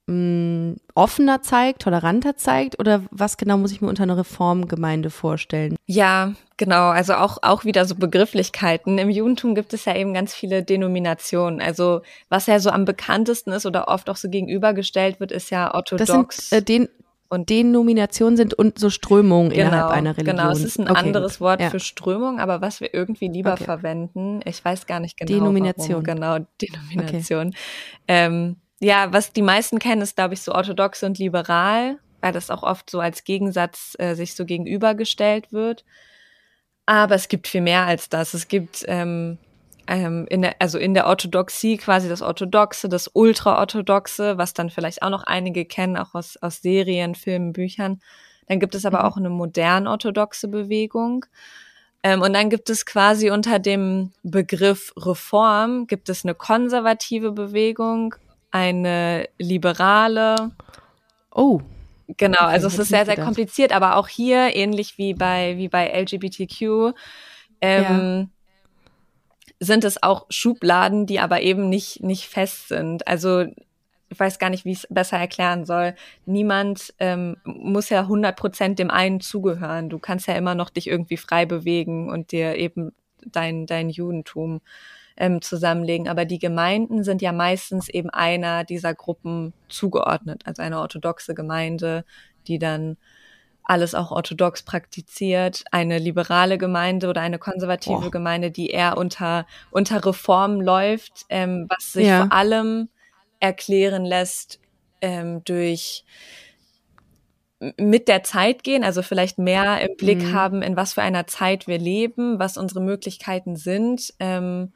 mh, 0.07 0.77
offener 0.95 1.43
zeigt, 1.43 1.83
toleranter 1.83 2.37
zeigt 2.37 2.79
oder 2.79 3.03
was 3.11 3.37
genau 3.37 3.57
muss 3.59 3.73
ich 3.73 3.81
mir 3.81 3.89
unter 3.89 4.03
einer 4.03 4.17
Reformgemeinde 4.17 5.11
vorstellen? 5.11 5.77
Ja, 5.87 6.35
genau. 6.57 6.89
Also 6.89 7.15
auch, 7.15 7.39
auch 7.43 7.65
wieder 7.65 7.85
so 7.85 7.95
Begrifflichkeiten. 7.95 8.99
Im 8.99 9.11
Judentum 9.11 9.55
gibt 9.55 9.73
es 9.73 9.85
ja 9.85 9.95
eben 9.95 10.15
ganz 10.15 10.35
viele 10.35 10.63
Denominationen. 10.63 11.61
Also 11.61 12.03
was 12.29 12.47
ja 12.47 12.59
so 12.61 12.71
am 12.71 12.85
bekanntesten 12.85 13.53
ist 13.53 13.67
oder 13.67 13.89
oft 13.89 14.11
auch 14.11 14.17
so 14.17 14.29
gegenübergestellt 14.29 15.21
wird, 15.21 15.33
ist 15.33 15.51
ja 15.51 15.73
orthodox. 15.75 16.37
Das 16.37 16.49
sind, 16.51 16.59
äh, 16.59 16.63
den 16.63 16.89
und 17.29 17.51
Denominationen 17.51 18.37
sind 18.37 18.55
und 18.55 18.79
so 18.79 18.91
Strömungen 18.91 19.51
genau, 19.51 19.69
innerhalb 19.69 19.91
einer 19.91 20.17
Religion. 20.17 20.37
Genau, 20.37 20.51
es 20.51 20.63
ist 20.63 20.79
ein 20.79 20.89
okay, 20.89 21.07
anderes. 21.07 21.41
Wort 21.41 21.61
ja. 21.61 21.71
für 21.71 21.81
Strömung, 21.81 22.39
aber 22.39 22.61
was 22.61 22.81
wir 22.81 22.95
irgendwie 22.95 23.29
lieber 23.29 23.55
okay. 23.55 23.65
verwenden, 23.65 24.41
ich 24.45 24.65
weiß 24.65 24.87
gar 24.87 25.01
nicht 25.01 25.17
genau. 25.17 25.33
Denomination. 25.33 25.89
Warum. 25.89 26.05
Genau, 26.05 26.39
Denomination. 26.61 27.49
Okay. 27.49 27.57
Ähm, 28.09 28.57
ja, 28.81 29.13
was 29.13 29.33
die 29.33 29.43
meisten 29.43 29.79
kennen, 29.79 30.03
ist, 30.03 30.17
glaube 30.17 30.35
ich, 30.35 30.43
so 30.43 30.53
orthodox 30.53 31.03
und 31.03 31.19
liberal, 31.19 31.99
weil 32.21 32.33
das 32.33 32.51
auch 32.51 32.63
oft 32.63 32.91
so 32.91 33.01
als 33.01 33.25
Gegensatz 33.25 33.95
äh, 33.99 34.15
sich 34.15 34.35
so 34.35 34.45
gegenübergestellt 34.45 35.53
wird. 35.53 35.85
Aber 36.87 37.15
es 37.15 37.29
gibt 37.29 37.49
viel 37.49 37.63
mehr 37.63 37.87
als 37.87 38.09
das. 38.11 38.35
Es 38.35 38.49
gibt 38.49 38.85
ähm, 38.89 39.39
ähm, 39.87 40.27
in 40.29 40.43
der, 40.43 40.57
also 40.61 40.79
in 40.79 40.95
der 40.95 41.07
Orthodoxie 41.07 41.77
quasi 41.77 42.09
das 42.09 42.23
Orthodoxe, 42.23 42.89
das 42.89 43.11
Ultraorthodoxe, 43.13 44.39
was 44.39 44.55
dann 44.55 44.71
vielleicht 44.71 45.03
auch 45.03 45.11
noch 45.11 45.25
einige 45.25 45.65
kennen, 45.65 45.97
auch 45.97 46.15
aus, 46.15 46.37
aus 46.39 46.63
Serien, 46.63 47.15
Filmen, 47.15 47.53
Büchern. 47.53 48.01
Dann 48.49 48.61
gibt 48.61 48.75
es 48.75 48.85
aber 48.87 49.01
mhm. 49.01 49.05
auch 49.05 49.17
eine 49.17 49.31
modern 49.31 49.87
orthodoxe 49.87 50.49
Bewegung. 50.49 51.27
Ähm, 52.03 52.23
und 52.23 52.33
dann 52.35 52.51
gibt 52.51 52.71
es 52.71 52.87
quasi 52.87 53.31
unter 53.31 53.59
dem 53.59 54.13
Begriff 54.23 54.93
Reform, 54.97 55.87
gibt 55.87 56.09
es 56.09 56.25
eine 56.25 56.35
konservative 56.35 57.33
Bewegung, 57.33 58.15
eine 58.51 59.29
liberale. 59.39 60.53
Oh. 61.31 61.61
Genau, 62.19 62.41
also 62.41 62.67
es 62.67 62.79
ist 62.79 62.89
sehr, 62.89 63.07
sehr 63.07 63.17
kompliziert, 63.17 63.73
aber 63.73 63.97
auch 63.97 64.09
hier, 64.09 64.55
ähnlich 64.55 64.99
wie 64.99 65.15
bei, 65.15 65.57
wie 65.57 65.69
bei 65.69 65.89
LGBTQ, 65.89 66.93
ähm, 67.63 68.29
ja 68.29 68.34
sind 69.65 69.85
es 69.85 70.03
auch 70.03 70.27
Schubladen, 70.31 71.07
die 71.07 71.21
aber 71.21 71.43
eben 71.43 71.69
nicht, 71.69 72.03
nicht 72.03 72.27
fest 72.27 72.69
sind. 72.69 73.07
Also 73.09 73.47
ich 74.11 74.21
weiß 74.21 74.39
gar 74.39 74.51
nicht, 74.51 74.65
wie 74.65 74.73
ich 74.73 74.79
es 74.79 74.87
besser 74.89 75.19
erklären 75.19 75.65
soll. 75.65 75.95
Niemand 76.25 76.95
ähm, 76.99 77.37
muss 77.45 77.89
ja 77.89 78.03
100 78.03 78.37
Prozent 78.37 78.79
dem 78.79 78.91
einen 78.91 79.21
zugehören. 79.21 79.89
Du 79.89 79.99
kannst 79.99 80.29
ja 80.29 80.35
immer 80.35 80.55
noch 80.55 80.71
dich 80.71 80.87
irgendwie 80.87 81.17
frei 81.17 81.47
bewegen 81.47 82.11
und 82.11 82.33
dir 82.33 82.57
eben 82.57 82.93
dein, 83.25 83.67
dein 83.67 83.91
Judentum 83.91 84.61
ähm, 85.17 85.43
zusammenlegen. 85.43 86.09
Aber 86.09 86.25
die 86.25 86.39
Gemeinden 86.39 87.05
sind 87.05 87.23
ja 87.23 87.33
meistens 87.33 87.89
eben 87.89 88.11
einer 88.11 88.65
dieser 88.65 88.95
Gruppen 88.95 89.53
zugeordnet, 89.69 90.43
also 90.45 90.63
eine 90.63 90.81
orthodoxe 90.81 91.35
Gemeinde, 91.35 92.05
die 92.47 92.59
dann 92.59 92.97
alles 93.65 93.95
auch 93.95 94.11
orthodox 94.11 94.63
praktiziert, 94.63 95.65
eine 95.71 95.99
liberale 95.99 96.59
Gemeinde 96.59 97.09
oder 97.09 97.23
eine 97.23 97.39
konservative 97.39 98.01
Boah. 98.01 98.11
Gemeinde, 98.11 98.51
die 98.51 98.69
eher 98.69 98.99
unter, 98.99 99.47
unter 99.71 100.05
Reform 100.05 100.61
läuft, 100.61 101.25
ähm, 101.31 101.67
was 101.69 101.95
sich 101.95 102.07
ja. 102.07 102.23
vor 102.23 102.33
allem 102.33 102.89
erklären 103.41 104.05
lässt 104.05 104.61
ähm, 105.01 105.43
durch 105.45 106.05
mit 107.79 108.09
der 108.09 108.23
Zeit 108.23 108.63
gehen, 108.63 108.85
also 108.85 109.03
vielleicht 109.03 109.39
mehr 109.39 109.81
im 109.81 109.97
Blick 109.97 110.23
mhm. 110.23 110.33
haben, 110.35 110.63
in 110.63 110.77
was 110.77 110.95
für 110.95 111.03
einer 111.03 111.27
Zeit 111.27 111.67
wir 111.67 111.79
leben, 111.79 112.39
was 112.39 112.59
unsere 112.59 112.81
Möglichkeiten 112.83 113.57
sind 113.57 114.13
ähm, 114.21 114.73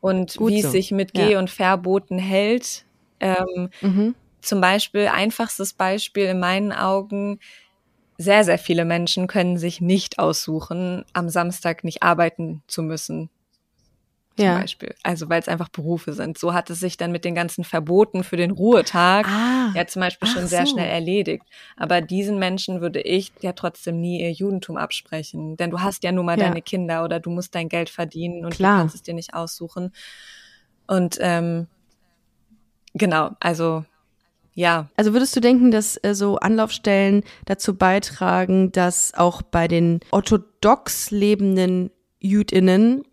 und 0.00 0.36
Gut 0.36 0.50
wie 0.50 0.62
so. 0.62 0.68
es 0.68 0.72
sich 0.72 0.90
mit 0.92 1.12
Geh- 1.12 1.36
und 1.36 1.50
Verboten 1.50 2.18
hält. 2.18 2.84
Ähm, 3.20 3.68
mhm. 3.82 4.14
Zum 4.40 4.62
Beispiel, 4.62 5.08
einfachstes 5.08 5.74
Beispiel 5.74 6.24
in 6.24 6.40
meinen 6.40 6.72
Augen, 6.72 7.40
sehr, 8.20 8.44
sehr 8.44 8.58
viele 8.58 8.84
Menschen 8.84 9.26
können 9.26 9.56
sich 9.56 9.80
nicht 9.80 10.18
aussuchen, 10.18 11.06
am 11.14 11.30
Samstag 11.30 11.84
nicht 11.84 12.02
arbeiten 12.02 12.62
zu 12.66 12.82
müssen. 12.82 13.30
Zum 14.36 14.44
ja. 14.44 14.58
Beispiel. 14.58 14.94
Also 15.02 15.30
weil 15.30 15.40
es 15.40 15.48
einfach 15.48 15.70
Berufe 15.70 16.12
sind. 16.12 16.36
So 16.36 16.52
hat 16.52 16.68
es 16.68 16.80
sich 16.80 16.98
dann 16.98 17.12
mit 17.12 17.24
den 17.24 17.34
ganzen 17.34 17.64
Verboten 17.64 18.22
für 18.22 18.36
den 18.36 18.50
Ruhetag 18.50 19.26
ah, 19.26 19.72
ja 19.74 19.86
zum 19.86 20.00
Beispiel 20.00 20.28
schon 20.28 20.46
sehr 20.46 20.66
so. 20.66 20.72
schnell 20.72 20.88
erledigt. 20.88 21.44
Aber 21.78 22.02
diesen 22.02 22.38
Menschen 22.38 22.82
würde 22.82 23.00
ich 23.00 23.32
ja 23.40 23.52
trotzdem 23.52 24.00
nie 24.00 24.20
ihr 24.20 24.32
Judentum 24.32 24.76
absprechen. 24.76 25.56
Denn 25.56 25.70
du 25.70 25.80
hast 25.80 26.04
ja 26.04 26.12
nun 26.12 26.26
mal 26.26 26.38
ja. 26.38 26.44
deine 26.44 26.60
Kinder 26.60 27.04
oder 27.04 27.20
du 27.20 27.30
musst 27.30 27.54
dein 27.54 27.70
Geld 27.70 27.88
verdienen 27.88 28.44
und 28.44 28.52
Klar. 28.52 28.74
du 28.74 28.78
kannst 28.80 28.96
es 28.96 29.02
dir 29.02 29.14
nicht 29.14 29.32
aussuchen. 29.32 29.92
Und 30.86 31.16
ähm, 31.20 31.68
genau, 32.92 33.30
also 33.40 33.84
ja. 34.54 34.88
Also 34.96 35.12
würdest 35.12 35.34
du 35.36 35.40
denken, 35.40 35.70
dass 35.70 35.96
äh, 36.02 36.14
so 36.14 36.36
Anlaufstellen 36.36 37.22
dazu 37.46 37.74
beitragen, 37.76 38.72
dass 38.72 39.14
auch 39.14 39.42
bei 39.42 39.68
den 39.68 40.00
orthodox 40.10 41.10
lebenden 41.10 41.90
Jüdinnen 42.20 43.04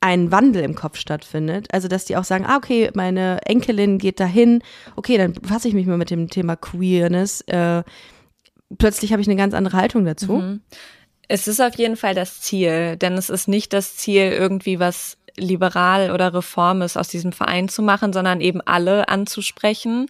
ein 0.00 0.32
Wandel 0.32 0.62
im 0.62 0.74
Kopf 0.74 0.96
stattfindet. 0.96 1.68
Also, 1.72 1.86
dass 1.86 2.06
die 2.06 2.16
auch 2.16 2.24
sagen, 2.24 2.46
ah, 2.46 2.56
okay, 2.56 2.90
meine 2.94 3.40
Enkelin 3.44 3.98
geht 3.98 4.18
dahin, 4.18 4.62
okay, 4.96 5.18
dann 5.18 5.34
befasse 5.34 5.68
ich 5.68 5.74
mich 5.74 5.86
mal 5.86 5.98
mit 5.98 6.10
dem 6.10 6.30
Thema 6.30 6.56
Queerness. 6.56 7.42
Äh, 7.42 7.82
plötzlich 8.78 9.12
habe 9.12 9.20
ich 9.20 9.28
eine 9.28 9.36
ganz 9.36 9.52
andere 9.52 9.76
Haltung 9.76 10.04
dazu. 10.04 10.32
Mhm. 10.32 10.60
Es 11.28 11.46
ist 11.46 11.60
auf 11.60 11.76
jeden 11.76 11.96
Fall 11.96 12.14
das 12.14 12.40
Ziel, 12.40 12.96
denn 12.96 13.12
es 13.12 13.30
ist 13.30 13.46
nicht 13.46 13.72
das 13.72 13.96
Ziel, 13.96 14.32
irgendwie 14.32 14.80
was 14.80 15.16
liberal 15.36 16.10
oder 16.10 16.34
reform 16.34 16.82
ist 16.82 16.96
aus 16.96 17.08
diesem 17.08 17.32
Verein 17.32 17.68
zu 17.68 17.82
machen, 17.82 18.12
sondern 18.12 18.40
eben 18.40 18.60
alle 18.62 19.08
anzusprechen 19.08 20.08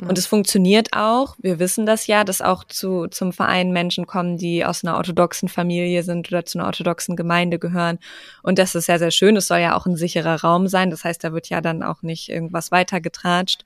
und 0.00 0.18
es 0.18 0.26
funktioniert 0.26 0.88
auch. 0.92 1.36
Wir 1.38 1.58
wissen 1.58 1.86
das 1.86 2.06
ja, 2.06 2.24
dass 2.24 2.42
auch 2.42 2.64
zu, 2.64 3.06
zum 3.08 3.32
Verein 3.32 3.72
Menschen 3.72 4.06
kommen, 4.06 4.36
die 4.36 4.64
aus 4.64 4.84
einer 4.84 4.96
orthodoxen 4.96 5.48
Familie 5.48 6.02
sind 6.02 6.28
oder 6.28 6.44
zu 6.44 6.58
einer 6.58 6.66
orthodoxen 6.66 7.16
Gemeinde 7.16 7.58
gehören. 7.58 7.98
Und 8.42 8.58
das 8.58 8.74
ist 8.74 8.86
sehr, 8.86 8.98
sehr 8.98 9.10
schön. 9.10 9.36
Es 9.36 9.48
soll 9.48 9.60
ja 9.60 9.74
auch 9.74 9.86
ein 9.86 9.96
sicherer 9.96 10.42
Raum 10.42 10.68
sein. 10.68 10.90
Das 10.90 11.04
heißt, 11.04 11.24
da 11.24 11.32
wird 11.32 11.48
ja 11.48 11.62
dann 11.62 11.82
auch 11.82 12.02
nicht 12.02 12.28
irgendwas 12.28 12.70
weitergetratscht. 12.70 13.64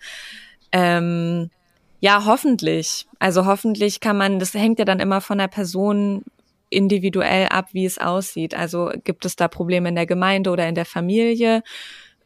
Ähm, 0.71 1.51
ja, 1.99 2.25
hoffentlich. 2.25 3.07
Also 3.19 3.45
hoffentlich 3.45 4.01
kann 4.01 4.17
man, 4.17 4.39
das 4.39 4.55
hängt 4.55 4.79
ja 4.79 4.85
dann 4.85 5.01
immer 5.01 5.21
von 5.21 5.39
der 5.39 5.49
Person 5.49 6.25
individuell 6.71 7.49
ab, 7.49 7.71
wie 7.73 7.85
es 7.85 7.99
aussieht. 7.99 8.55
Also 8.55 8.93
gibt 9.05 9.25
es 9.25 9.35
da 9.35 9.49
Probleme 9.49 9.89
in 9.89 9.97
der 9.97 10.07
Gemeinde 10.07 10.51
oder 10.51 10.69
in 10.69 10.77
der 10.77 10.85
Familie? 10.87 11.63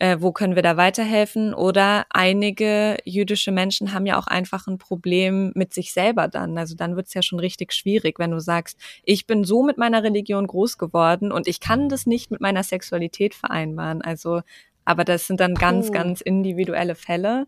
Äh, 0.04 0.20
wo 0.20 0.32
können 0.32 0.54
wir 0.54 0.62
da 0.62 0.76
weiterhelfen? 0.76 1.54
Oder 1.54 2.04
einige 2.10 2.98
jüdische 3.04 3.52
Menschen 3.52 3.94
haben 3.94 4.04
ja 4.04 4.18
auch 4.18 4.26
einfach 4.26 4.66
ein 4.66 4.76
Problem 4.76 5.50
mit 5.54 5.72
sich 5.72 5.94
selber 5.94 6.28
dann. 6.28 6.58
Also 6.58 6.74
dann 6.74 6.94
wird's 6.94 7.14
ja 7.14 7.22
schon 7.22 7.38
richtig 7.38 7.72
schwierig, 7.72 8.18
wenn 8.18 8.30
du 8.30 8.38
sagst, 8.38 8.78
ich 9.04 9.26
bin 9.26 9.44
so 9.44 9.62
mit 9.62 9.78
meiner 9.78 10.02
Religion 10.02 10.46
groß 10.46 10.76
geworden 10.76 11.32
und 11.32 11.48
ich 11.48 11.58
kann 11.58 11.88
das 11.88 12.04
nicht 12.04 12.30
mit 12.30 12.42
meiner 12.42 12.62
Sexualität 12.62 13.34
vereinbaren. 13.34 14.02
Also, 14.02 14.42
aber 14.84 15.04
das 15.04 15.26
sind 15.26 15.40
dann 15.40 15.54
ganz, 15.54 15.90
ganz 15.90 16.20
individuelle 16.20 16.96
Fälle. 16.96 17.46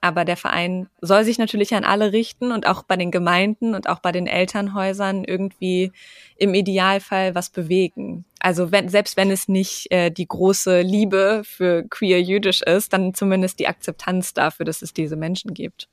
Aber 0.00 0.24
der 0.24 0.36
Verein 0.36 0.88
soll 1.02 1.24
sich 1.24 1.38
natürlich 1.38 1.74
an 1.74 1.84
alle 1.84 2.12
richten 2.12 2.52
und 2.52 2.66
auch 2.66 2.84
bei 2.84 2.96
den 2.96 3.10
Gemeinden 3.10 3.74
und 3.74 3.88
auch 3.88 3.98
bei 3.98 4.12
den 4.12 4.26
Elternhäusern 4.26 5.24
irgendwie 5.24 5.92
im 6.36 6.54
Idealfall 6.54 7.34
was 7.34 7.50
bewegen. 7.50 8.24
Also 8.38 8.72
wenn, 8.72 8.88
selbst 8.88 9.18
wenn 9.18 9.30
es 9.30 9.46
nicht 9.48 9.92
äh, 9.92 10.10
die 10.10 10.26
große 10.26 10.80
Liebe 10.80 11.42
für 11.44 11.84
queer 11.88 12.22
jüdisch 12.22 12.62
ist, 12.62 12.94
dann 12.94 13.12
zumindest 13.12 13.58
die 13.58 13.68
Akzeptanz 13.68 14.32
dafür, 14.32 14.64
dass 14.64 14.80
es 14.80 14.94
diese 14.94 15.16
Menschen 15.16 15.52
gibt. 15.52 15.88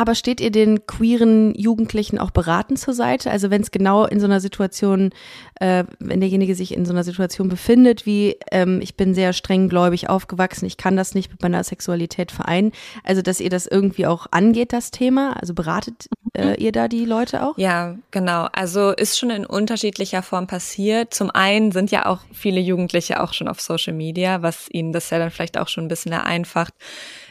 Aber 0.00 0.14
steht 0.14 0.40
ihr 0.40 0.52
den 0.52 0.86
queeren 0.86 1.56
Jugendlichen 1.56 2.20
auch 2.20 2.30
beraten 2.30 2.76
zur 2.76 2.94
Seite? 2.94 3.32
Also 3.32 3.50
wenn 3.50 3.62
es 3.62 3.72
genau 3.72 4.06
in 4.06 4.20
so 4.20 4.26
einer 4.26 4.38
Situation, 4.38 5.10
äh, 5.58 5.82
wenn 5.98 6.20
derjenige 6.20 6.54
sich 6.54 6.72
in 6.72 6.86
so 6.86 6.92
einer 6.92 7.02
Situation 7.02 7.48
befindet, 7.48 8.06
wie 8.06 8.36
ähm, 8.52 8.80
ich 8.80 8.96
bin 8.96 9.12
sehr 9.12 9.32
streng 9.32 9.68
gläubig 9.68 10.08
aufgewachsen, 10.08 10.66
ich 10.66 10.76
kann 10.76 10.96
das 10.96 11.16
nicht 11.16 11.32
mit 11.32 11.42
meiner 11.42 11.64
Sexualität 11.64 12.30
vereinen. 12.30 12.70
Also 13.02 13.22
dass 13.22 13.40
ihr 13.40 13.50
das 13.50 13.66
irgendwie 13.66 14.06
auch 14.06 14.28
angeht, 14.30 14.72
das 14.72 14.92
Thema. 14.92 15.32
Also 15.40 15.52
beratet 15.52 16.08
äh, 16.32 16.54
ihr 16.62 16.70
da 16.70 16.86
die 16.86 17.04
Leute 17.04 17.42
auch? 17.42 17.58
Ja, 17.58 17.96
genau. 18.12 18.46
Also 18.52 18.92
ist 18.92 19.18
schon 19.18 19.30
in 19.30 19.44
unterschiedlicher 19.44 20.22
Form 20.22 20.46
passiert. 20.46 21.12
Zum 21.12 21.32
einen 21.32 21.72
sind 21.72 21.90
ja 21.90 22.06
auch 22.06 22.20
viele 22.32 22.60
Jugendliche 22.60 23.20
auch 23.20 23.32
schon 23.32 23.48
auf 23.48 23.60
Social 23.60 23.94
Media, 23.94 24.42
was 24.42 24.68
ihnen 24.70 24.92
das 24.92 25.10
ja 25.10 25.18
dann 25.18 25.32
vielleicht 25.32 25.58
auch 25.58 25.66
schon 25.66 25.86
ein 25.86 25.88
bisschen 25.88 26.12
vereinfacht 26.28 26.74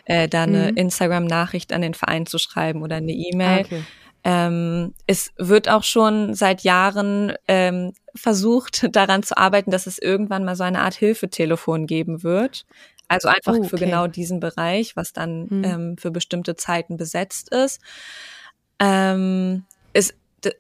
äh, 0.08 0.28
da 0.28 0.44
eine 0.44 0.72
mhm. 0.72 0.78
Instagram-Nachricht 0.78 1.74
an 1.74 1.82
den 1.82 1.94
Verein 1.94 2.26
zu 2.26 2.38
schreiben 2.38 2.82
oder 2.82 2.96
eine 2.96 3.12
E-Mail. 3.12 3.60
Ah, 3.60 3.66
okay. 3.66 3.84
Ähm, 4.24 4.94
es 5.06 5.32
wird 5.38 5.70
auch 5.70 5.84
schon 5.84 6.34
seit 6.34 6.62
Jahren 6.64 7.34
ähm, 7.48 7.94
versucht, 8.16 8.88
daran 8.96 9.24
zu 9.24 9.38
arbeiten, 9.38 9.72
dass 9.72 9.86
es 9.86 10.00
irgendwann 10.00 10.44
mal 10.44 10.56
so 10.56 10.64
eine 10.64 10.82
Art 10.82 10.96
Hilfetelefon 10.96 11.88
geben 11.88 12.24
wird. 12.24 12.66
Also 13.10 13.28
einfach 13.30 13.54
oh, 13.54 13.60
okay. 13.60 13.70
für 13.70 13.78
genau 13.78 14.08
diesen 14.08 14.40
Bereich, 14.40 14.96
was 14.96 15.14
dann 15.14 15.48
mhm. 15.50 15.64
ähm, 15.64 15.98
für 15.98 16.12
bestimmte 16.12 16.56
Zeiten 16.56 16.98
besetzt 16.98 17.54
ist. 17.54 17.82
Ähm, 18.80 19.66
es 19.94 20.14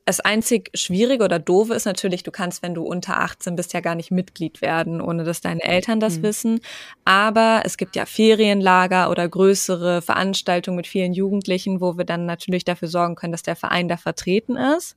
das 0.06 0.20
einzig 0.20 0.70
Schwierige 0.74 1.24
oder 1.24 1.40
Doofe 1.40 1.74
ist 1.74 1.86
natürlich, 1.86 2.24
du 2.24 2.32
kannst, 2.32 2.64
wenn 2.64 2.74
du 2.74 2.84
unter 2.84 3.20
18 3.20 3.56
bist, 3.56 3.74
ja 3.74 3.80
gar 3.80 3.96
nicht 3.96 4.12
Mitglied 4.12 4.62
werden, 4.62 5.02
ohne 5.02 5.24
dass 5.24 5.42
deine 5.42 5.64
Eltern 5.64 6.00
das 6.00 6.18
mhm. 6.18 6.24
wissen. 6.24 6.60
Aber 7.06 7.62
es 7.66 7.78
gibt 7.78 7.96
ja 7.96 8.06
Ferienlager 8.06 9.10
oder 9.10 9.28
größere 9.28 10.02
Veranstaltungen 10.02 10.78
mit 10.78 10.88
vielen 10.88 11.14
Jugendlichen, 11.14 11.82
wo 11.82 11.98
wir 11.98 12.06
dann 12.06 12.26
natürlich 12.26 12.66
dafür 12.66 12.88
sorgen 12.88 13.16
können, 13.16 13.32
dass 13.32 13.44
der 13.44 13.56
Verein 13.56 13.88
da 13.88 13.98
vertreten 13.98 14.56
ist. 14.56 14.96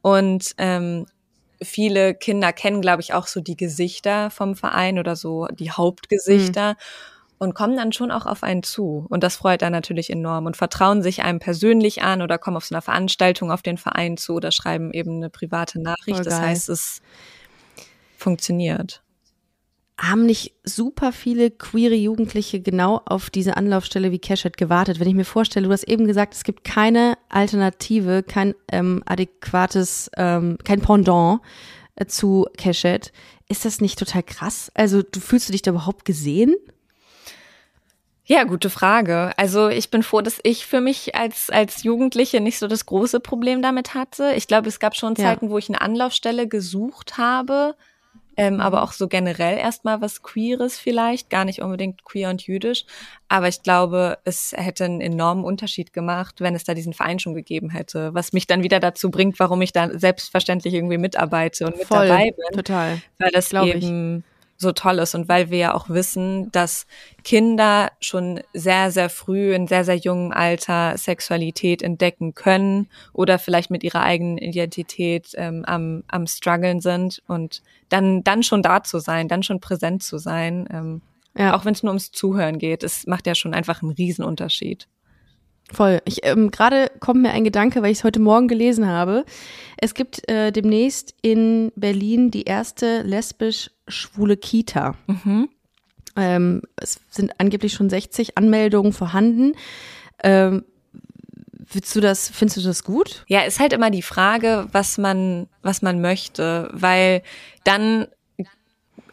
Und 0.00 0.54
ähm, 0.58 1.06
viele 1.62 2.14
Kinder 2.14 2.52
kennen, 2.52 2.80
glaube 2.80 3.02
ich, 3.02 3.14
auch 3.14 3.26
so 3.26 3.40
die 3.40 3.56
Gesichter 3.56 4.30
vom 4.30 4.56
Verein 4.56 4.98
oder 4.98 5.16
so 5.16 5.46
die 5.46 5.70
Hauptgesichter. 5.70 6.72
Mhm 6.74 7.11
und 7.42 7.54
kommen 7.54 7.76
dann 7.76 7.90
schon 7.90 8.12
auch 8.12 8.24
auf 8.24 8.44
einen 8.44 8.62
zu. 8.62 9.04
Und 9.10 9.24
das 9.24 9.34
freut 9.34 9.62
dann 9.62 9.72
natürlich 9.72 10.10
enorm 10.10 10.46
und 10.46 10.56
vertrauen 10.56 11.02
sich 11.02 11.24
einem 11.24 11.40
persönlich 11.40 12.00
an 12.00 12.22
oder 12.22 12.38
kommen 12.38 12.56
auf 12.56 12.64
so 12.64 12.72
einer 12.72 12.82
Veranstaltung 12.82 13.50
auf 13.50 13.62
den 13.62 13.78
Verein 13.78 14.16
zu 14.16 14.34
oder 14.34 14.52
schreiben 14.52 14.92
eben 14.92 15.16
eine 15.16 15.28
private 15.28 15.82
Nachricht. 15.82 16.24
Das 16.24 16.40
heißt, 16.40 16.68
es 16.68 17.02
funktioniert. 18.16 19.02
Haben 19.98 20.24
nicht 20.24 20.54
super 20.62 21.10
viele 21.10 21.50
queere 21.50 21.96
Jugendliche 21.96 22.60
genau 22.60 23.02
auf 23.06 23.28
diese 23.28 23.56
Anlaufstelle 23.56 24.12
wie 24.12 24.20
Cashhead 24.20 24.56
gewartet? 24.56 25.00
Wenn 25.00 25.08
ich 25.08 25.14
mir 25.14 25.24
vorstelle, 25.24 25.66
du 25.66 25.72
hast 25.72 25.88
eben 25.88 26.06
gesagt, 26.06 26.34
es 26.34 26.44
gibt 26.44 26.62
keine 26.62 27.18
Alternative, 27.28 28.22
kein 28.22 28.54
ähm, 28.70 29.02
adäquates, 29.04 30.12
ähm, 30.16 30.58
kein 30.62 30.80
Pendant 30.80 31.40
äh, 31.96 32.06
zu 32.06 32.46
Cashhead. 32.56 33.12
Ist 33.48 33.64
das 33.64 33.80
nicht 33.80 33.98
total 33.98 34.22
krass? 34.22 34.70
Also, 34.74 35.02
du 35.02 35.18
fühlst 35.18 35.48
du 35.48 35.52
dich 35.52 35.62
da 35.62 35.72
überhaupt 35.72 36.04
gesehen? 36.04 36.54
Ja, 38.24 38.44
gute 38.44 38.70
Frage. 38.70 39.32
Also 39.36 39.68
ich 39.68 39.90
bin 39.90 40.02
froh, 40.02 40.20
dass 40.20 40.38
ich 40.44 40.64
für 40.64 40.80
mich 40.80 41.16
als, 41.16 41.50
als 41.50 41.82
Jugendliche 41.82 42.40
nicht 42.40 42.58
so 42.58 42.68
das 42.68 42.86
große 42.86 43.18
Problem 43.20 43.62
damit 43.62 43.94
hatte. 43.94 44.32
Ich 44.36 44.46
glaube, 44.46 44.68
es 44.68 44.78
gab 44.78 44.94
schon 44.94 45.16
Zeiten, 45.16 45.46
ja. 45.46 45.50
wo 45.50 45.58
ich 45.58 45.68
eine 45.68 45.80
Anlaufstelle 45.80 46.46
gesucht 46.46 47.18
habe, 47.18 47.74
ähm, 48.36 48.60
aber 48.60 48.82
auch 48.82 48.92
so 48.92 49.08
generell 49.08 49.58
erstmal 49.58 50.00
was 50.00 50.22
Queeres 50.22 50.78
vielleicht, 50.78 51.30
gar 51.30 51.44
nicht 51.44 51.60
unbedingt 51.62 52.04
queer 52.04 52.30
und 52.30 52.46
jüdisch. 52.46 52.84
Aber 53.28 53.48
ich 53.48 53.62
glaube, 53.62 54.18
es 54.24 54.52
hätte 54.56 54.84
einen 54.84 55.00
enormen 55.00 55.44
Unterschied 55.44 55.92
gemacht, 55.92 56.40
wenn 56.40 56.54
es 56.54 56.62
da 56.62 56.74
diesen 56.74 56.94
Verein 56.94 57.18
schon 57.18 57.34
gegeben 57.34 57.70
hätte, 57.70 58.14
was 58.14 58.32
mich 58.32 58.46
dann 58.46 58.62
wieder 58.62 58.78
dazu 58.78 59.10
bringt, 59.10 59.38
warum 59.40 59.60
ich 59.62 59.72
da 59.72 59.98
selbstverständlich 59.98 60.74
irgendwie 60.74 60.98
mitarbeite 60.98 61.66
und 61.66 61.76
mit 61.76 61.88
Voll, 61.88 62.06
dabei 62.06 62.30
bin. 62.30 62.56
Total. 62.56 63.02
Weil 63.18 63.30
das 63.32 63.52
eben 63.52 64.18
ich 64.18 64.31
so 64.62 64.72
toll 64.72 64.98
ist 64.98 65.14
und 65.14 65.28
weil 65.28 65.50
wir 65.50 65.58
ja 65.58 65.74
auch 65.74 65.90
wissen, 65.90 66.50
dass 66.52 66.86
Kinder 67.22 67.92
schon 68.00 68.40
sehr, 68.54 68.90
sehr 68.90 69.10
früh 69.10 69.54
in 69.54 69.68
sehr, 69.68 69.84
sehr 69.84 69.96
jungem 69.96 70.32
Alter 70.32 70.96
Sexualität 70.96 71.82
entdecken 71.82 72.34
können 72.34 72.88
oder 73.12 73.38
vielleicht 73.38 73.70
mit 73.70 73.84
ihrer 73.84 74.02
eigenen 74.02 74.38
Identität 74.38 75.32
ähm, 75.34 75.64
am, 75.66 76.04
am 76.08 76.26
struggeln 76.26 76.80
sind 76.80 77.22
und 77.26 77.62
dann, 77.90 78.24
dann 78.24 78.42
schon 78.42 78.62
da 78.62 78.82
zu 78.82 78.98
sein, 78.98 79.28
dann 79.28 79.42
schon 79.42 79.60
präsent 79.60 80.02
zu 80.02 80.16
sein, 80.16 80.66
ähm, 80.72 81.02
ja. 81.36 81.54
auch 81.54 81.64
wenn 81.64 81.74
es 81.74 81.82
nur 81.82 81.90
ums 81.90 82.12
Zuhören 82.12 82.58
geht, 82.58 82.82
es 82.82 83.06
macht 83.06 83.26
ja 83.26 83.34
schon 83.34 83.52
einfach 83.52 83.82
einen 83.82 83.92
Riesenunterschied. 83.92 84.88
Voll. 85.72 86.00
Ich 86.04 86.24
ähm, 86.24 86.50
gerade 86.50 86.90
kommt 87.00 87.22
mir 87.22 87.30
ein 87.30 87.44
Gedanke, 87.44 87.82
weil 87.82 87.92
ich 87.92 87.98
es 87.98 88.04
heute 88.04 88.20
Morgen 88.20 88.46
gelesen 88.46 88.86
habe. 88.86 89.24
Es 89.78 89.94
gibt 89.94 90.28
äh, 90.28 90.52
demnächst 90.52 91.14
in 91.22 91.72
Berlin 91.76 92.30
die 92.30 92.42
erste 92.42 93.02
lesbisch-schwule 93.02 94.36
Kita. 94.36 94.94
Mhm. 95.06 95.48
Ähm, 96.14 96.62
es 96.76 97.00
sind 97.10 97.32
angeblich 97.40 97.72
schon 97.72 97.88
60 97.88 98.36
Anmeldungen 98.36 98.92
vorhanden. 98.92 99.54
Ähm, 100.22 100.64
Willst 101.72 101.96
du 101.96 102.00
das, 102.00 102.28
findest 102.28 102.58
du 102.58 102.62
das 102.62 102.84
gut? 102.84 103.24
Ja, 103.28 103.40
ist 103.42 103.58
halt 103.58 103.72
immer 103.72 103.90
die 103.90 104.02
Frage, 104.02 104.68
was 104.72 104.98
man, 104.98 105.48
was 105.62 105.80
man 105.80 106.02
möchte, 106.02 106.68
weil 106.72 107.22
dann 107.64 108.08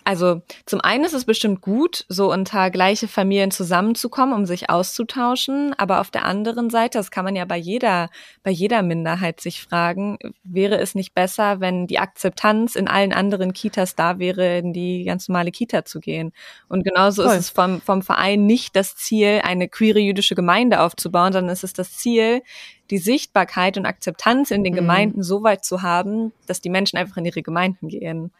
also 0.09 0.41
zum 0.65 0.81
einen 0.81 1.03
ist 1.03 1.13
es 1.13 1.23
bestimmt 1.23 1.61
gut, 1.61 2.03
so 2.09 2.33
unter 2.33 2.71
gleiche 2.71 3.07
Familien 3.07 3.51
zusammenzukommen, 3.51 4.33
um 4.33 4.47
sich 4.47 4.67
auszutauschen. 4.67 5.75
Aber 5.77 6.01
auf 6.01 6.09
der 6.09 6.25
anderen 6.25 6.71
Seite, 6.71 6.97
das 6.97 7.11
kann 7.11 7.25
man 7.25 7.35
ja 7.35 7.45
bei 7.45 7.57
jeder, 7.57 8.09
bei 8.41 8.49
jeder 8.49 8.81
Minderheit 8.81 9.39
sich 9.39 9.61
fragen, 9.61 10.17
wäre 10.43 10.79
es 10.79 10.95
nicht 10.95 11.13
besser, 11.13 11.59
wenn 11.59 11.85
die 11.85 11.99
Akzeptanz 11.99 12.75
in 12.75 12.87
allen 12.87 13.13
anderen 13.13 13.53
Kitas 13.53 13.95
da 13.95 14.17
wäre, 14.17 14.57
in 14.57 14.73
die 14.73 15.03
ganz 15.03 15.29
normale 15.29 15.51
Kita 15.51 15.85
zu 15.85 15.99
gehen? 15.99 16.33
Und 16.69 16.83
genauso 16.83 17.21
Voll. 17.21 17.33
ist 17.33 17.39
es 17.41 17.49
vom, 17.51 17.79
vom 17.79 18.01
Verein 18.01 18.47
nicht 18.47 18.75
das 18.75 18.95
Ziel, 18.95 19.41
eine 19.43 19.69
queere 19.69 19.99
jüdische 19.99 20.33
Gemeinde 20.33 20.81
aufzubauen, 20.81 21.33
sondern 21.33 21.53
es 21.53 21.63
ist 21.63 21.77
das 21.77 21.97
Ziel, 21.97 22.41
die 22.89 22.97
Sichtbarkeit 22.97 23.77
und 23.77 23.85
Akzeptanz 23.85 24.49
in 24.49 24.63
den 24.63 24.73
mhm. 24.73 24.77
Gemeinden 24.77 25.21
so 25.21 25.43
weit 25.43 25.63
zu 25.63 25.83
haben, 25.83 26.33
dass 26.47 26.61
die 26.61 26.71
Menschen 26.71 26.97
einfach 26.97 27.17
in 27.17 27.25
ihre 27.25 27.43
Gemeinden 27.43 27.89
gehen. 27.89 28.31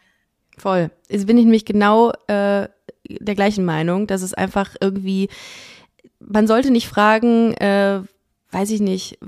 Voll. 0.58 0.90
Jetzt 1.08 1.26
bin 1.26 1.38
ich 1.38 1.44
nämlich 1.44 1.64
genau 1.64 2.10
äh, 2.26 2.68
der 3.08 3.34
gleichen 3.34 3.64
Meinung, 3.64 4.06
dass 4.06 4.22
es 4.22 4.34
einfach 4.34 4.76
irgendwie, 4.80 5.28
man 6.18 6.46
sollte 6.46 6.70
nicht 6.70 6.88
fragen, 6.88 7.54
äh, 7.54 8.02
weiß 8.50 8.70
ich 8.70 8.80
nicht, 8.80 9.18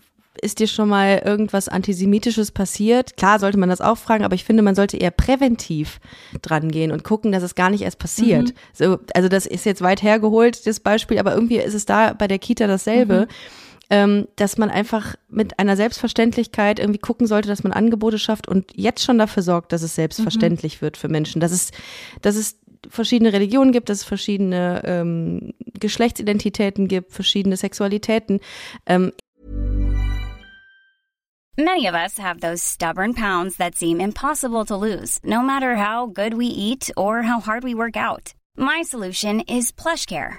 ist 0.40 0.58
dir 0.58 0.66
schon 0.66 0.88
mal 0.88 1.22
irgendwas 1.24 1.68
Antisemitisches 1.68 2.52
passiert? 2.52 3.16
Klar 3.16 3.38
sollte 3.38 3.58
man 3.58 3.68
das 3.68 3.80
auch 3.80 3.98
fragen, 3.98 4.24
aber 4.24 4.34
ich 4.34 4.44
finde, 4.44 4.62
man 4.62 4.74
sollte 4.74 4.96
eher 4.96 5.10
präventiv 5.10 6.00
dran 6.40 6.70
gehen 6.70 6.90
und 6.90 7.04
gucken, 7.04 7.32
dass 7.32 7.42
es 7.42 7.54
gar 7.54 7.70
nicht 7.70 7.82
erst 7.82 7.98
passiert. 7.98 8.48
Mhm. 8.48 8.54
So, 8.72 8.98
also 9.14 9.28
das 9.28 9.46
ist 9.46 9.66
jetzt 9.66 9.82
weit 9.82 10.02
hergeholt, 10.02 10.66
das 10.66 10.80
Beispiel, 10.80 11.18
aber 11.18 11.34
irgendwie 11.34 11.58
ist 11.58 11.74
es 11.74 11.84
da 11.84 12.14
bei 12.14 12.28
der 12.28 12.38
Kita 12.38 12.66
dasselbe. 12.66 13.26
Mhm 13.28 13.62
ähm, 13.92 14.26
dass 14.36 14.56
man 14.56 14.70
einfach 14.70 15.16
mit 15.28 15.58
einer 15.58 15.76
Selbstverständlichkeit 15.76 16.78
irgendwie 16.78 16.98
gucken 16.98 17.26
sollte, 17.26 17.48
dass 17.48 17.62
man 17.62 17.74
Angebote 17.74 18.18
schafft 18.18 18.48
und 18.48 18.72
jetzt 18.74 19.04
schon 19.04 19.18
dafür 19.18 19.42
sorgt, 19.42 19.70
dass 19.70 19.82
es 19.82 19.94
selbstverständlich 19.94 20.76
mhm. 20.76 20.80
wird 20.80 20.96
für 20.96 21.08
Menschen, 21.08 21.40
dass 21.40 21.52
es, 21.52 21.72
dass 22.22 22.36
es 22.36 22.58
verschiedene 22.88 23.34
Religionen 23.34 23.70
gibt, 23.70 23.90
dass 23.90 23.98
es 23.98 24.04
verschiedene 24.04 24.80
ähm, 24.86 25.52
Geschlechtsidentitäten 25.78 26.88
gibt, 26.88 27.12
verschiedene 27.12 27.58
Sexualitäten. 27.58 28.40
Ähm. 28.86 29.12
Many 31.58 31.86
of 31.86 31.94
us 31.94 32.18
have 32.18 32.40
those 32.40 32.64
stubborn 32.64 33.12
pounds 33.12 33.58
that 33.58 33.74
seem 33.74 34.00
impossible 34.00 34.64
to 34.64 34.74
lose, 34.74 35.20
no 35.22 35.42
matter 35.42 35.76
how 35.76 36.06
good 36.06 36.38
we 36.38 36.46
eat 36.46 36.90
or 36.96 37.24
how 37.24 37.40
hard 37.46 37.62
we 37.62 37.74
work 37.74 37.98
out. 37.98 38.32
My 38.56 38.82
solution 38.84 39.40
is 39.40 39.70
PlushCare. 39.70 40.38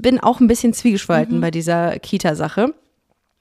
Bin 0.00 0.20
auch 0.20 0.40
ein 0.40 0.46
bisschen 0.46 0.72
zwiegespalten 0.72 1.36
mhm. 1.36 1.40
bei 1.40 1.50
dieser 1.50 1.98
Kita-Sache. 1.98 2.74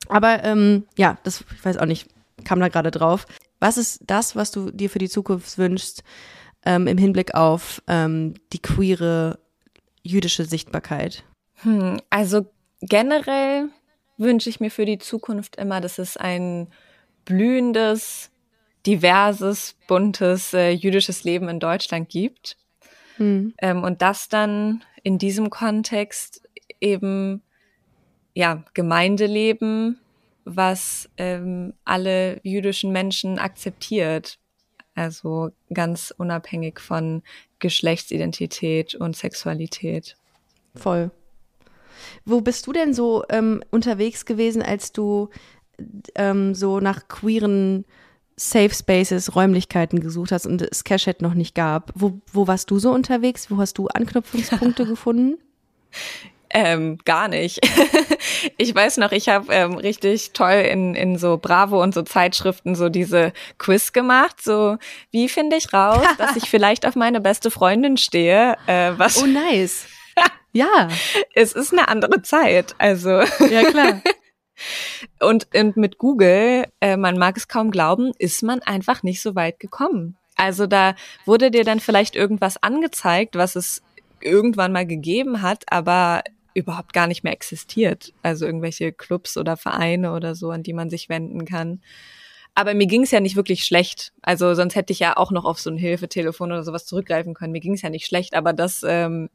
Aber 0.08 0.44
ähm, 0.44 0.86
ja, 0.98 1.18
das, 1.24 1.44
ich 1.56 1.64
weiß 1.64 1.78
auch 1.78 1.86
nicht, 1.86 2.08
kam 2.44 2.60
da 2.60 2.68
gerade 2.68 2.92
drauf. 2.92 3.26
Was 3.60 3.78
ist 3.78 4.02
das, 4.08 4.36
was 4.36 4.52
du 4.52 4.72
dir 4.72 4.90
für 4.90 5.00
die 5.00 5.10
Zukunft 5.10 5.58
wünschst 5.58 6.04
ähm, 6.66 6.88
im 6.88 6.98
Hinblick 6.98 7.36
auf 7.36 7.82
ähm, 7.88 8.36
die 8.54 8.62
queere 8.62 9.40
jüdische 10.02 10.46
Sichtbarkeit? 10.46 11.24
Hm, 11.62 12.00
also 12.10 12.46
generell 12.82 13.70
wünsche 14.18 14.50
ich 14.50 14.60
mir 14.60 14.72
für 14.72 14.86
die 14.86 14.98
Zukunft 14.98 15.58
immer, 15.58 15.82
dass 15.82 15.98
es 16.00 16.18
ein 16.18 16.68
blühendes, 17.26 18.32
diverses, 18.86 19.76
buntes 19.88 20.54
äh, 20.54 20.72
jüdisches 20.72 21.24
Leben 21.24 21.50
in 21.50 21.60
Deutschland 21.60 22.10
gibt. 22.10 22.58
Mhm. 23.18 23.54
Ähm, 23.60 23.84
und 23.84 24.02
das 24.02 24.30
dann 24.30 24.84
in 25.04 25.18
diesem 25.18 25.50
Kontext 25.50 26.42
eben 26.82 27.42
ja 28.34 28.64
Gemeindeleben, 28.74 30.00
was 30.46 31.10
ähm, 31.18 31.74
alle 31.86 32.40
jüdischen 32.44 32.92
Menschen 32.92 33.40
akzeptiert. 33.40 34.40
Also 34.96 35.52
ganz 35.74 36.14
unabhängig 36.18 36.80
von 36.80 37.24
Geschlechtsidentität 37.60 38.96
und 38.96 39.16
Sexualität. 39.16 40.18
Voll. 40.76 41.12
Wo 42.26 42.42
bist 42.42 42.68
du 42.68 42.74
denn 42.74 42.94
so 42.94 43.24
ähm, 43.30 43.62
unterwegs 43.72 44.26
gewesen, 44.26 44.62
als 44.62 44.92
du 44.92 45.30
ähm, 46.16 46.56
so 46.56 46.80
nach 46.80 47.08
queeren 47.08 47.86
Safe 48.36 48.74
Spaces, 48.74 49.36
Räumlichkeiten 49.36 50.00
gesucht 50.00 50.32
hast 50.32 50.46
und 50.46 50.62
es 50.62 50.84
Cashhead 50.84 51.22
noch 51.22 51.34
nicht 51.34 51.56
gab? 51.56 51.92
Wo, 51.96 52.20
wo 52.32 52.48
warst 52.48 52.72
du 52.72 52.80
so 52.80 52.92
unterwegs? 52.92 53.52
Wo 53.52 53.58
hast 53.58 53.78
du 53.78 53.88
Anknüpfungspunkte 53.88 54.86
gefunden? 54.88 55.38
Ähm, 56.52 56.98
gar 57.06 57.28
nicht. 57.28 57.60
ich 58.58 58.74
weiß 58.74 58.98
noch, 58.98 59.12
ich 59.12 59.30
habe 59.30 59.54
ähm, 59.54 59.76
richtig 59.76 60.32
toll 60.34 60.66
in, 60.70 60.96
in 60.96 61.18
so 61.18 61.38
Bravo 61.38 61.82
und 61.82 61.94
so 61.94 62.02
Zeitschriften 62.02 62.76
so 62.76 62.90
diese 62.90 63.34
Quiz 63.58 63.94
gemacht. 63.94 64.42
So, 64.42 64.78
wie 65.12 65.30
finde 65.30 65.58
ich 65.58 65.74
raus, 65.74 66.06
dass 66.18 66.36
ich 66.36 66.50
vielleicht 66.50 66.88
auf 66.88 66.96
meine 66.96 67.22
beste 67.22 67.52
Freundin 67.52 67.98
stehe? 67.98 68.58
Äh, 68.66 68.94
was 68.98 69.22
oh, 69.22 69.28
nice. 69.28 69.86
ja. 70.52 70.88
Es 71.36 71.54
ist 71.54 71.72
eine 71.72 71.88
andere 71.88 72.22
Zeit. 72.24 72.74
Also. 72.80 73.22
Ja, 73.50 73.64
klar. 73.70 74.02
und, 75.20 75.48
und 75.56 75.78
mit 75.78 76.00
Google, 76.00 76.66
äh, 76.82 76.98
man 76.98 77.18
mag 77.18 77.38
es 77.38 77.48
kaum 77.48 77.70
glauben, 77.70 78.12
ist 78.18 78.42
man 78.42 78.62
einfach 78.64 79.04
nicht 79.04 79.22
so 79.22 79.36
weit 79.36 79.60
gekommen. 79.60 80.18
Also 80.36 80.68
da 80.68 80.96
wurde 81.26 81.52
dir 81.52 81.66
dann 81.66 81.82
vielleicht 81.82 82.16
irgendwas 82.16 82.62
angezeigt, 82.64 83.36
was 83.36 83.56
es 83.56 83.84
irgendwann 84.22 84.72
mal 84.72 84.86
gegeben 84.86 85.42
hat, 85.42 85.64
aber 85.70 86.24
überhaupt 86.54 86.94
gar 86.94 87.08
nicht 87.08 87.24
mehr 87.24 87.34
existiert. 87.34 88.14
Also 88.22 88.46
irgendwelche 88.46 88.92
Clubs 88.92 89.38
oder 89.38 89.58
Vereine 89.58 90.14
oder 90.14 90.36
so, 90.36 90.52
an 90.52 90.64
die 90.64 90.74
man 90.74 90.90
sich 90.90 91.10
wenden 91.10 91.46
kann. 91.46 91.82
Aber 92.56 92.74
mir 92.74 92.88
ging 92.88 93.04
es 93.04 93.12
ja 93.12 93.20
nicht 93.20 93.36
wirklich 93.36 93.64
schlecht. 93.64 94.12
Also 94.22 94.54
sonst 94.54 94.76
hätte 94.76 94.92
ich 94.92 95.00
ja 95.00 95.16
auch 95.18 95.32
noch 95.32 95.46
auf 95.46 95.60
so 95.60 95.70
ein 95.70 95.78
Hilfetelefon 95.78 96.52
oder 96.52 96.64
sowas 96.64 96.86
zurückgreifen 96.86 97.34
können. 97.34 97.54
Mir 97.54 97.62
ging 97.62 97.74
es 97.74 97.82
ja 97.82 97.90
nicht 97.90 98.06
schlecht, 98.06 98.34
aber 98.34 98.54
das, 98.54 98.84
ähm, 98.86 99.30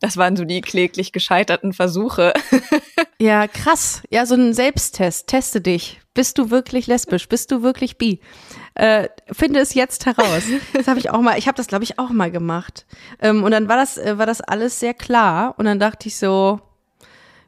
das 0.00 0.16
waren 0.16 0.36
so 0.36 0.44
die 0.44 0.60
kläglich 0.60 1.12
gescheiterten 1.12 1.72
Versuche. 1.72 2.32
ja, 3.20 3.48
krass. 3.48 4.02
Ja, 4.10 4.24
so 4.24 4.34
ein 4.34 4.54
Selbsttest. 4.54 5.26
Teste 5.26 5.60
dich. 5.60 6.00
Bist 6.18 6.36
du 6.36 6.50
wirklich 6.50 6.88
lesbisch? 6.88 7.28
Bist 7.28 7.52
du 7.52 7.62
wirklich 7.62 7.96
bi? 7.96 8.18
Äh, 8.74 9.08
finde 9.30 9.60
es 9.60 9.74
jetzt 9.74 10.04
heraus. 10.04 10.42
Das 10.72 10.88
habe 10.88 10.98
ich 10.98 11.10
auch 11.10 11.20
mal, 11.20 11.38
ich 11.38 11.46
habe 11.46 11.56
das 11.56 11.68
glaube 11.68 11.84
ich 11.84 12.00
auch 12.00 12.10
mal 12.10 12.32
gemacht. 12.32 12.86
Ähm, 13.20 13.44
und 13.44 13.52
dann 13.52 13.68
war 13.68 13.76
das, 13.76 13.98
äh, 13.98 14.18
war 14.18 14.26
das 14.26 14.40
alles 14.40 14.80
sehr 14.80 14.94
klar 14.94 15.54
und 15.58 15.66
dann 15.66 15.78
dachte 15.78 16.08
ich 16.08 16.16
so, 16.16 16.58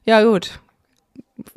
ja 0.04 0.22
gut. 0.22 0.60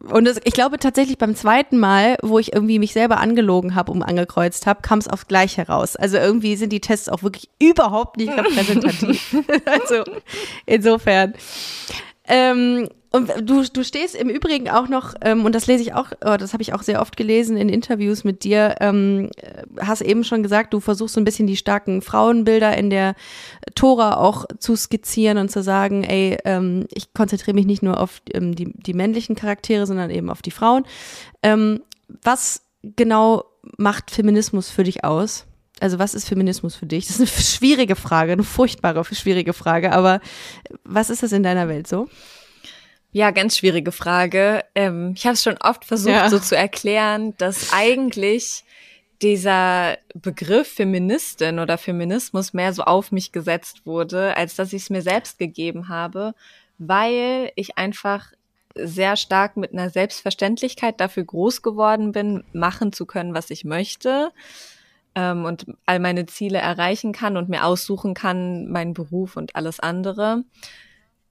Und 0.09 0.26
das, 0.26 0.41
ich 0.43 0.55
glaube 0.55 0.80
tatsächlich 0.80 1.20
beim 1.20 1.36
zweiten 1.36 1.78
Mal, 1.78 2.18
wo 2.24 2.39
ich 2.39 2.51
irgendwie 2.51 2.80
mich 2.80 2.93
selber 2.93 3.20
angelogen 3.20 3.76
habe 3.76 3.91
und 3.91 4.01
angekreuzt 4.01 4.66
habe, 4.66 4.82
kam 4.82 4.97
es 4.97 5.07
aufs 5.07 5.28
Gleiche 5.28 5.57
heraus. 5.57 5.95
Also 5.95 6.18
irgendwie 6.18 6.55
sind 6.55 6.74
die 6.74 6.82
Tests 6.82 7.09
auch 7.09 7.22
wirklich 7.22 7.47
überhaupt 7.61 8.18
nicht 8.18 8.36
repräsentativ. 8.36 9.36
also 9.66 10.03
insofern. 10.66 11.36
Ähm, 12.28 12.89
und 13.16 13.32
du, 13.47 13.64
du 13.64 13.84
stehst 13.84 14.16
im 14.16 14.28
Übrigen 14.28 14.70
auch 14.70 14.88
noch, 14.88 15.14
ähm, 15.22 15.45
und 15.45 15.53
das 15.53 15.68
lese 15.68 15.84
ich 15.84 15.93
auch, 15.93 16.07
oh, 16.26 16.36
das 16.36 16.51
habe 16.51 16.64
ich 16.64 16.74
auch 16.74 16.82
sehr 16.82 16.99
oft 16.99 17.16
gelesen 17.16 17.57
in 17.57 17.70
Interviews 17.70 18.24
mit 18.24 18.43
dir, 18.43 18.78
ähm, 18.80 19.30
hast 19.80 20.01
eben 20.01 20.24
schon 20.24 20.41
gesagt, 20.41 20.74
du 20.74 20.80
versuchst 20.80 21.14
so 21.14 21.22
ein 21.22 21.24
bisschen 21.24 21.45
die 21.45 21.55
starken 21.55 22.01
Frauenbilder 22.01 22.76
in 22.76 22.89
der 22.89 23.14
Tora 23.76 24.18
auch 24.18 24.45
zu 24.57 24.76
skizzieren 24.76 25.38
und 25.38 25.51
zu 25.51 25.61
sagen, 25.61 26.03
ey, 26.03 26.39
ähm, 26.43 26.88
ich 26.91 27.14
konzentriere 27.14 27.53
mich 27.53 27.68
nicht 27.68 27.84
nur 27.84 28.01
auf 28.01 28.20
ähm, 28.34 28.55
die, 28.55 28.74
die 28.74 28.95
männlichen 28.95 29.36
Charaktere, 29.36 29.86
sondern 29.86 30.09
eben 30.09 30.32
auf 30.32 30.41
die 30.41 30.49
Frauen. 30.49 30.84
Ähm, 31.43 31.84
was 32.24 32.64
genau 32.82 33.45
macht 33.78 34.09
Feminismus 34.09 34.72
für 34.72 34.84
dich 34.84 35.03
aus? 35.03 35.45
Also 35.80 35.99
was 35.99 36.16
ist 36.16 36.28
Feminismus 36.28 36.74
für 36.74 36.88
dich? 36.88 37.05
Das 37.05 37.20
ist 37.20 37.22
eine 37.22 37.43
schwierige 37.43 37.95
Frage, 37.95 38.32
eine 38.32 38.43
furchtbare, 38.43 39.05
schwierige 39.05 39.53
Frage, 39.53 39.91
aber 39.91 40.20
was 40.84 41.11
ist 41.11 41.22
das 41.22 41.32
in 41.32 41.43
deiner 41.43 41.68
Welt 41.68 41.88
so? 41.88 42.07
Ja, 43.14 43.30
ganz 43.30 43.57
schwierige 43.57 43.91
Frage. 43.91 44.66
Ähm, 44.74 45.14
ich 45.16 45.26
habe 45.26 45.36
es 45.36 45.43
schon 45.43 45.57
oft 45.57 45.86
versucht, 45.86 46.16
ja. 46.16 46.30
so 46.30 46.39
zu 46.39 46.57
erklären, 46.57 47.36
dass 47.38 47.72
eigentlich 47.72 48.64
dieser 49.22 49.99
Begriff 50.16 50.68
Feministin 50.68 51.59
oder 51.59 51.78
Feminismus 51.78 52.53
mehr 52.53 52.74
so 52.74 52.84
auf 52.84 53.11
mich 53.11 53.32
gesetzt 53.32 53.86
wurde, 53.86 54.36
als 54.36 54.55
dass 54.55 54.74
ich 54.74 54.82
es 54.82 54.89
mir 54.89 55.03
selbst 55.03 55.38
gegeben 55.38 55.89
habe, 55.89 56.34
weil 56.80 57.51
ich 57.55 57.78
einfach 57.78 58.34
sehr 58.74 59.16
stark 59.16 59.57
mit 59.57 59.74
einer 59.74 59.91
Selbstverständlichkeit 59.91 60.99
dafür 60.99 61.24
groß 61.24 61.61
geworden 61.61 62.14
bin, 62.14 62.43
machen 62.51 62.91
zu 62.91 63.05
können, 63.05 63.36
was 63.36 63.51
ich 63.51 63.64
möchte 63.64 64.32
ähm, 65.14 65.45
und 65.45 65.68
all 65.86 65.99
meine 65.99 66.26
Ziele 66.26 66.57
erreichen 66.57 67.14
kann 67.14 67.38
und 67.38 67.47
mir 67.47 67.64
aussuchen 67.64 68.16
kann, 68.16 68.68
meinen 68.70 68.95
Beruf 68.95 69.38
und 69.38 69.55
alles 69.55 69.80
andere 69.80 70.43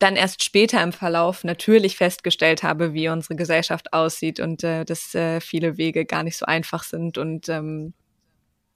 dann 0.02 0.16
erst 0.16 0.42
später 0.42 0.82
im 0.82 0.92
Verlauf 0.92 1.44
natürlich 1.44 1.96
festgestellt 1.96 2.64
habe, 2.64 2.92
wie 2.92 3.08
unsere 3.08 3.36
Gesellschaft 3.36 3.92
aussieht 3.92 4.40
und 4.40 4.64
äh, 4.64 4.84
dass 4.84 5.14
äh, 5.14 5.40
viele 5.40 5.78
Wege 5.78 6.04
gar 6.04 6.24
nicht 6.24 6.36
so 6.36 6.44
einfach 6.44 6.82
sind 6.82 7.18
und 7.18 7.48
ähm, 7.48 7.94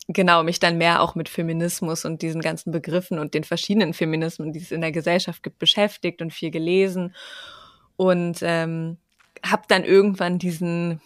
genau 0.07 0.45
mich 0.45 0.61
dann 0.61 0.79
mehr 0.79 1.03
auch 1.03 1.17
mit 1.17 1.29
Feminismus 1.29 2.05
und 2.05 2.23
diesen 2.23 2.41
ganzen 2.41 2.71
Begriffen 2.71 3.19
und 3.19 3.35
den 3.35 3.43
verschiedenen 3.43 3.93
Feminismen, 3.93 4.53
die 4.53 4.61
es 4.61 4.71
in 4.71 4.81
der 4.81 4.93
Gesellschaft 4.93 5.43
gibt, 5.43 5.59
beschäftigt 5.59 6.23
und 6.23 6.33
viel 6.33 6.53
gelesen 6.53 7.13
und 7.97 8.39
ähm, 8.43 8.99
habe 9.45 9.65
dann 9.67 9.85
irgendwann 9.85 10.39
diesen 10.39 11.01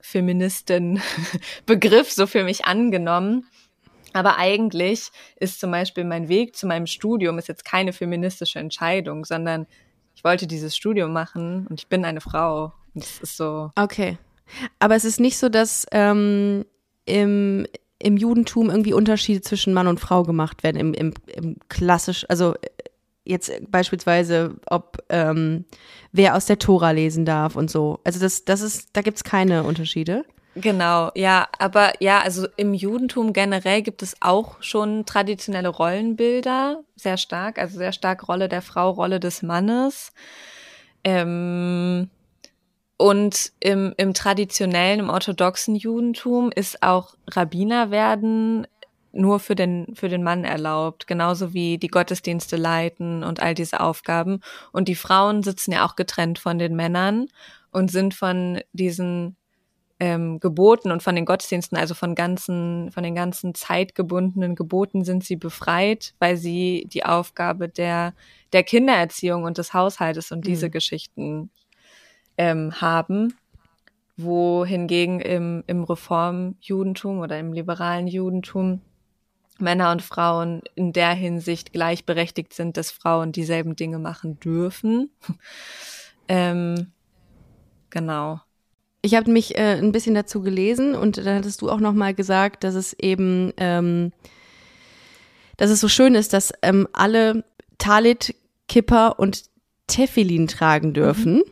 Feministen-Begriff 0.00 2.12
so 2.12 2.28
für 2.28 2.44
mich 2.44 2.64
angenommen 2.64 3.48
aber 4.18 4.36
eigentlich 4.36 5.10
ist 5.36 5.60
zum 5.60 5.70
Beispiel 5.70 6.04
mein 6.04 6.28
Weg 6.28 6.56
zu 6.56 6.66
meinem 6.66 6.86
Studium 6.86 7.38
ist 7.38 7.48
jetzt 7.48 7.64
keine 7.64 7.92
feministische 7.92 8.58
Entscheidung, 8.58 9.24
sondern 9.24 9.66
ich 10.14 10.24
wollte 10.24 10.46
dieses 10.48 10.76
Studium 10.76 11.12
machen 11.12 11.66
und 11.68 11.80
ich 11.80 11.86
bin 11.86 12.04
eine 12.04 12.20
Frau. 12.20 12.72
Und 12.94 13.04
das 13.04 13.20
ist 13.20 13.36
so. 13.36 13.70
Okay. 13.76 14.18
Aber 14.80 14.96
es 14.96 15.04
ist 15.04 15.20
nicht 15.20 15.38
so, 15.38 15.48
dass 15.48 15.86
ähm, 15.92 16.64
im, 17.04 17.66
im 18.00 18.16
Judentum 18.16 18.70
irgendwie 18.70 18.92
Unterschiede 18.92 19.42
zwischen 19.42 19.72
Mann 19.72 19.86
und 19.86 20.00
Frau 20.00 20.24
gemacht 20.24 20.64
werden, 20.64 20.76
im, 20.76 20.94
im, 20.94 21.14
im 21.26 21.56
klassisch, 21.68 22.26
also 22.28 22.54
jetzt 23.24 23.52
beispielsweise, 23.70 24.56
ob 24.66 24.98
ähm, 25.10 25.66
wer 26.12 26.34
aus 26.34 26.46
der 26.46 26.58
Tora 26.58 26.90
lesen 26.90 27.24
darf 27.24 27.54
und 27.54 27.70
so. 27.70 28.00
Also 28.02 28.18
das, 28.18 28.44
das 28.44 28.62
ist, 28.62 28.90
da 28.94 29.02
gibt's 29.02 29.22
keine 29.22 29.62
Unterschiede. 29.62 30.24
Genau, 30.60 31.12
ja, 31.14 31.46
aber 31.58 31.92
ja, 32.02 32.20
also 32.20 32.48
im 32.56 32.74
Judentum 32.74 33.32
generell 33.32 33.80
gibt 33.82 34.02
es 34.02 34.16
auch 34.20 34.60
schon 34.60 35.06
traditionelle 35.06 35.68
Rollenbilder, 35.68 36.82
sehr 36.96 37.16
stark, 37.16 37.58
also 37.60 37.78
sehr 37.78 37.92
stark 37.92 38.26
Rolle 38.26 38.48
der 38.48 38.62
Frau, 38.62 38.90
Rolle 38.90 39.20
des 39.20 39.42
Mannes. 39.42 40.12
Ähm, 41.04 42.10
und 42.96 43.52
im, 43.60 43.94
im 43.98 44.14
traditionellen, 44.14 45.00
im 45.00 45.10
orthodoxen 45.10 45.76
Judentum 45.76 46.50
ist 46.52 46.82
auch 46.82 47.14
Rabbiner 47.28 47.90
werden 47.92 48.66
nur 49.12 49.40
für 49.40 49.54
den, 49.54 49.94
für 49.94 50.08
den 50.08 50.22
Mann 50.24 50.44
erlaubt, 50.44 51.06
genauso 51.06 51.54
wie 51.54 51.78
die 51.78 51.88
Gottesdienste 51.88 52.56
leiten 52.56 53.22
und 53.24 53.40
all 53.40 53.54
diese 53.54 53.80
Aufgaben. 53.80 54.40
Und 54.72 54.88
die 54.88 54.96
Frauen 54.96 55.42
sitzen 55.44 55.72
ja 55.72 55.86
auch 55.86 55.96
getrennt 55.96 56.38
von 56.40 56.58
den 56.58 56.76
Männern 56.76 57.28
und 57.72 57.90
sind 57.90 58.14
von 58.14 58.60
diesen 58.72 59.37
ähm, 60.00 60.38
Geboten 60.38 60.92
und 60.92 61.02
von 61.02 61.16
den 61.16 61.24
Gottesdiensten, 61.24 61.76
also 61.76 61.94
von 61.94 62.14
ganzen, 62.14 62.90
von 62.92 63.02
den 63.02 63.14
ganzen 63.14 63.54
zeitgebundenen 63.54 64.54
Geboten 64.54 65.04
sind 65.04 65.24
sie 65.24 65.36
befreit, 65.36 66.14
weil 66.20 66.36
sie 66.36 66.86
die 66.92 67.04
Aufgabe 67.04 67.68
der, 67.68 68.14
der 68.52 68.62
Kindererziehung 68.62 69.44
und 69.44 69.58
des 69.58 69.74
Haushaltes 69.74 70.30
und 70.30 70.38
mhm. 70.38 70.48
diese 70.48 70.70
Geschichten 70.70 71.50
ähm, 72.36 72.80
haben. 72.80 73.34
Wohingegen 74.16 75.20
im, 75.20 75.62
im 75.68 75.84
Reformjudentum 75.84 77.20
oder 77.20 77.38
im 77.38 77.52
liberalen 77.52 78.08
Judentum 78.08 78.80
Männer 79.60 79.92
und 79.92 80.02
Frauen 80.02 80.62
in 80.74 80.92
der 80.92 81.14
Hinsicht 81.14 81.72
gleichberechtigt 81.72 82.52
sind, 82.52 82.76
dass 82.76 82.90
Frauen 82.90 83.32
dieselben 83.32 83.76
Dinge 83.76 83.98
machen 83.98 84.38
dürfen. 84.40 85.10
ähm, 86.28 86.92
genau. 87.90 88.40
Ich 89.08 89.14
habe 89.14 89.30
mich 89.30 89.56
äh, 89.56 89.78
ein 89.78 89.90
bisschen 89.90 90.14
dazu 90.14 90.42
gelesen 90.42 90.94
und 90.94 91.16
da 91.16 91.36
hattest 91.36 91.62
du 91.62 91.70
auch 91.70 91.80
noch 91.80 91.94
mal 91.94 92.12
gesagt, 92.12 92.62
dass 92.62 92.74
es 92.74 92.92
eben, 92.92 93.54
ähm, 93.56 94.12
dass 95.56 95.70
es 95.70 95.80
so 95.80 95.88
schön 95.88 96.14
ist, 96.14 96.34
dass 96.34 96.52
ähm, 96.60 96.86
alle 96.92 97.42
Talit, 97.78 98.34
Kipper 98.68 99.18
und 99.18 99.44
Tefillin 99.86 100.46
tragen 100.46 100.92
dürfen. 100.92 101.36
Mhm. 101.36 101.44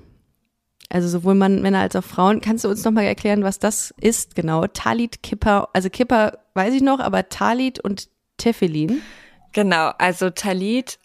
Also 0.90 1.09
sowohl 1.09 1.34
Mann, 1.34 1.62
Männer 1.62 1.80
als 1.80 1.96
auch 1.96 2.04
Frauen. 2.04 2.42
Kannst 2.42 2.66
du 2.66 2.68
uns 2.68 2.84
nochmal 2.84 3.04
erklären, 3.04 3.42
was 3.42 3.59
das 3.59 3.94
ist 4.02 4.34
genau? 4.34 4.66
Talit, 4.66 5.22
Kippa, 5.22 5.70
also 5.72 5.88
Kippa 5.88 6.36
weiß 6.52 6.74
ich 6.74 6.82
noch, 6.82 7.00
aber 7.00 7.30
Talit 7.30 7.80
und 7.80 8.11
Tefillin. 8.36 9.00
Genau, 9.54 9.92
also 9.96 10.28
Talit, 10.28 10.98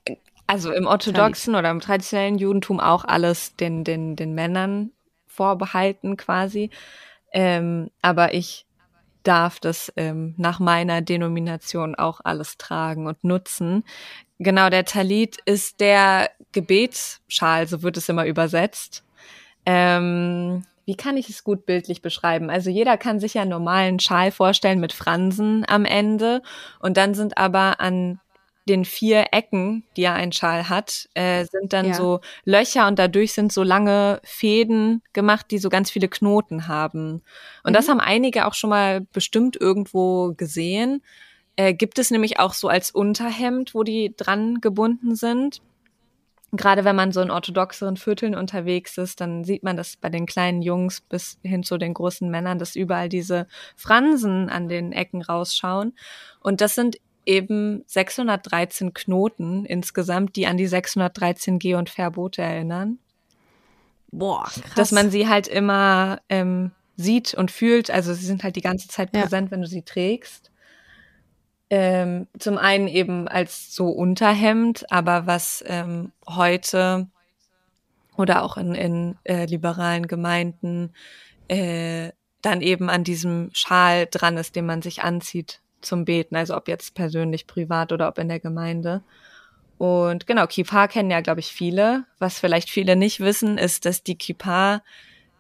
also 0.48 0.74
im 0.74 0.86
orthodoxen 0.86 1.54
Talit. 1.54 1.64
oder 1.64 1.72
im 1.72 1.80
traditionellen 1.80 2.38
Judentum 2.40 2.82
auch 2.82 3.06
alles 3.06 3.56
den, 3.56 3.86
den, 3.86 4.18
den 4.18 4.36
Männern 4.36 4.92
vorbehalten 5.32 6.18
quasi. 6.18 6.70
Ähm, 7.32 7.90
aber 8.02 8.34
ich 8.34 8.66
darf 9.24 9.60
das 9.60 9.92
ähm, 9.98 10.34
nach 10.38 10.60
meiner 10.60 11.02
Denomination 11.02 11.96
auch 11.96 12.22
alles 12.24 12.58
tragen 12.58 13.08
und 13.08 13.24
nutzen. 13.24 13.84
Genau, 14.40 14.70
der 14.70 14.86
Talit 14.86 15.38
ist 15.46 15.80
der 15.80 16.30
Gebetsschal, 16.52 17.68
so 17.68 17.84
wird 17.84 17.98
es 17.98 18.10
immer 18.10 18.26
übersetzt. 18.26 19.04
Ähm, 19.66 20.64
wie 20.86 20.96
kann 20.96 21.18
ich 21.18 21.30
es 21.30 21.44
gut 21.44 21.66
bildlich 21.66 22.02
beschreiben? 22.02 22.50
Also 22.50 22.70
jeder 22.70 22.98
kann 22.98 23.20
sich 23.20 23.36
ja 23.36 23.44
einen 23.44 23.52
normalen 23.52 24.00
Schal 24.00 24.32
vorstellen 24.32 24.80
mit 24.80 24.94
Fransen 24.94 25.64
am 25.68 25.86
Ende 25.86 26.42
und 26.80 26.98
dann 26.98 27.14
sind 27.14 27.38
aber 27.38 27.80
an 27.80 28.20
den 28.68 28.86
vier 28.86 29.28
Ecken, 29.32 29.84
die 29.98 30.02
ja 30.02 30.14
ein 30.14 30.32
Schal 30.32 30.70
hat, 30.70 31.10
äh, 31.14 31.46
sind 31.46 31.74
dann 31.74 31.88
ja. 31.88 31.94
so 31.94 32.22
Löcher 32.46 32.88
und 32.88 33.00
dadurch 33.00 33.34
sind 33.34 33.52
so 33.52 33.64
lange 33.64 34.22
Fäden 34.24 35.02
gemacht, 35.14 35.48
die 35.50 35.58
so 35.58 35.70
ganz 35.70 35.90
viele 35.90 36.08
Knoten 36.08 36.68
haben. 36.68 37.22
Und 37.64 37.72
mhm. 37.72 37.74
das 37.74 37.90
haben 37.90 38.00
einige 38.00 38.46
auch 38.46 38.54
schon 38.54 38.70
mal 38.70 39.02
bestimmt 39.14 39.58
irgendwo 39.60 40.34
gesehen. 40.36 41.02
Äh, 41.56 41.74
gibt 41.74 42.00
es 42.00 42.12
nämlich 42.12 42.40
auch 42.40 42.54
so 42.54 42.68
als 42.68 42.92
Unterhemd, 42.92 43.74
wo 43.74 43.84
die 43.84 44.14
dran 44.16 44.62
gebunden 44.62 45.16
sind. 45.16 45.62
Gerade 46.54 46.84
wenn 46.84 46.98
man 46.98 47.14
so 47.14 47.22
in 47.22 47.32
orthodoxeren 47.32 47.96
Vierteln 47.96 48.36
unterwegs 48.36 48.98
ist, 48.98 49.22
dann 49.22 49.46
sieht 49.46 49.64
man 49.64 49.78
das 49.78 49.96
bei 49.96 50.10
den 50.10 50.26
kleinen 50.26 50.62
Jungs 50.62 51.00
bis 51.00 51.40
hin 51.44 51.64
zu 51.64 51.78
den 51.78 51.94
großen 51.94 52.30
Männern, 52.30 52.60
dass 52.60 52.76
überall 52.76 53.08
diese 53.08 53.48
Fransen 53.78 54.50
an 54.50 54.68
den 54.68 54.92
Ecken 54.92 55.22
rausschauen. 55.22 55.94
Und 56.42 56.60
das 56.60 56.76
sind 56.76 56.98
eben 57.26 57.84
613 57.88 58.94
Knoten 58.94 59.66
insgesamt, 59.66 60.36
die 60.36 60.48
an 60.48 60.58
die 60.58 60.68
613 60.68 61.60
Geh- 61.60 61.76
und 61.76 61.90
Verbote 61.90 62.42
erinnern. 62.42 63.00
Boah, 64.12 64.44
krass. 64.44 64.74
Dass 64.76 64.92
man 64.92 65.10
sie 65.12 65.28
halt 65.28 65.48
immer 65.48 66.20
ähm, 66.30 66.72
sieht 66.98 67.34
und 67.34 67.52
fühlt. 67.52 67.90
Also 67.90 68.14
sie 68.14 68.26
sind 68.26 68.44
halt 68.44 68.56
die 68.56 68.62
ganze 68.62 68.88
Zeit 68.88 69.12
präsent, 69.12 69.48
ja. 69.48 69.52
wenn 69.52 69.62
du 69.62 69.68
sie 69.68 69.84
trägst. 69.84 70.52
Ähm, 71.70 72.28
zum 72.38 72.58
einen 72.58 72.90
eben 72.90 73.30
als 73.30 73.74
so 73.74 73.88
Unterhemd, 73.88 74.92
aber 74.92 75.26
was 75.26 75.64
ähm, 75.68 76.12
heute 76.28 77.08
oder 78.18 78.44
auch 78.44 78.58
in, 78.58 78.76
in 78.76 79.18
äh, 79.24 79.46
liberalen 79.46 80.08
Gemeinden 80.08 80.94
äh, 81.48 82.12
dann 82.42 82.62
eben 82.62 82.90
an 82.90 83.06
diesem 83.06 83.52
Schal 83.54 84.08
dran 84.12 84.36
ist, 84.36 84.58
den 84.58 84.66
man 84.66 84.82
sich 84.82 85.02
anzieht 85.04 85.62
zum 85.82 86.06
Beten, 86.06 86.36
also 86.36 86.56
ob 86.56 86.68
jetzt 86.68 86.96
persönlich, 86.96 87.48
privat 87.48 87.92
oder 87.92 88.08
ob 88.08 88.18
in 88.18 88.30
der 88.30 88.40
Gemeinde. 88.40 89.04
Und 89.78 90.28
genau, 90.28 90.46
Kippa 90.46 90.88
kennen 90.88 91.10
ja, 91.10 91.22
glaube 91.22 91.40
ich, 91.40 91.52
viele. 91.52 92.06
Was 92.20 92.40
vielleicht 92.40 92.70
viele 92.70 92.96
nicht 92.96 93.20
wissen, 93.20 93.58
ist, 93.58 93.86
dass 93.86 94.04
die 94.04 94.16
Kippa 94.16 94.84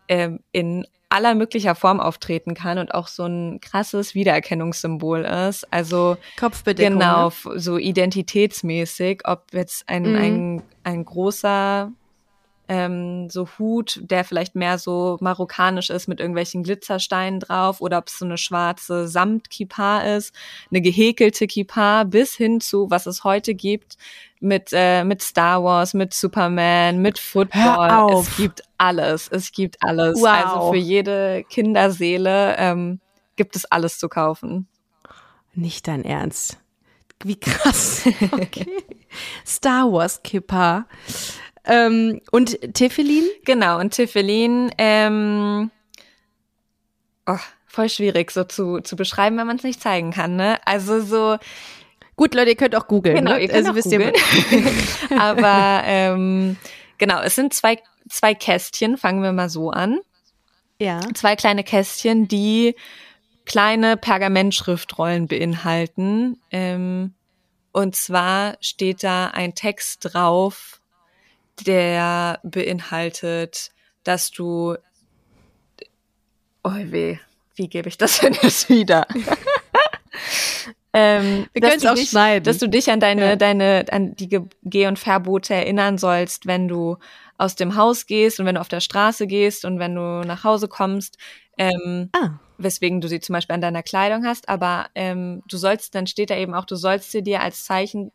äh, 0.08 0.32
in 0.52 0.88
aller 1.10 1.36
möglicher 1.36 1.76
Form 1.76 2.00
auftreten 2.00 2.54
kann 2.54 2.78
und 2.78 2.94
auch 2.94 3.08
so 3.08 3.26
ein 3.26 3.60
krasses 3.60 4.16
Wiedererkennungssymbol 4.16 5.26
ist. 5.26 5.72
Also 5.72 6.18
Kopfbedeckung. 6.39 7.00
Genau, 7.00 7.30
ne? 7.30 7.60
so 7.60 7.78
identitätsmäßig, 7.78 9.22
ob 9.26 9.54
jetzt 9.54 9.88
ein, 9.88 10.04
mhm. 10.04 10.16
ein, 10.16 10.64
ein 10.84 11.06
großer 11.06 11.92
ähm, 12.72 13.30
so 13.30 13.50
Hut, 13.60 14.00
der 14.02 14.24
vielleicht 14.24 14.56
mehr 14.56 14.78
so 14.78 15.18
marokkanisch 15.20 15.90
ist 15.90 16.08
mit 16.08 16.22
irgendwelchen 16.22 16.64
Glitzersteinen 16.64 17.42
drauf 17.42 17.82
oder 17.82 17.98
ob 17.98 18.08
es 18.08 18.18
so 18.18 18.24
eine 18.24 18.38
schwarze 18.38 19.10
Samtkippa 19.10 20.00
ist, 20.16 20.34
eine 20.70 20.80
gehäkelte 20.80 21.48
Kippa 21.48 22.06
bis 22.06 22.34
hin 22.34 22.62
zu, 22.62 22.90
was 22.90 23.08
es 23.08 23.26
heute 23.26 23.56
gibt, 23.56 23.98
mit, 24.40 24.70
äh, 24.72 25.04
mit 25.04 25.22
Star 25.22 25.62
Wars, 25.62 25.94
mit 25.94 26.14
Superman, 26.14 27.02
mit 27.02 27.20
Football. 27.20 28.22
Es 28.22 28.38
gibt 28.38 28.64
alles. 28.78 29.28
Es 29.28 29.52
gibt 29.52 29.76
alles. 29.84 30.22
Wow. 30.22 30.28
Also 30.28 30.72
für 30.72 30.78
jede 30.78 31.44
Kinderseele 31.50 32.56
ähm, 32.58 33.02
gibt 33.36 33.58
es 33.58 33.66
alles 33.66 34.00
zu 34.00 34.08
kaufen. 34.08 34.70
Nicht 35.54 35.90
dein 35.90 36.06
Ernst. 36.06 36.58
Wie 37.22 37.38
krass. 37.38 38.04
Okay. 38.32 38.66
Star 39.46 39.92
Wars 39.92 40.24
Kippa. 40.24 40.86
Ähm, 41.66 42.22
und 42.32 42.57
Tiffelin? 42.74 43.24
Genau, 43.45 43.80
und 43.80 43.93
Tiffelin, 43.93 44.72
ähm, 44.78 45.72
oh, 47.28 47.38
voll 47.68 47.89
schwierig 47.89 48.32
so 48.32 48.43
zu, 48.43 48.82
zu 48.82 48.95
beschreiben, 48.95 49.38
wenn 49.38 49.47
man 49.47 49.57
es 49.57 49.64
nicht 49.64 49.82
zeigen 49.82 50.12
kann, 50.12 50.36
ne? 50.36 50.59
Also 50.66 51.01
so. 51.01 51.38
Gut, 52.16 52.36
Leute, 52.36 52.51
ihr 52.51 52.55
könnt 52.55 52.76
auch 52.76 52.88
googeln. 52.88 53.16
Genau, 53.16 53.32
ne? 53.32 53.41
ihr 53.41 53.47
könnt 53.47 53.68
also, 53.68 53.80
auch 53.80 53.84
googeln. 53.84 54.14
Aber 55.20 55.82
ähm, 55.86 56.57
genau, 56.97 57.22
es 57.22 57.36
sind 57.36 57.53
zwei, 57.53 57.80
zwei 58.09 58.34
Kästchen, 58.34 58.97
fangen 58.97 59.24
wir 59.24 59.32
mal 59.32 59.49
so 59.49 59.72
an. 59.72 59.99
Ja. 60.80 60.99
Zwei 61.14 61.36
kleine 61.36 61.64
Kästchen, 61.64 62.28
die 62.28 62.76
kleine 63.45 63.97
Pergamentschriftrollen 63.97 65.28
beinhalten. 65.28 66.39
Ähm, 66.51 67.14
und 67.72 67.95
zwar 67.95 68.57
steht 68.62 69.03
da 69.03 69.28
ein 69.28 69.55
Text 69.55 70.14
drauf, 70.14 70.81
der 71.66 72.39
beinhaltet, 72.43 73.72
dass 74.04 74.32
du, 74.32 74.76
oh 76.64 76.72
weh, 76.72 77.18
wie 77.56 77.68
gebe 77.68 77.89
ich 77.89 77.97
das 77.97 78.20
denn 78.20 78.34
jetzt 78.41 78.70
wieder? 78.70 79.06
ähm, 80.93 81.47
Wir 81.54 81.62
können 81.62 81.78
es 81.78 81.86
auch 81.86 81.95
dich, 81.95 82.10
schneiden. 82.10 82.43
Dass 82.43 82.58
du 82.58 82.68
dich 82.68 82.89
an 82.91 82.99
deine, 82.99 83.22
ja. 83.22 83.36
deine, 83.36 83.86
an 83.91 84.16
die 84.16 84.30
Geh- 84.64 84.88
und 84.88 84.97
Verbote 84.97 85.54
erinnern 85.54 85.97
sollst, 85.97 86.47
wenn 86.47 86.68
du 86.68 86.97
aus 87.38 87.56
dem 87.56 87.76
Haus 87.76 88.06
gehst 88.06 88.39
und 88.39 88.45
wenn 88.45 88.56
du 88.56 88.62
auf 88.62 88.68
der 88.68 88.82
Straße 88.82 89.28
gehst 89.28 89.66
und 89.66 89.80
wenn 89.80 89.95
du 89.95 90.22
nach 90.26 90.43
Hause 90.43 90.68
kommst. 90.68 91.18
Ähm, 91.58 92.10
ah. 92.14 92.39
Weswegen 92.58 93.02
du 93.02 93.08
sie 93.08 93.20
zum 93.20 93.34
Beispiel 93.34 93.56
an 93.56 93.62
deiner 93.62 93.84
Kleidung 93.84 94.26
hast, 94.26 94.47
aber 94.47 94.88
ähm, 94.93 95.41
du 95.47 95.58
sollst, 95.58 95.95
dann 95.95 96.06
steht 96.06 96.30
da 96.30 96.36
eben 96.36 96.54
auch, 96.54 96.66
du 96.66 96.76
sollst 96.76 97.12
sie 97.12 97.24
dir 97.24 97.41
als 97.41 97.66
Zeichen 97.66 98.12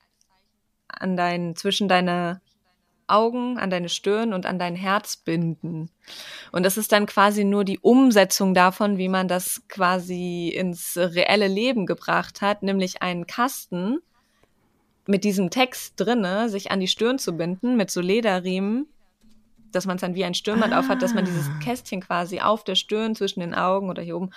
an 0.87 1.17
dein, 1.17 1.57
zwischen 1.57 1.89
deine 1.89 2.41
Augen, 3.09 3.59
an 3.59 3.71
deine 3.71 3.89
Stirn 3.89 4.33
und 4.33 4.47
an 4.47 4.59
dein 4.59 4.75
Herz 4.75 5.17
binden. 5.17 5.91
Und 6.53 6.65
das 6.65 6.77
ist 6.77 6.93
dann 6.93 7.07
quasi 7.07 7.45
nur 7.45 7.65
die 7.65 7.79
Umsetzung 7.79 8.55
davon, 8.55 8.99
wie 8.99 9.09
man 9.09 9.29
das 9.29 9.63
quasi 9.69 10.49
ins 10.49 10.97
reelle 10.97 11.49
Leben 11.49 11.87
gebracht 11.87 12.43
hat, 12.43 12.63
nämlich 12.63 13.03
einen 13.03 13.27
Kasten 13.27 13.99
mit 15.07 15.25
diesem 15.25 15.51
Text 15.51 15.95
drinne, 15.97 16.49
sich 16.49 16.71
an 16.71 16.81
die 16.81 16.89
Stirn 16.89 17.19
zu 17.19 17.37
binden, 17.37 17.77
mit 17.77 17.91
so 17.91 18.01
Lederriemen, 18.01 18.87
dass 19.73 19.87
man 19.87 19.97
es 19.97 20.01
dann 20.01 20.15
wie 20.15 20.25
ein 20.25 20.35
Stirnband 20.35 20.73
ah. 20.73 20.81
aufhat, 20.81 21.03
dass 21.03 21.15
man 21.15 21.25
dieses. 21.25 21.47
Kästchen 21.63 22.01
quasi 22.01 22.41
auf 22.41 22.65
der 22.65 22.75
Stirn 22.75 23.15
zwischen 23.15 23.41
den 23.41 23.55
Augen 23.55 23.89
oder 23.91 24.03
hier 24.03 24.17
oben 24.17 24.31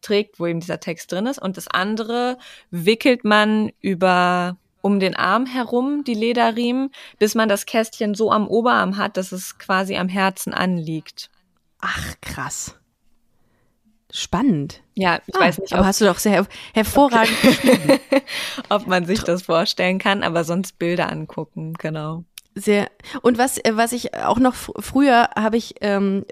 trägt, 0.00 0.38
wo 0.38 0.46
eben 0.46 0.60
dieser 0.60 0.80
Text 0.80 1.10
drin 1.12 1.26
ist. 1.26 1.40
Und 1.40 1.56
das 1.56 1.68
andere 1.68 2.38
wickelt 2.70 3.24
man 3.24 3.70
über 3.80 4.56
um 4.82 5.00
den 5.00 5.16
Arm 5.16 5.46
herum, 5.46 6.04
die 6.04 6.14
Lederriemen, 6.14 6.90
bis 7.18 7.34
man 7.34 7.48
das 7.48 7.64
Kästchen 7.64 8.14
so 8.14 8.30
am 8.30 8.46
Oberarm 8.46 8.98
hat, 8.98 9.16
dass 9.16 9.32
es 9.32 9.58
quasi 9.58 9.96
am 9.96 10.08
Herzen 10.08 10.52
anliegt. 10.52 11.30
Ach, 11.80 12.14
krass. 12.20 12.76
Spannend. 14.10 14.82
Ja, 14.94 15.20
ich 15.26 15.34
ah, 15.34 15.40
weiß 15.40 15.58
nicht. 15.58 15.72
Aber 15.72 15.86
hast 15.86 16.02
du 16.02 16.04
doch 16.04 16.18
sehr 16.18 16.46
hervorragend 16.74 17.38
okay. 17.44 18.00
ob 18.68 18.86
man 18.86 19.06
sich 19.06 19.22
das 19.22 19.42
vorstellen 19.44 19.98
kann, 19.98 20.22
aber 20.22 20.44
sonst 20.44 20.78
Bilder 20.78 21.10
angucken, 21.10 21.72
genau. 21.78 22.24
Sehr. 22.54 22.90
Und 23.22 23.38
was, 23.38 23.58
äh, 23.58 23.72
was 23.76 23.92
ich 23.92 24.14
auch 24.14 24.38
noch 24.38 24.54
früher 24.54 25.30
habe 25.36 25.56
ich, 25.56 25.76
ähm, 25.80 26.26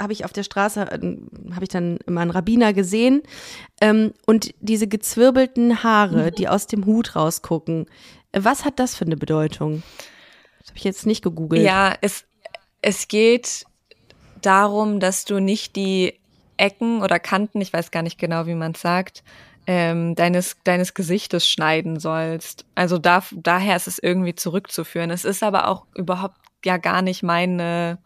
habe 0.00 0.12
ich 0.12 0.24
auf 0.24 0.32
der 0.32 0.42
Straße, 0.42 0.80
äh, 0.80 1.16
habe 1.54 1.64
ich 1.64 1.68
dann 1.68 1.98
immer 2.06 2.22
einen 2.22 2.30
Rabbiner 2.30 2.72
gesehen 2.72 3.22
ähm, 3.80 4.14
und 4.26 4.54
diese 4.60 4.88
gezwirbelten 4.88 5.82
Haare, 5.82 6.30
mhm. 6.30 6.34
die 6.36 6.48
aus 6.48 6.66
dem 6.66 6.86
Hut 6.86 7.16
rausgucken. 7.16 7.86
Was 8.32 8.64
hat 8.64 8.78
das 8.78 8.96
für 8.96 9.04
eine 9.04 9.16
Bedeutung? 9.16 9.82
Das 10.60 10.68
habe 10.68 10.78
ich 10.78 10.84
jetzt 10.84 11.06
nicht 11.06 11.22
gegoogelt. 11.22 11.62
Ja, 11.62 11.94
es, 12.00 12.24
es 12.80 13.08
geht 13.08 13.66
darum, 14.40 15.00
dass 15.00 15.24
du 15.24 15.38
nicht 15.38 15.76
die 15.76 16.14
Ecken 16.56 17.02
oder 17.02 17.18
Kanten, 17.18 17.60
ich 17.60 17.72
weiß 17.72 17.90
gar 17.90 18.02
nicht 18.02 18.18
genau, 18.18 18.46
wie 18.46 18.54
man 18.54 18.72
es 18.72 18.80
sagt, 18.80 19.22
ähm, 19.68 20.14
deines, 20.14 20.56
deines 20.64 20.94
Gesichtes 20.94 21.46
schneiden 21.46 22.00
sollst. 22.00 22.64
Also 22.74 22.96
da, 22.96 23.22
daher 23.32 23.76
ist 23.76 23.86
es 23.86 23.98
irgendwie 23.98 24.34
zurückzuführen. 24.34 25.10
Es 25.10 25.26
ist 25.26 25.42
aber 25.42 25.68
auch 25.68 25.84
überhaupt 25.94 26.36
ja 26.64 26.78
gar 26.78 27.02
nicht 27.02 27.22
meine, 27.22 27.98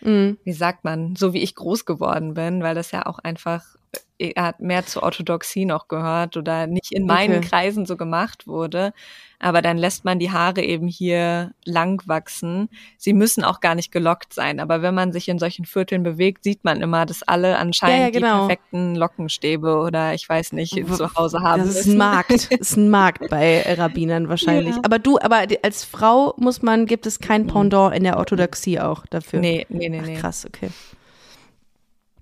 mhm. 0.00 0.38
wie 0.42 0.54
sagt 0.54 0.84
man, 0.84 1.14
so 1.14 1.34
wie 1.34 1.42
ich 1.42 1.54
groß 1.54 1.84
geworden 1.84 2.32
bin, 2.32 2.62
weil 2.62 2.74
das 2.74 2.92
ja 2.92 3.04
auch 3.04 3.18
einfach 3.18 3.76
er 4.18 4.44
hat 4.44 4.60
mehr 4.60 4.86
zur 4.86 5.02
Orthodoxie 5.02 5.64
noch 5.64 5.88
gehört 5.88 6.36
oder 6.36 6.66
nicht 6.66 6.92
in 6.92 7.06
meinen 7.06 7.38
okay. 7.38 7.48
Kreisen 7.48 7.86
so 7.86 7.96
gemacht 7.96 8.46
wurde. 8.46 8.92
Aber 9.40 9.60
dann 9.60 9.76
lässt 9.76 10.04
man 10.04 10.20
die 10.20 10.30
Haare 10.30 10.62
eben 10.62 10.86
hier 10.86 11.52
lang 11.64 12.00
wachsen. 12.06 12.68
Sie 12.96 13.12
müssen 13.12 13.42
auch 13.42 13.58
gar 13.58 13.74
nicht 13.74 13.90
gelockt 13.90 14.32
sein. 14.32 14.60
Aber 14.60 14.82
wenn 14.82 14.94
man 14.94 15.10
sich 15.10 15.28
in 15.28 15.40
solchen 15.40 15.64
Vierteln 15.64 16.04
bewegt, 16.04 16.44
sieht 16.44 16.62
man 16.62 16.80
immer, 16.80 17.06
dass 17.06 17.24
alle 17.24 17.58
anscheinend 17.58 17.98
ja, 17.98 18.04
ja, 18.04 18.10
genau. 18.10 18.42
die 18.42 18.54
perfekten 18.54 18.94
Lockenstäbe 18.94 19.78
oder 19.78 20.14
ich 20.14 20.28
weiß 20.28 20.52
nicht 20.52 20.74
zu 20.74 21.14
Hause 21.16 21.40
haben. 21.40 21.64
Das 21.64 21.74
ist 21.74 21.86
ein 21.86 21.96
Markt. 21.96 22.30
Das 22.52 22.70
ist 22.70 22.76
ein 22.76 22.88
Markt 22.88 23.28
bei 23.30 23.62
Rabbinern 23.74 24.28
wahrscheinlich. 24.28 24.76
Ja. 24.76 24.82
Aber 24.84 25.00
du, 25.00 25.18
aber 25.18 25.44
als 25.62 25.84
Frau 25.84 26.34
muss 26.36 26.62
man, 26.62 26.86
gibt 26.86 27.06
es 27.06 27.18
kein 27.18 27.46
Pendant 27.48 27.96
in 27.96 28.04
der 28.04 28.18
Orthodoxie 28.18 28.78
auch 28.78 29.06
dafür. 29.06 29.40
Nee, 29.40 29.66
nee, 29.68 29.88
nee, 29.88 30.00
nee. 30.00 30.14
Ach, 30.16 30.20
krass, 30.20 30.46
okay. 30.46 30.70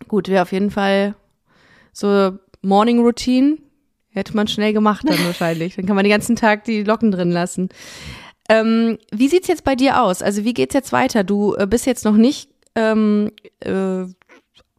Gut, 0.08 0.28
wäre 0.28 0.42
auf 0.42 0.52
jeden 0.52 0.70
Fall 0.70 1.14
so 1.92 2.38
Morning 2.62 3.00
Routine 3.00 3.58
hätte 4.10 4.34
man 4.36 4.48
schnell 4.48 4.72
gemacht 4.72 5.04
dann 5.08 5.18
wahrscheinlich. 5.24 5.76
Dann 5.76 5.86
kann 5.86 5.96
man 5.96 6.04
den 6.04 6.10
ganzen 6.12 6.36
Tag 6.36 6.64
die 6.64 6.82
Locken 6.82 7.10
drin 7.10 7.30
lassen. 7.30 7.68
Ähm, 8.48 8.98
wie 9.12 9.28
sieht's 9.28 9.48
jetzt 9.48 9.64
bei 9.64 9.76
dir 9.76 10.02
aus? 10.02 10.22
Also 10.22 10.44
wie 10.44 10.54
geht's 10.54 10.74
jetzt 10.74 10.92
weiter? 10.92 11.22
Du 11.22 11.54
äh, 11.54 11.66
bist 11.66 11.86
jetzt 11.86 12.04
noch 12.04 12.16
nicht 12.16 12.50
ähm, 12.74 13.30
äh, 13.60 14.04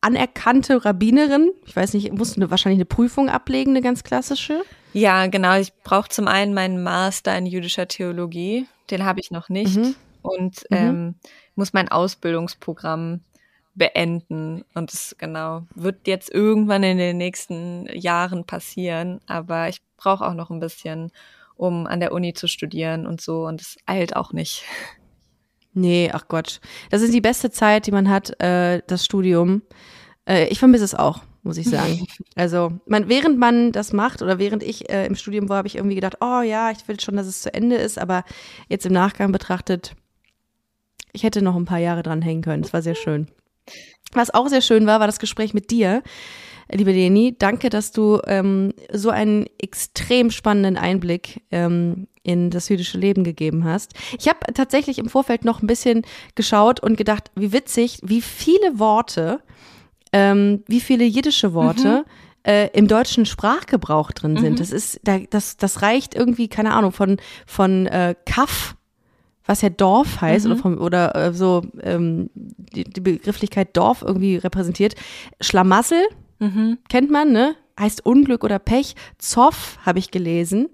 anerkannte 0.02 0.84
Rabbinerin. 0.84 1.52
Ich 1.66 1.76
weiß 1.76 1.94
nicht, 1.94 2.12
musst 2.12 2.36
du 2.36 2.50
wahrscheinlich 2.50 2.80
eine 2.80 2.86
Prüfung 2.86 3.30
ablegen, 3.30 3.72
eine 3.72 3.82
ganz 3.82 4.04
klassische? 4.04 4.64
Ja, 4.94 5.28
genau. 5.28 5.58
Ich 5.58 5.74
brauche 5.84 6.10
zum 6.10 6.28
einen 6.28 6.54
meinen 6.54 6.84
Master 6.84 7.38
in 7.38 7.46
jüdischer 7.46 7.88
Theologie. 7.88 8.66
Den 8.90 9.06
habe 9.06 9.22
ich 9.22 9.32
noch 9.32 9.48
nicht. 9.48 9.78
Mhm. 9.78 9.96
Und 10.22 10.66
mhm. 10.70 10.78
ähm, 10.78 11.16
muss 11.56 11.74
mein 11.74 11.88
Ausbildungsprogramm 11.88 13.22
beenden. 13.76 14.64
Und 14.74 14.94
es 14.94 15.16
genau 15.18 15.64
wird 15.76 16.08
jetzt 16.08 16.34
irgendwann 16.34 16.84
in 16.84 16.98
den 16.98 17.18
nächsten 17.18 17.88
Jahren 17.94 18.46
passieren. 18.46 19.20
Aber 19.28 19.70
ich 19.70 19.82
brauche 19.98 20.26
auch 20.26 20.34
noch 20.34 20.50
ein 20.50 20.60
bisschen, 20.60 21.12
um 21.56 21.88
an 21.88 22.00
der 22.00 22.12
Uni 22.12 22.34
zu 22.34 22.48
studieren 22.48 23.06
und 23.06 23.22
so. 23.22 23.46
Und 23.46 23.62
es 23.62 23.78
eilt 23.86 24.16
auch 24.16 24.34
nicht. 24.34 24.64
Nee, 25.74 26.12
ach 26.14 26.28
Gott. 26.28 26.60
Das 26.90 27.02
ist 27.02 27.14
die 27.14 27.22
beste 27.22 27.50
Zeit, 27.50 27.88
die 27.88 27.92
man 27.92 28.10
hat, 28.10 28.40
äh, 28.42 28.82
das 28.88 29.06
Studium. 29.06 29.62
Äh, 30.28 30.48
ich 30.48 30.60
vermisse 30.60 30.84
es 30.84 30.96
auch, 30.96 31.22
muss 31.44 31.58
ich 31.58 31.70
sagen. 31.70 32.06
Also, 32.36 32.80
man, 32.88 33.10
während 33.10 33.38
man 33.38 33.72
das 33.72 33.94
macht 33.94 34.22
oder 34.22 34.40
während 34.40 34.64
ich 34.64 34.90
äh, 34.90 35.06
im 35.06 35.16
Studium 35.16 35.50
war, 35.50 35.58
habe 35.58 35.68
ich 35.68 35.76
irgendwie 35.76 35.96
gedacht, 35.96 36.18
oh 36.22 36.42
ja, 36.42 36.72
ich 36.72 36.88
will 36.88 37.00
schon, 37.00 37.16
dass 37.16 37.28
es 37.28 37.42
zu 37.42 37.54
Ende 37.54 37.76
ist. 37.76 38.00
Aber 38.00 38.24
jetzt 38.68 38.86
im 38.86 38.94
Nachgang 38.94 39.32
betrachtet, 39.32 39.96
ich 41.14 41.24
hätte 41.24 41.42
noch 41.42 41.56
ein 41.56 41.66
paar 41.66 41.80
Jahre 41.80 42.04
dran 42.04 42.22
hängen 42.22 42.42
können. 42.42 42.64
Es 42.64 42.74
war 42.74 42.82
sehr 42.82 42.96
schön. 42.96 43.28
Was 44.14 44.34
auch 44.34 44.48
sehr 44.48 44.62
schön 44.62 44.88
war, 44.88 45.00
war 45.00 45.08
das 45.08 45.20
Gespräch 45.20 45.54
mit 45.54 45.72
dir, 45.72 46.04
liebe 46.72 46.92
Leni. 46.92 47.36
Danke, 47.38 47.70
dass 47.70 47.92
du 47.92 48.20
ähm, 48.26 48.74
so 48.92 49.10
einen 49.10 49.46
extrem 49.58 50.32
spannenden 50.32 50.78
Einblick 50.78 51.42
ähm, 51.52 52.08
in 52.24 52.50
das 52.50 52.70
jüdische 52.70 52.98
Leben 52.98 53.24
gegeben 53.24 53.64
hast. 53.64 53.94
Ich 54.18 54.28
habe 54.28 54.40
tatsächlich 54.54 55.00
im 55.00 55.10
Vorfeld 55.10 55.46
noch 55.46 55.62
ein 55.62 55.68
bisschen 55.68 56.04
geschaut 56.36 56.80
und 56.80 56.98
gedacht, 56.98 57.32
wie 57.36 57.52
witzig, 57.52 58.00
wie 58.04 58.22
viele 58.22 58.80
Worte, 58.80 59.42
ähm, 60.14 60.64
wie 60.68 60.82
viele 60.82 61.06
jiddische 61.06 61.54
Worte 61.54 62.06
mhm. 62.06 62.52
äh, 62.52 62.68
im 62.74 62.88
deutschen 62.88 63.26
Sprachgebrauch 63.26 64.12
drin 64.12 64.38
sind. 64.38 64.54
Mhm. 64.54 64.58
Das 64.58 64.72
ist, 64.72 65.02
das, 65.30 65.58
das 65.58 65.82
reicht 65.82 66.16
irgendwie, 66.16 66.48
keine 66.48 66.74
Ahnung, 66.74 66.92
von, 66.92 67.18
von 67.48 67.88
äh, 67.88 68.16
Kaff 68.26 68.76
was 69.46 69.62
ja 69.62 69.70
Dorf 69.70 70.22
heißt 70.22 70.46
mhm. 70.46 70.52
oder, 70.52 70.62
vom, 70.62 70.78
oder 70.78 71.16
äh, 71.16 71.34
so 71.34 71.64
ähm, 71.82 72.30
die, 72.36 72.84
die, 72.84 73.02
Begrifflichkeit 73.02 73.76
Dorf 73.76 74.02
irgendwie 74.02 74.38
repräsentiert. 74.38 74.96
Schlamassel 75.40 76.04
mhm. 76.40 76.78
kennt 76.90 77.12
man, 77.12 77.32
ne? 77.32 77.56
Heißt 77.80 78.06
Unglück 78.06 78.44
oder 78.44 78.60
Pech. 78.60 78.96
Zoff 79.18 79.78
habe 79.86 80.00
ich 80.00 80.12
gelesen. 80.12 80.70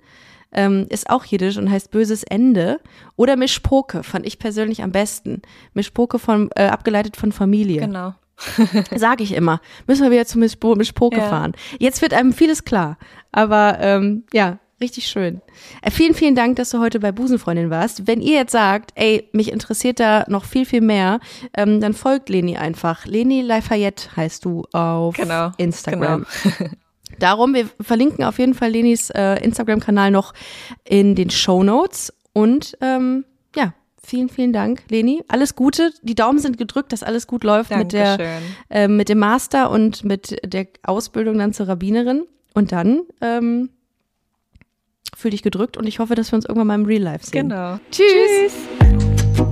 Ähm, 0.52 0.88
ist 0.90 1.10
auch 1.10 1.26
jiddisch 1.26 1.58
und 1.58 1.70
heißt 1.70 1.92
böses 1.92 2.24
Ende. 2.24 2.80
Oder 3.16 3.36
Mischpoke 3.36 4.04
fand 4.04 4.26
ich 4.26 4.40
persönlich 4.40 4.84
am 4.84 4.92
besten. 4.92 5.42
Mischpoke 5.74 6.20
von, 6.20 6.50
äh, 6.56 6.68
abgeleitet 6.68 7.16
von 7.18 7.32
Familie. 7.32 7.82
Genau. 7.82 8.16
Sage 8.96 9.24
ich 9.24 9.34
immer. 9.34 9.60
Müssen 9.88 10.04
wir 10.04 10.12
wieder 10.12 10.26
zu 10.26 10.38
Mischpoke 10.38 11.18
ja. 11.18 11.30
fahren. 11.30 11.54
Jetzt 11.80 12.02
wird 12.02 12.14
einem 12.14 12.34
vieles 12.34 12.66
klar. 12.66 12.98
Aber 13.32 13.78
ähm, 13.80 14.24
ja, 14.34 14.60
Richtig 14.80 15.08
schön. 15.08 15.42
Äh, 15.82 15.90
vielen, 15.90 16.14
vielen 16.14 16.36
Dank, 16.36 16.58
dass 16.58 16.70
du 16.70 16.80
heute 16.80 17.00
bei 17.00 17.12
Busenfreundin 17.12 17.72
warst. 17.72 18.06
Wenn 18.06 18.22
ihr 18.22 18.36
jetzt 18.36 18.52
sagt, 18.52 18.92
ey, 18.94 19.28
mich 19.32 19.52
interessiert 19.52 20.00
da 20.00 20.24
noch 20.28 20.46
viel, 20.46 20.66
viel 20.66 20.82
mehr, 20.82 21.20
ähm, 21.56 21.82
dann 21.82 21.94
folgt 21.94 22.30
Leni 22.30 22.58
einfach. 22.58 23.06
Leni 23.06 23.42
Lafayette 23.42 24.16
heißt 24.16 24.46
du 24.46 24.66
auf 24.74 25.16
genau, 25.16 25.52
Instagram. 25.58 26.28
Genau. 26.44 26.70
Darum, 27.20 27.56
wir 27.56 27.68
verlinken 27.82 28.24
auf 28.24 28.38
jeden 28.38 28.54
Fall 28.54 28.70
Lenis 28.70 29.10
äh, 29.10 29.44
Instagram-Kanal 29.44 30.12
noch 30.12 30.34
in 30.84 31.16
den 31.16 31.32
Show 31.32 31.64
Notes. 31.64 32.14
Und 32.34 32.78
ähm, 32.82 33.26
ja, 33.56 33.74
vielen, 34.04 34.30
vielen 34.30 34.54
Dank, 34.54 34.84
Leni. 34.90 35.24
Alles 35.28 35.56
Gute. 35.56 35.92
Die 36.04 36.14
Daumen 36.14 36.38
sind 36.38 36.60
gedrückt, 36.60 36.94
dass 36.94 37.02
alles 37.02 37.26
gut 37.26 37.44
läuft 37.44 37.76
mit, 37.76 37.94
der, 37.94 38.20
äh, 38.70 38.88
mit 38.88 39.10
dem 39.10 39.18
Master 39.18 39.72
und 39.72 40.04
mit 40.04 40.38
der 40.46 40.68
Ausbildung 40.84 41.40
dann 41.40 41.54
zur 41.54 41.68
Rabbinerin. 41.68 42.28
Und 42.54 42.72
dann 42.72 43.02
ähm, 43.22 43.70
fühl 45.16 45.32
dich 45.32 45.44
gedrückt 45.44 45.78
und 45.78 45.88
ich 45.88 46.00
hoffe, 46.00 46.16
dass 46.16 46.32
wir 46.32 46.38
uns 46.38 46.46
irgendwann 46.46 46.68
mal 46.68 46.76
im 46.76 46.86
Real 46.86 47.02
Life 47.02 47.26
sehen. 47.26 47.50
Genau. 47.50 47.80
Tschüss. 47.92 48.54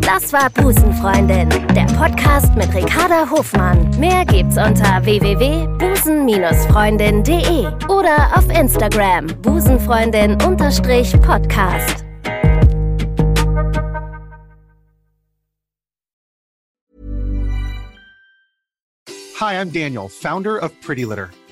Das 0.01 0.33
war 0.33 0.49
Busenfreundin, 0.49 1.47
der 1.49 1.85
Podcast 1.95 2.55
mit 2.55 2.73
Ricarda 2.73 3.29
Hofmann. 3.29 3.91
Mehr 3.99 4.25
gibt's 4.25 4.57
unter 4.57 5.05
www.busen-freundin.de 5.05 7.67
oder 7.87 8.35
auf 8.35 8.49
Instagram 8.49 9.27
busenfreundin-podcast. 9.41 12.03
Hi, 19.39 19.55
I'm 19.55 19.71
Daniel, 19.71 20.07
Founder 20.07 20.63
of 20.63 20.71
Pretty 20.81 21.03
Litter. 21.03 21.31